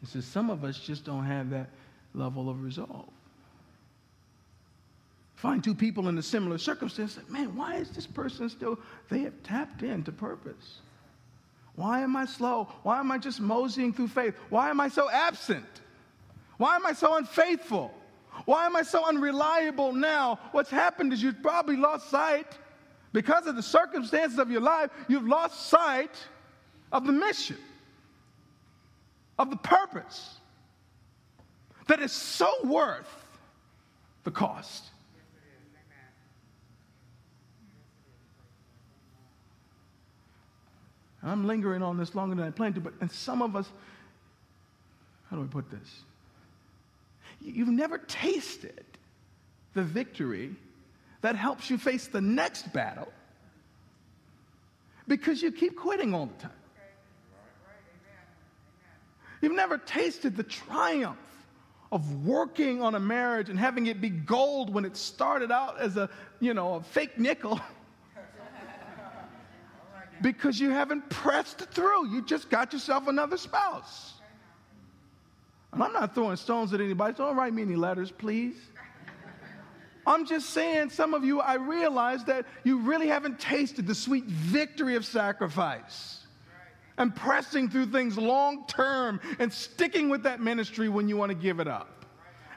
Says 0.05 0.25
some 0.25 0.49
of 0.49 0.63
us 0.63 0.79
just 0.79 1.03
don't 1.03 1.25
have 1.25 1.49
that 1.49 1.69
level 2.13 2.49
of 2.49 2.63
resolve. 2.63 3.09
Find 5.35 5.63
two 5.63 5.75
people 5.75 6.07
in 6.07 6.17
a 6.17 6.23
similar 6.23 6.57
circumstance, 6.57 7.19
man, 7.29 7.55
why 7.55 7.75
is 7.75 7.91
this 7.91 8.07
person 8.07 8.49
still, 8.49 8.79
they 9.09 9.19
have 9.19 9.43
tapped 9.43 9.83
into 9.83 10.11
purpose. 10.11 10.79
Why 11.75 12.01
am 12.01 12.15
I 12.15 12.25
slow? 12.25 12.69
Why 12.83 12.99
am 12.99 13.11
I 13.11 13.17
just 13.17 13.41
moseying 13.41 13.93
through 13.93 14.07
faith? 14.07 14.35
Why 14.49 14.69
am 14.69 14.79
I 14.79 14.87
so 14.87 15.09
absent? 15.09 15.65
Why 16.57 16.77
am 16.77 16.85
I 16.85 16.93
so 16.93 17.17
unfaithful? 17.17 17.93
Why 18.45 18.65
am 18.65 18.75
I 18.75 18.83
so 18.83 19.05
unreliable 19.05 19.93
now? 19.93 20.39
What's 20.51 20.69
happened 20.69 21.11
is 21.11 21.21
you've 21.21 21.41
probably 21.41 21.75
lost 21.75 22.09
sight 22.09 22.57
because 23.11 23.45
of 23.47 23.55
the 23.55 23.63
circumstances 23.63 24.39
of 24.39 24.51
your 24.51 24.61
life, 24.61 24.89
you've 25.07 25.27
lost 25.27 25.67
sight 25.67 26.15
of 26.91 27.05
the 27.05 27.13
mission, 27.13 27.57
of 29.37 29.49
the 29.49 29.57
purpose 29.57 30.35
that 31.87 31.99
is 31.99 32.11
so 32.11 32.49
worth 32.63 33.13
the 34.23 34.31
cost. 34.31 34.85
I'm 41.23 41.47
lingering 41.47 41.81
on 41.81 41.97
this 41.97 42.13
longer 42.13 42.35
than 42.35 42.45
I 42.45 42.51
planned 42.51 42.75
to, 42.75 42.81
but 42.81 42.93
and 43.01 43.11
some 43.11 43.41
of 43.41 43.55
us 43.55 43.67
how 45.29 45.37
do 45.37 45.43
I 45.43 45.47
put 45.47 45.69
this? 45.69 46.03
You've 47.41 47.67
never 47.67 47.97
tasted 47.97 48.85
the 49.73 49.83
victory 49.83 50.55
that 51.21 51.35
helps 51.35 51.69
you 51.69 51.77
face 51.77 52.07
the 52.07 52.21
next 52.21 52.71
battle 52.71 53.11
because 55.07 55.41
you 55.41 55.51
keep 55.51 55.75
quitting 55.75 56.13
all 56.13 56.27
the 56.27 56.43
time. 56.43 56.51
You've 59.41 59.55
never 59.55 59.77
tasted 59.77 60.35
the 60.35 60.43
triumph 60.43 61.17
of 61.91 62.25
working 62.25 62.81
on 62.81 62.95
a 62.95 62.99
marriage 62.99 63.49
and 63.49 63.59
having 63.59 63.87
it 63.87 64.01
be 64.01 64.09
gold 64.09 64.73
when 64.73 64.85
it 64.85 64.97
started 64.97 65.51
out 65.51 65.79
as 65.79 65.97
a, 65.97 66.09
you 66.39 66.53
know, 66.53 66.75
a 66.75 66.81
fake 66.81 67.17
nickel. 67.17 67.59
because 70.21 70.59
you 70.59 70.71
haven't 70.71 71.07
pressed 71.09 71.59
through. 71.59 72.09
You 72.09 72.23
just 72.23 72.49
got 72.49 72.73
yourself 72.73 73.07
another 73.07 73.37
spouse. 73.37 74.13
And 75.71 75.83
I'm 75.83 75.93
not 75.93 76.15
throwing 76.15 76.37
stones 76.37 76.73
at 76.73 76.81
anybody, 76.81 77.15
so 77.15 77.25
don't 77.25 77.35
write 77.35 77.53
me 77.53 77.61
any 77.61 77.75
letters, 77.75 78.11
please. 78.11 78.55
I'm 80.07 80.25
just 80.25 80.51
saying, 80.51 80.91
some 80.91 81.13
of 81.13 81.23
you, 81.23 81.41
I 81.41 81.55
realize 81.55 82.23
that 82.25 82.45
you 82.63 82.79
really 82.79 83.07
haven't 83.07 83.39
tasted 83.39 83.87
the 83.87 83.95
sweet 83.95 84.25
victory 84.25 84.95
of 84.95 85.05
sacrifice 85.05 86.24
and 86.97 87.15
pressing 87.15 87.69
through 87.69 87.87
things 87.87 88.17
long 88.17 88.65
term 88.67 89.19
and 89.39 89.51
sticking 89.51 90.09
with 90.09 90.23
that 90.23 90.39
ministry 90.39 90.89
when 90.89 91.07
you 91.07 91.17
want 91.17 91.29
to 91.29 91.35
give 91.35 91.59
it 91.59 91.67
up. 91.67 92.05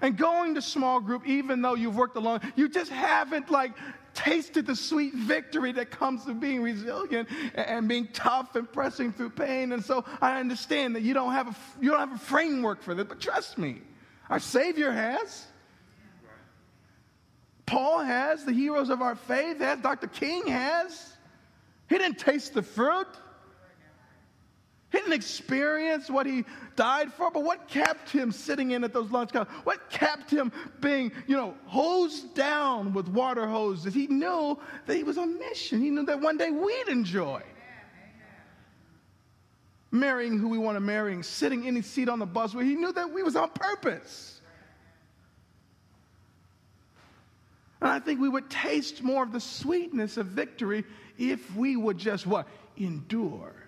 And 0.00 0.16
going 0.16 0.54
to 0.54 0.62
small 0.62 1.00
group, 1.00 1.26
even 1.26 1.60
though 1.60 1.74
you've 1.74 1.96
worked 1.96 2.16
alone, 2.16 2.40
you 2.54 2.68
just 2.68 2.90
haven't 2.90 3.50
like 3.50 3.72
tasted 4.14 4.66
the 4.66 4.76
sweet 4.76 5.14
victory 5.14 5.72
that 5.72 5.90
comes 5.90 6.24
from 6.24 6.40
being 6.40 6.62
resilient 6.62 7.28
and 7.54 7.88
being 7.88 8.08
tough 8.12 8.54
and 8.56 8.70
pressing 8.72 9.12
through 9.12 9.30
pain. 9.30 9.72
And 9.72 9.84
so 9.84 10.04
I 10.20 10.38
understand 10.40 10.94
that 10.96 11.02
you 11.02 11.14
don't 11.14 11.32
have 11.32 11.48
a, 11.48 11.56
you 11.80 11.90
don't 11.90 12.00
have 12.00 12.12
a 12.12 12.18
framework 12.18 12.82
for 12.82 12.94
this, 12.94 13.06
but 13.08 13.20
trust 13.20 13.58
me, 13.58 13.80
our 14.30 14.40
Savior 14.40 14.90
has. 14.92 15.46
Paul 17.66 17.98
has, 17.98 18.44
the 18.44 18.52
heroes 18.52 18.88
of 18.88 19.02
our 19.02 19.14
faith 19.14 19.58
has, 19.58 19.80
Dr. 19.80 20.06
King 20.06 20.46
has. 20.46 21.16
He 21.88 21.98
didn't 21.98 22.18
taste 22.18 22.54
the 22.54 22.62
fruit. 22.62 23.08
He 24.90 24.98
didn't 24.98 25.12
experience 25.12 26.08
what 26.08 26.24
he 26.24 26.44
died 26.74 27.12
for, 27.12 27.30
but 27.30 27.42
what 27.42 27.68
kept 27.68 28.10
him 28.10 28.32
sitting 28.32 28.70
in 28.70 28.84
at 28.84 28.92
those 28.94 29.10
lunch 29.10 29.32
counters? 29.32 29.52
What 29.64 29.90
kept 29.90 30.30
him 30.30 30.50
being, 30.80 31.12
you 31.26 31.36
know, 31.36 31.54
hosed 31.66 32.34
down 32.34 32.94
with 32.94 33.06
water 33.08 33.46
hoses? 33.46 33.92
He 33.92 34.06
knew 34.06 34.58
that 34.86 34.96
he 34.96 35.02
was 35.02 35.18
on 35.18 35.38
mission. 35.38 35.82
He 35.82 35.90
knew 35.90 36.06
that 36.06 36.20
one 36.20 36.38
day 36.38 36.50
we'd 36.50 36.88
enjoy 36.88 37.42
marrying 39.90 40.38
who 40.38 40.48
we 40.48 40.58
want 40.58 40.76
to 40.76 40.80
marry, 40.80 41.14
and 41.14 41.24
sitting 41.24 41.62
in 41.62 41.68
any 41.68 41.82
seat 41.82 42.08
on 42.08 42.18
the 42.18 42.26
bus 42.26 42.54
where 42.54 42.64
he 42.64 42.74
knew 42.74 42.92
that 42.92 43.10
we 43.10 43.22
was 43.22 43.36
on 43.36 43.48
purpose. 43.50 44.40
And 47.80 47.90
I 47.90 47.98
think 47.98 48.20
we 48.20 48.28
would 48.28 48.50
taste 48.50 49.02
more 49.02 49.22
of 49.22 49.32
the 49.32 49.40
sweetness 49.40 50.16
of 50.16 50.26
victory 50.26 50.84
if 51.16 51.54
we 51.54 51.76
would 51.76 51.96
just 51.98 52.26
what? 52.26 52.46
Endure 52.76 53.67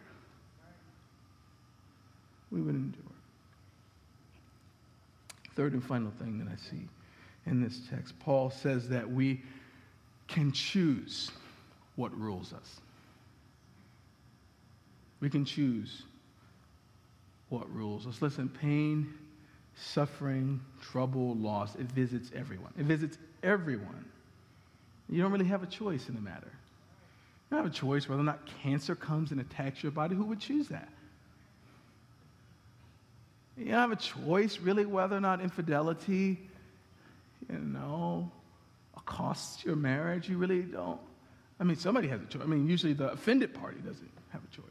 we 2.51 2.61
would 2.61 2.75
endure. 2.75 3.03
Third 5.55 5.73
and 5.73 5.85
final 5.85 6.11
thing 6.13 6.39
that 6.39 6.49
I 6.49 6.57
see 6.57 6.89
in 7.47 7.61
this 7.63 7.81
text, 7.91 8.19
Paul 8.21 8.51
says 8.51 8.89
that 8.89 9.11
we 9.11 9.43
can 10.29 10.53
choose 10.53 11.31
what 11.97 12.17
rules 12.19 12.53
us. 12.53 12.81
We 15.21 15.29
can 15.29 15.45
choose 15.45 16.03
what 17.49 17.73
rules 17.75 18.07
us. 18.07 18.23
Listen, 18.23 18.49
pain, 18.49 19.13
suffering, 19.77 20.61
trouble, 20.81 21.35
loss, 21.35 21.75
it 21.75 21.91
visits 21.93 22.31
everyone. 22.35 22.73
It 22.79 22.85
visits 22.85 23.19
everyone. 23.43 24.05
You 25.09 25.21
don't 25.21 25.33
really 25.33 25.47
have 25.47 25.63
a 25.63 25.67
choice 25.67 26.09
in 26.09 26.15
the 26.15 26.21
matter. 26.21 26.47
You 26.47 27.57
don't 27.57 27.65
have 27.65 27.73
a 27.73 27.75
choice 27.75 28.09
whether 28.09 28.21
or 28.21 28.25
not 28.25 28.47
cancer 28.63 28.95
comes 28.95 29.33
and 29.33 29.41
attacks 29.41 29.83
your 29.83 29.93
body. 29.93 30.15
Who 30.15 30.25
would 30.25 30.41
choose 30.41 30.69
that? 30.69 30.89
You 33.61 33.67
don't 33.67 33.75
have 33.75 33.93
a 33.93 33.97
choice, 33.97 34.59
really, 34.59 34.87
whether 34.87 35.17
or 35.17 35.21
not 35.21 35.43
infidelity, 35.43 36.41
you 37.51 37.59
know, 37.59 38.31
costs 39.05 39.65
your 39.65 39.77
marriage. 39.77 40.31
You 40.31 40.39
really 40.39 40.63
don't. 40.63 41.01
I 41.59 41.65
mean, 41.65 41.77
somebody 41.77 42.09
has 42.09 42.23
a 42.23 42.25
choice. 42.25 42.43
I 42.43 42.47
mean, 42.47 42.67
usually 42.67 42.95
the 42.95 43.11
offended 43.11 43.53
party 43.53 43.79
doesn't 43.85 44.11
have 44.31 44.41
a 44.43 44.57
choice. 44.57 44.65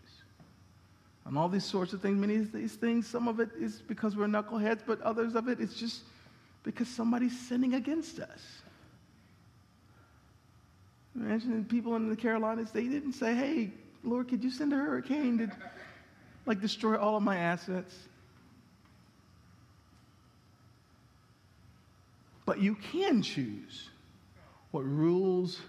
And 1.26 1.38
all 1.38 1.50
these 1.50 1.66
sorts 1.66 1.94
of 1.94 2.02
things, 2.02 2.18
many 2.20 2.38
of 2.38 2.52
these 2.52 2.74
things, 2.74 3.06
some 3.06 3.28
of 3.28 3.40
it 3.40 3.50
is 3.60 3.82
because 3.88 4.16
we're 4.16 4.26
knuckleheads, 4.26 4.80
but 4.88 5.00
others 5.02 5.36
of 5.36 5.48
it 5.50 5.60
is 5.60 5.76
just 5.76 6.02
because 6.64 6.88
somebody's 6.88 7.38
sinning 7.48 7.76
against 7.76 8.20
us. 8.20 8.42
Imagine 11.16 11.64
people 11.66 11.96
in 11.96 12.10
the 12.10 12.16
Carolinas, 12.16 12.72
they 12.72 12.88
didn't 12.88 13.14
say, 13.14 13.36
hey, 13.36 13.72
Lord, 14.04 14.30
could 14.30 14.44
you 14.44 14.50
send 14.50 14.74
a 14.74 14.78
hurricane 14.78 15.38
to 15.38 15.52
like 16.48 16.60
destroy 16.60 16.98
all 16.98 17.18
of 17.18 17.22
my 17.22 17.38
assets? 17.38 17.94
But 22.50 22.60
you 22.60 22.74
can 22.74 23.22
choose 23.22 23.92
what 24.72 24.84
rules 24.84 25.60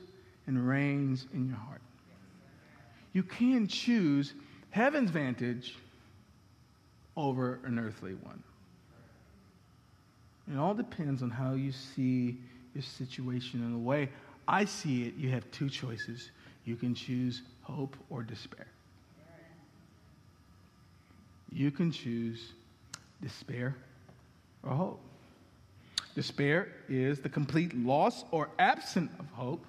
and 0.47 0.66
reigns 0.66 1.26
in 1.35 1.47
your 1.47 1.59
heart. 1.59 1.83
You 3.12 3.22
can 3.22 3.68
choose 3.68 4.33
heaven's 4.70 5.11
vantage 5.11 5.76
over 7.18 7.61
an 7.64 7.78
earthly 7.78 8.14
one. 8.14 8.43
It 10.51 10.57
all 10.57 10.72
depends 10.72 11.22
on 11.22 11.28
how 11.28 11.53
you 11.53 11.70
see 11.70 12.39
your 12.72 12.83
situation. 12.83 13.62
And 13.62 13.74
the 13.74 13.87
way 13.87 14.09
I 14.49 14.64
see 14.64 15.03
it, 15.03 15.16
you 15.16 15.28
have 15.28 15.45
two 15.51 15.68
choices. 15.68 16.31
You 16.64 16.76
can 16.76 16.95
choose 16.95 17.43
hope 17.61 17.95
or 18.09 18.22
despair. 18.22 18.68
You 21.53 21.70
can 21.70 21.93
choose 21.93 22.53
despair 23.20 23.76
or 24.62 24.74
hope. 24.74 25.09
Despair 26.14 26.68
is 26.88 27.20
the 27.20 27.28
complete 27.28 27.74
loss 27.76 28.24
or 28.30 28.48
absence 28.58 29.12
of 29.18 29.26
hope. 29.30 29.64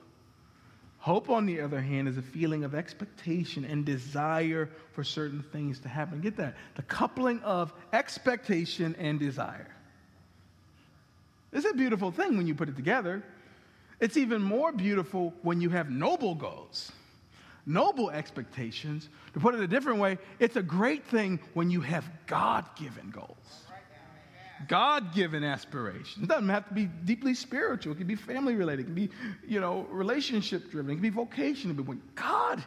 Hope, 0.97 1.29
on 1.29 1.47
the 1.47 1.61
other 1.61 1.81
hand, 1.81 2.07
is 2.07 2.17
a 2.17 2.21
feeling 2.21 2.63
of 2.63 2.75
expectation 2.75 3.65
and 3.65 3.83
desire 3.83 4.69
for 4.91 5.03
certain 5.03 5.43
things 5.51 5.79
to 5.79 5.89
happen. 5.89 6.21
Get 6.21 6.37
that? 6.37 6.55
The 6.75 6.83
coupling 6.83 7.39
of 7.41 7.73
expectation 7.91 8.95
and 8.99 9.19
desire. 9.19 9.73
It's 11.51 11.65
a 11.65 11.73
beautiful 11.73 12.11
thing 12.11 12.37
when 12.37 12.47
you 12.47 12.53
put 12.53 12.69
it 12.69 12.75
together. 12.75 13.23
It's 13.99 14.15
even 14.15 14.41
more 14.41 14.71
beautiful 14.71 15.33
when 15.41 15.59
you 15.59 15.69
have 15.69 15.89
noble 15.89 16.35
goals, 16.35 16.91
noble 17.65 18.09
expectations. 18.09 19.09
To 19.33 19.39
put 19.39 19.55
it 19.55 19.61
a 19.61 19.67
different 19.67 19.99
way, 19.99 20.17
it's 20.39 20.55
a 20.55 20.63
great 20.63 21.05
thing 21.05 21.39
when 21.53 21.69
you 21.69 21.81
have 21.81 22.09
God 22.25 22.65
given 22.75 23.09
goals. 23.09 23.65
God 24.67 25.13
given 25.13 25.43
aspirations. 25.43 26.23
It 26.23 26.27
doesn't 26.27 26.49
have 26.49 26.67
to 26.67 26.73
be 26.73 26.85
deeply 26.85 27.33
spiritual. 27.33 27.93
It 27.93 27.97
can 27.97 28.07
be 28.07 28.15
family 28.15 28.55
related. 28.55 28.81
It 28.81 28.85
can 28.85 28.95
be, 28.95 29.09
you 29.47 29.59
know, 29.59 29.87
relationship 29.89 30.71
driven. 30.71 30.91
It 30.91 30.95
can 30.95 31.01
be 31.01 31.09
vocational. 31.09 31.75
But 31.75 31.85
when 31.85 32.01
God 32.15 32.63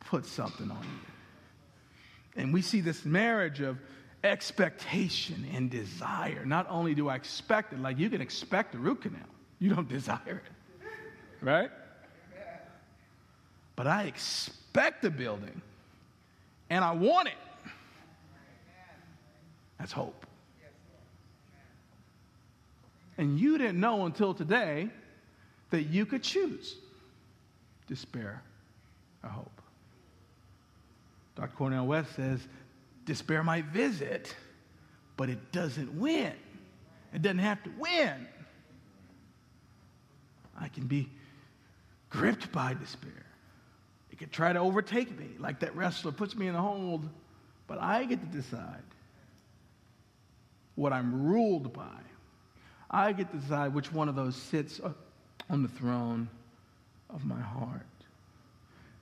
puts 0.00 0.30
something 0.30 0.70
on 0.70 0.82
you, 0.82 2.42
and 2.42 2.52
we 2.52 2.62
see 2.62 2.80
this 2.80 3.04
marriage 3.04 3.60
of 3.60 3.78
expectation 4.24 5.46
and 5.52 5.70
desire. 5.70 6.44
Not 6.44 6.66
only 6.68 6.94
do 6.94 7.08
I 7.08 7.14
expect 7.14 7.72
it, 7.72 7.78
like 7.78 7.98
you 7.98 8.08
can 8.10 8.20
expect 8.20 8.74
a 8.74 8.78
root 8.78 9.02
canal, 9.02 9.20
you 9.58 9.72
don't 9.72 9.88
desire 9.98 10.42
it, 10.44 10.86
right? 11.40 11.70
But 13.76 13.86
I 13.86 14.04
expect 14.04 15.04
a 15.04 15.10
building 15.10 15.60
and 16.70 16.84
I 16.84 16.92
want 16.92 17.28
it. 17.28 17.34
That's 19.78 19.92
hope. 19.92 20.26
And 23.16 23.38
you 23.38 23.58
didn't 23.58 23.78
know 23.78 24.06
until 24.06 24.34
today 24.34 24.90
that 25.70 25.82
you 25.84 26.06
could 26.06 26.22
choose 26.22 26.76
despair 27.86 28.42
or 29.22 29.30
hope. 29.30 29.62
Dr. 31.36 31.54
Cornel 31.56 31.86
West 31.86 32.14
says 32.14 32.40
despair 33.04 33.42
might 33.42 33.66
visit, 33.66 34.34
but 35.16 35.28
it 35.28 35.52
doesn't 35.52 35.92
win. 35.98 36.32
It 37.12 37.22
doesn't 37.22 37.38
have 37.38 37.62
to 37.64 37.70
win. 37.78 38.28
I 40.58 40.68
can 40.68 40.86
be 40.86 41.08
gripped 42.10 42.52
by 42.52 42.74
despair. 42.74 43.26
It 44.10 44.18
can 44.18 44.28
try 44.28 44.52
to 44.52 44.60
overtake 44.60 45.16
me, 45.18 45.26
like 45.38 45.60
that 45.60 45.74
wrestler 45.74 46.12
puts 46.12 46.36
me 46.36 46.46
in 46.46 46.54
a 46.54 46.62
hold, 46.62 47.08
but 47.66 47.78
I 47.80 48.04
get 48.04 48.20
to 48.20 48.26
decide 48.26 48.82
what 50.76 50.92
I'm 50.92 51.26
ruled 51.26 51.72
by. 51.72 51.98
I 52.94 53.10
get 53.12 53.32
to 53.32 53.38
decide 53.38 53.74
which 53.74 53.92
one 53.92 54.08
of 54.08 54.14
those 54.14 54.36
sits 54.36 54.80
on 55.50 55.62
the 55.62 55.68
throne 55.68 56.28
of 57.10 57.24
my 57.24 57.40
heart. 57.40 57.80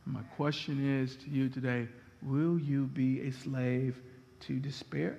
And 0.06 0.14
my 0.14 0.22
question 0.34 1.02
is 1.02 1.14
to 1.16 1.28
you 1.28 1.50
today 1.50 1.86
will 2.22 2.58
you 2.58 2.86
be 2.86 3.20
a 3.20 3.30
slave 3.32 4.00
to 4.40 4.58
despair? 4.58 5.18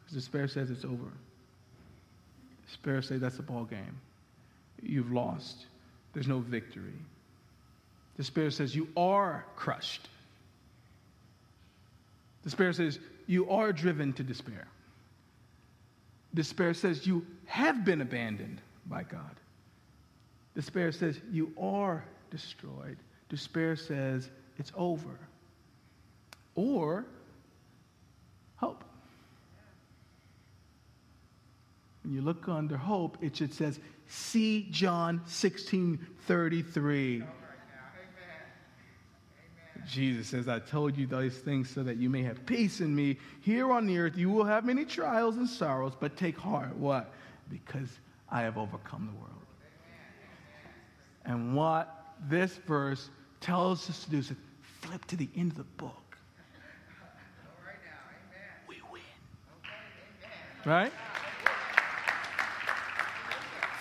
Because 0.00 0.14
despair 0.14 0.48
says 0.48 0.70
it's 0.70 0.86
over. 0.86 1.12
Despair 2.66 3.02
says 3.02 3.20
that's 3.20 3.38
a 3.38 3.42
ball 3.42 3.64
game. 3.64 4.00
You've 4.82 5.12
lost. 5.12 5.66
There's 6.14 6.28
no 6.28 6.38
victory. 6.38 6.98
Despair 8.16 8.50
says 8.50 8.74
you 8.74 8.88
are 8.96 9.44
crushed. 9.54 10.08
Despair 12.42 12.72
says 12.72 12.98
you 13.26 13.50
are 13.50 13.70
driven 13.70 14.14
to 14.14 14.22
despair. 14.22 14.66
Despair 16.34 16.74
says 16.74 17.06
you 17.06 17.26
have 17.46 17.84
been 17.84 18.00
abandoned 18.00 18.60
by 18.86 19.02
God. 19.02 19.40
Despair 20.54 20.92
says 20.92 21.20
you 21.30 21.52
are 21.58 22.04
destroyed. 22.30 22.98
Despair 23.28 23.76
says 23.76 24.28
it's 24.58 24.72
over. 24.76 25.18
Or 26.54 27.06
hope. 28.56 28.84
When 32.02 32.12
you 32.12 32.22
look 32.22 32.48
under 32.48 32.76
hope, 32.76 33.18
it 33.20 33.36
should 33.36 33.52
says, 33.52 33.78
see 34.06 34.66
John 34.70 35.20
16 35.26 36.06
33. 36.26 37.22
Jesus 39.88 40.28
says, 40.28 40.48
I 40.48 40.58
told 40.58 40.96
you 40.96 41.06
those 41.06 41.34
things 41.38 41.70
so 41.70 41.82
that 41.82 41.96
you 41.96 42.10
may 42.10 42.22
have 42.22 42.44
peace 42.44 42.80
in 42.80 42.94
me. 42.94 43.16
Here 43.40 43.72
on 43.72 43.86
the 43.86 43.98
earth, 43.98 44.16
you 44.16 44.30
will 44.30 44.44
have 44.44 44.64
many 44.64 44.84
trials 44.84 45.36
and 45.36 45.48
sorrows, 45.48 45.94
but 45.98 46.16
take 46.16 46.36
heart. 46.36 46.76
What? 46.76 47.12
Because 47.50 47.88
I 48.30 48.42
have 48.42 48.58
overcome 48.58 49.08
the 49.12 49.18
world. 49.18 49.34
And 51.24 51.54
what 51.54 52.14
this 52.28 52.56
verse 52.66 53.08
tells 53.40 53.88
us 53.88 54.04
to 54.04 54.10
do 54.10 54.18
is 54.18 54.32
flip 54.80 55.04
to 55.06 55.16
the 55.16 55.28
end 55.36 55.52
of 55.52 55.58
the 55.58 55.64
book. 55.64 56.16
We 58.68 58.76
win. 58.92 59.02
Right? 60.64 60.92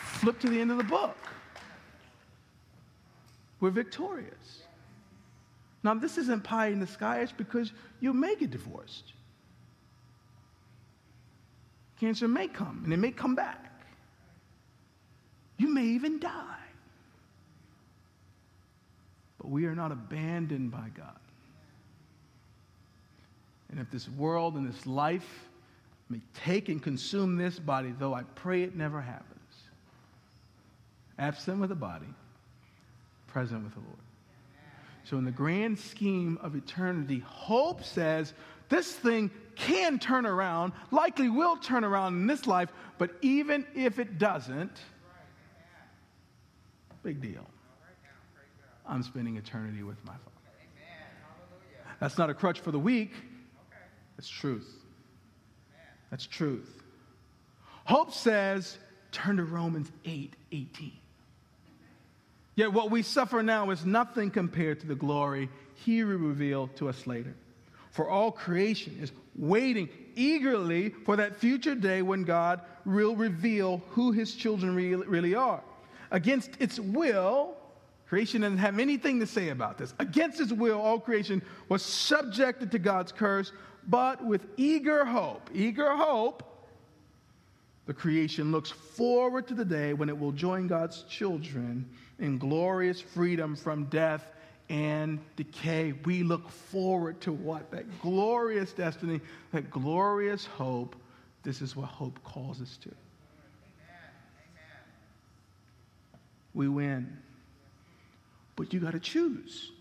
Flip 0.03 0.39
to 0.39 0.49
the 0.49 0.59
end 0.59 0.71
of 0.71 0.77
the 0.77 0.83
book. 0.83 1.17
We're 3.59 3.71
victorious. 3.71 4.63
Now, 5.87 5.93
this 5.93 6.17
isn't 6.17 6.43
pie 6.43 6.67
in 6.67 6.81
the 6.81 6.85
sky, 6.85 7.21
it's 7.21 7.31
because 7.31 7.71
you 8.01 8.11
may 8.11 8.35
get 8.35 8.51
divorced. 8.51 9.13
Cancer 11.97 12.27
may 12.27 12.49
come, 12.49 12.81
and 12.83 12.91
it 12.91 12.97
may 12.97 13.11
come 13.11 13.35
back. 13.35 13.85
You 15.57 15.73
may 15.73 15.85
even 15.85 16.19
die. 16.19 16.65
But 19.37 19.49
we 19.49 19.63
are 19.63 19.75
not 19.75 19.93
abandoned 19.93 20.71
by 20.71 20.89
God. 20.93 21.21
And 23.69 23.79
if 23.79 23.89
this 23.89 24.09
world 24.09 24.55
and 24.55 24.67
this 24.67 24.85
life 24.85 25.47
may 26.09 26.19
take 26.33 26.67
and 26.67 26.83
consume 26.83 27.37
this 27.37 27.59
body, 27.59 27.93
though 27.97 28.13
I 28.13 28.23
pray 28.35 28.63
it 28.63 28.75
never 28.75 28.99
happens, 28.99 29.53
absent 31.17 31.61
with 31.61 31.69
the 31.69 31.75
body, 31.75 32.13
present 33.27 33.63
with 33.63 33.73
the 33.73 33.79
Lord. 33.79 34.06
So, 35.09 35.17
in 35.17 35.23
the 35.23 35.31
grand 35.31 35.79
scheme 35.79 36.37
of 36.41 36.53
eternity, 36.53 37.19
hope 37.25 37.81
says 37.81 38.33
this 38.67 38.91
thing 38.91 39.31
can 39.55 39.99
turn 39.99 40.25
around, 40.25 40.73
likely 40.91 41.29
will 41.29 41.55
turn 41.55 41.85
around 41.85 42.15
in 42.15 42.27
this 42.27 42.45
life, 42.45 42.73
but 42.97 43.11
even 43.21 43.65
if 43.73 43.99
it 43.99 44.17
doesn't, 44.17 44.81
big 47.03 47.21
deal. 47.21 47.45
I'm 48.85 49.01
spending 49.01 49.37
eternity 49.37 49.81
with 49.81 50.03
my 50.03 50.11
Father. 50.11 50.23
That's 52.01 52.17
not 52.17 52.29
a 52.29 52.33
crutch 52.33 52.59
for 52.59 52.71
the 52.71 52.79
weak, 52.79 53.13
that's 54.17 54.27
truth. 54.27 54.69
That's 56.11 56.25
truth. 56.25 56.83
Hope 57.85 58.11
says, 58.11 58.77
turn 59.13 59.37
to 59.37 59.45
Romans 59.45 59.89
8 60.03 60.33
18. 60.51 60.91
Yet 62.57 62.73
what 62.73 62.89
we 62.89 63.03
suffer 63.03 63.43
now 63.43 63.69
is 63.69 63.85
nothing 63.85 64.31
compared 64.31 64.79
to 64.79 64.87
the 64.87 64.95
glory 64.95 65.47
he 65.75 66.03
will 66.03 66.17
reveal 66.17 66.67
to 66.69 66.89
us 66.89 67.05
later. 67.05 67.35
For 67.91 68.09
all 68.09 68.31
creation 68.31 68.97
is 68.99 69.11
waiting 69.35 69.89
eagerly 70.15 70.89
for 71.05 71.15
that 71.17 71.37
future 71.37 71.75
day 71.75 72.01
when 72.01 72.23
God 72.23 72.61
will 72.83 73.15
reveal 73.15 73.83
who 73.89 74.11
his 74.11 74.33
children 74.33 74.73
really 74.73 75.35
are. 75.35 75.61
Against 76.09 76.49
its 76.59 76.79
will, 76.79 77.55
creation 78.07 78.41
doesn't 78.41 78.57
have 78.57 78.79
anything 78.79 79.19
to 79.19 79.27
say 79.27 79.49
about 79.49 79.77
this. 79.77 79.93
Against 79.99 80.41
its 80.41 80.51
will, 80.51 80.81
all 80.81 80.99
creation 80.99 81.43
was 81.69 81.83
subjected 81.83 82.71
to 82.71 82.79
God's 82.79 83.11
curse, 83.11 83.51
but 83.87 84.25
with 84.25 84.47
eager 84.57 85.05
hope, 85.05 85.51
eager 85.53 85.95
hope, 85.95 86.41
the 87.85 87.93
creation 87.93 88.51
looks 88.51 88.71
forward 88.71 89.47
to 89.47 89.53
the 89.53 89.63
day 89.63 89.93
when 89.93 90.09
it 90.09 90.17
will 90.17 90.31
join 90.31 90.65
God's 90.65 91.03
children 91.03 91.87
in 92.19 92.37
glorious 92.37 92.99
freedom 92.99 93.55
from 93.55 93.85
death 93.85 94.25
and 94.69 95.19
decay. 95.35 95.93
We 96.05 96.23
look 96.23 96.49
forward 96.49 97.21
to 97.21 97.31
what? 97.31 97.71
That 97.71 98.01
glorious 98.01 98.73
destiny, 98.73 99.21
that 99.51 99.69
glorious 99.69 100.45
hope. 100.45 100.95
This 101.43 101.61
is 101.61 101.75
what 101.75 101.87
hope 101.87 102.21
calls 102.23 102.61
us 102.61 102.77
to. 102.83 102.91
We 106.53 106.67
win. 106.67 107.17
But 108.55 108.73
you 108.73 108.79
got 108.79 108.93
to 108.93 108.99
choose 108.99 109.71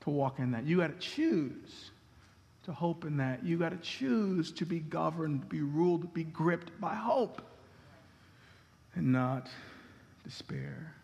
to 0.00 0.10
walk 0.10 0.40
in 0.40 0.50
that. 0.50 0.64
You 0.64 0.78
got 0.78 0.88
to 0.88 1.06
choose 1.06 1.90
to 2.64 2.72
hope 2.72 3.04
in 3.04 3.16
that. 3.18 3.44
You 3.44 3.56
got 3.56 3.70
to 3.70 3.76
choose 3.76 4.50
to 4.52 4.66
be 4.66 4.80
governed, 4.80 5.48
be 5.48 5.60
ruled, 5.60 6.12
be 6.12 6.24
gripped 6.24 6.78
by 6.80 6.94
hope 6.94 7.40
and 8.94 9.12
not 9.12 9.48
despair. 10.24 10.94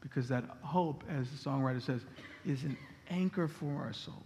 Because 0.00 0.28
that 0.28 0.44
hope, 0.62 1.02
as 1.08 1.28
the 1.30 1.36
songwriter 1.36 1.82
says, 1.82 2.02
is 2.46 2.62
an 2.62 2.76
anchor 3.10 3.48
for 3.48 3.82
our 3.82 3.92
souls. 3.92 4.16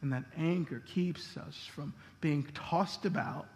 And 0.00 0.12
that 0.12 0.24
anchor 0.36 0.82
keeps 0.86 1.36
us 1.36 1.68
from 1.74 1.92
being 2.20 2.46
tossed 2.54 3.04
about 3.04 3.46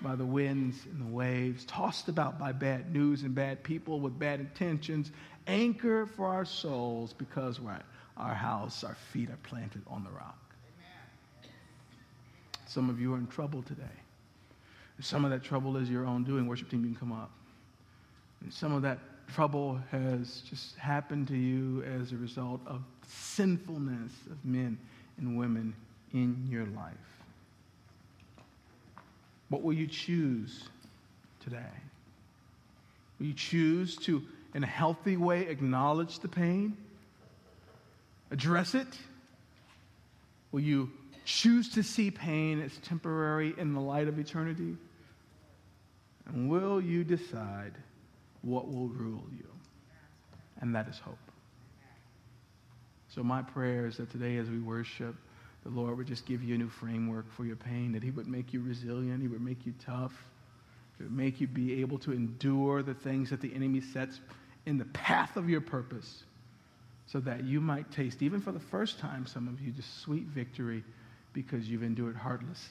by 0.00 0.16
the 0.16 0.24
winds 0.24 0.86
and 0.86 1.00
the 1.00 1.12
waves, 1.12 1.64
tossed 1.66 2.08
about 2.08 2.38
by 2.38 2.52
bad 2.52 2.92
news 2.92 3.22
and 3.22 3.34
bad 3.34 3.62
people 3.62 4.00
with 4.00 4.18
bad 4.18 4.40
intentions. 4.40 5.10
Anchor 5.46 6.06
for 6.06 6.26
our 6.26 6.44
souls 6.44 7.12
because 7.12 7.60
what? 7.60 7.82
Our 8.16 8.34
house, 8.34 8.84
our 8.84 8.96
feet 9.12 9.30
are 9.30 9.38
planted 9.42 9.82
on 9.86 10.04
the 10.04 10.10
rock. 10.10 10.38
Some 12.66 12.88
of 12.88 13.00
you 13.00 13.14
are 13.14 13.18
in 13.18 13.26
trouble 13.26 13.62
today. 13.62 13.82
Some 15.00 15.24
of 15.24 15.30
that 15.30 15.42
trouble 15.42 15.76
is 15.76 15.90
your 15.90 16.06
own 16.06 16.24
doing. 16.24 16.46
Worship 16.46 16.70
team, 16.70 16.84
you 16.84 16.90
can 16.90 16.96
come 16.96 17.12
up. 17.12 17.30
And 18.42 18.52
some 18.52 18.72
of 18.72 18.82
that 18.82 18.98
trouble 19.34 19.78
has 19.90 20.42
just 20.48 20.76
happened 20.76 21.28
to 21.28 21.36
you 21.36 21.82
as 21.84 22.12
a 22.12 22.16
result 22.16 22.60
of 22.66 22.82
sinfulness 23.06 24.12
of 24.30 24.44
men 24.44 24.78
and 25.18 25.38
women 25.38 25.74
in 26.12 26.46
your 26.48 26.66
life. 26.66 26.94
What 29.48 29.62
will 29.62 29.72
you 29.72 29.86
choose 29.86 30.64
today? 31.40 31.72
Will 33.18 33.26
you 33.26 33.34
choose 33.34 33.96
to, 33.98 34.22
in 34.54 34.64
a 34.64 34.66
healthy 34.66 35.16
way, 35.16 35.46
acknowledge 35.46 36.20
the 36.20 36.28
pain? 36.28 36.76
Address 38.30 38.74
it? 38.74 38.98
Will 40.52 40.60
you 40.60 40.90
choose 41.24 41.68
to 41.70 41.82
see 41.82 42.10
pain 42.10 42.60
as 42.60 42.76
temporary 42.78 43.54
in 43.58 43.74
the 43.74 43.80
light 43.80 44.08
of 44.08 44.18
eternity? 44.18 44.76
And 46.26 46.48
will 46.48 46.80
you 46.80 47.04
decide 47.04 47.74
what 48.42 48.68
will 48.68 48.88
rule 48.88 49.24
you? 49.36 49.46
And 50.60 50.74
that 50.74 50.88
is 50.88 50.98
hope. 50.98 51.18
So, 53.14 53.22
my 53.22 53.42
prayer 53.42 53.86
is 53.86 53.96
that 53.96 54.10
today, 54.10 54.36
as 54.36 54.48
we 54.48 54.60
worship, 54.60 55.16
the 55.64 55.70
Lord 55.70 55.96
would 55.98 56.06
just 56.06 56.26
give 56.26 56.42
you 56.42 56.54
a 56.54 56.58
new 56.58 56.68
framework 56.68 57.30
for 57.32 57.44
your 57.44 57.56
pain, 57.56 57.92
that 57.92 58.02
He 58.02 58.10
would 58.10 58.28
make 58.28 58.52
you 58.52 58.60
resilient, 58.60 59.20
He 59.20 59.28
would 59.28 59.40
make 59.40 59.66
you 59.66 59.74
tough, 59.84 60.12
He 60.96 61.04
would 61.04 61.12
make 61.12 61.40
you 61.40 61.46
be 61.46 61.80
able 61.80 61.98
to 62.00 62.12
endure 62.12 62.82
the 62.82 62.94
things 62.94 63.30
that 63.30 63.40
the 63.40 63.52
enemy 63.54 63.80
sets 63.80 64.20
in 64.66 64.78
the 64.78 64.84
path 64.86 65.36
of 65.36 65.48
your 65.48 65.60
purpose, 65.60 66.22
so 67.06 67.18
that 67.20 67.44
you 67.44 67.60
might 67.60 67.90
taste, 67.90 68.22
even 68.22 68.40
for 68.40 68.52
the 68.52 68.60
first 68.60 69.00
time, 69.00 69.26
some 69.26 69.48
of 69.48 69.60
you, 69.60 69.72
just 69.72 70.02
sweet 70.02 70.26
victory 70.26 70.84
because 71.32 71.68
you've 71.68 71.82
endured 71.82 72.16
heartless 72.16 72.68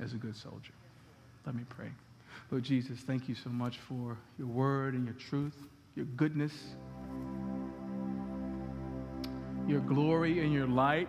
as 0.00 0.12
a 0.14 0.16
good 0.16 0.36
soldier. 0.36 0.72
Let 1.44 1.54
me 1.54 1.64
pray. 1.68 1.90
Lord 2.54 2.62
Jesus, 2.62 3.00
thank 3.00 3.28
you 3.28 3.34
so 3.34 3.50
much 3.50 3.78
for 3.78 4.16
your 4.38 4.46
word 4.46 4.94
and 4.94 5.04
your 5.04 5.16
truth, 5.16 5.56
your 5.96 6.04
goodness, 6.04 6.52
your 9.66 9.80
glory 9.80 10.38
and 10.38 10.52
your 10.52 10.68
light, 10.68 11.08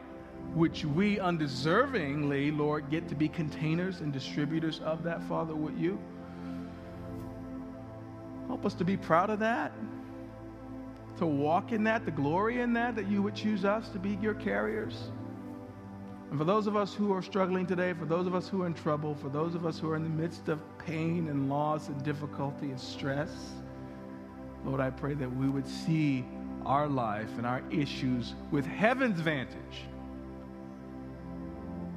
which 0.55 0.85
we 0.85 1.17
undeservingly, 1.17 2.57
Lord, 2.57 2.89
get 2.89 3.07
to 3.09 3.13
be 3.13 3.29
containers 3.29 3.99
and 3.99 4.11
distributors 4.11 4.79
of 4.79 5.03
that, 5.03 5.21
Father, 5.29 5.53
with 5.53 5.77
you. 5.77 5.99
Help 8.47 8.65
us 8.65 8.73
to 8.73 8.83
be 8.83 8.97
proud 8.97 9.29
of 9.29 9.37
that, 9.37 9.71
to 11.19 11.27
walk 11.27 11.71
in 11.71 11.83
that, 11.83 12.05
the 12.05 12.11
glory 12.11 12.61
in 12.61 12.73
that, 12.73 12.95
that 12.95 13.07
you 13.07 13.21
would 13.21 13.35
choose 13.35 13.65
us 13.65 13.87
to 13.89 13.99
be 13.99 14.17
your 14.19 14.33
carriers. 14.33 15.11
And 16.29 16.39
for 16.39 16.45
those 16.45 16.67
of 16.67 16.75
us 16.75 16.93
who 16.93 17.13
are 17.13 17.21
struggling 17.21 17.65
today, 17.65 17.93
for 17.93 18.05
those 18.05 18.27
of 18.27 18.35
us 18.35 18.47
who 18.47 18.63
are 18.63 18.67
in 18.67 18.73
trouble, 18.73 19.15
for 19.15 19.29
those 19.29 19.55
of 19.55 19.65
us 19.65 19.79
who 19.79 19.89
are 19.91 19.95
in 19.95 20.03
the 20.03 20.09
midst 20.09 20.49
of 20.49 20.59
pain 20.79 21.27
and 21.27 21.49
loss 21.49 21.87
and 21.87 22.03
difficulty 22.03 22.71
and 22.71 22.79
stress, 22.79 23.53
Lord, 24.65 24.81
I 24.81 24.89
pray 24.89 25.13
that 25.13 25.35
we 25.35 25.47
would 25.47 25.67
see 25.67 26.25
our 26.65 26.87
life 26.87 27.29
and 27.37 27.45
our 27.45 27.61
issues 27.69 28.33
with 28.51 28.65
heaven's 28.65 29.19
vantage, 29.19 29.85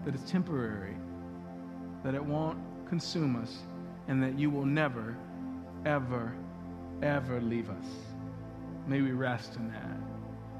that 0.05 0.14
it's 0.14 0.31
temporary, 0.31 0.95
that 2.05 2.14
it 2.14 2.22
won't 2.22 2.59
consume 2.87 3.37
us, 3.37 3.59
and 4.09 4.22
that 4.22 4.39
you 4.39 4.51
will 4.51 4.66
never, 4.66 5.16
ever, 5.87 6.35
ever 7.03 7.41
leave 7.41 7.70
us. 7.70 7.87
May 8.87 9.01
we 9.01 9.12
rest 9.12 9.57
in 9.57 9.68
that. 9.68 10.07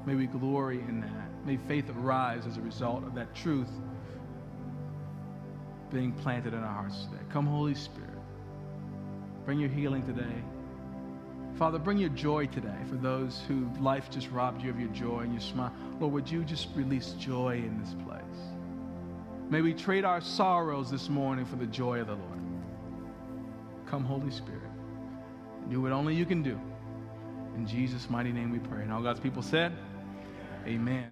May 0.09 0.15
we 0.15 0.25
glory 0.25 0.79
in 0.79 1.01
that. 1.01 1.45
May 1.45 1.57
faith 1.67 1.87
arise 1.95 2.47
as 2.47 2.57
a 2.57 2.61
result 2.61 3.03
of 3.03 3.13
that 3.13 3.35
truth 3.35 3.69
being 5.91 6.13
planted 6.13 6.55
in 6.55 6.61
our 6.61 6.73
hearts 6.73 7.03
today. 7.03 7.21
Come, 7.31 7.45
Holy 7.45 7.75
Spirit. 7.75 8.09
Bring 9.45 9.59
your 9.59 9.69
healing 9.69 10.03
today. 10.07 10.33
Father, 11.59 11.77
bring 11.77 11.99
your 11.99 12.09
joy 12.09 12.47
today 12.47 12.75
for 12.89 12.95
those 12.95 13.43
who 13.47 13.69
life 13.79 14.09
just 14.09 14.31
robbed 14.31 14.63
you 14.63 14.71
of 14.71 14.79
your 14.79 14.89
joy 14.89 15.19
and 15.19 15.31
your 15.31 15.41
smile. 15.41 15.71
Lord, 15.99 16.13
would 16.13 16.31
you 16.31 16.43
just 16.43 16.69
release 16.73 17.11
joy 17.19 17.57
in 17.57 17.79
this 17.79 17.93
place? 18.03 18.23
May 19.51 19.61
we 19.61 19.75
trade 19.75 20.05
our 20.05 20.21
sorrows 20.21 20.89
this 20.89 21.07
morning 21.07 21.45
for 21.45 21.57
the 21.57 21.67
joy 21.67 22.01
of 22.01 22.07
the 22.07 22.15
Lord. 22.15 22.39
Come, 23.85 24.05
Holy 24.05 24.31
Spirit. 24.31 24.71
Do 25.69 25.81
what 25.81 25.91
only 25.91 26.15
you 26.15 26.25
can 26.25 26.41
do. 26.41 26.59
In 27.55 27.67
Jesus' 27.67 28.09
mighty 28.09 28.31
name 28.31 28.49
we 28.49 28.57
pray. 28.57 28.81
And 28.81 28.91
all 28.91 29.03
God's 29.03 29.19
people 29.19 29.43
said, 29.43 29.71
Amen. 30.67 31.07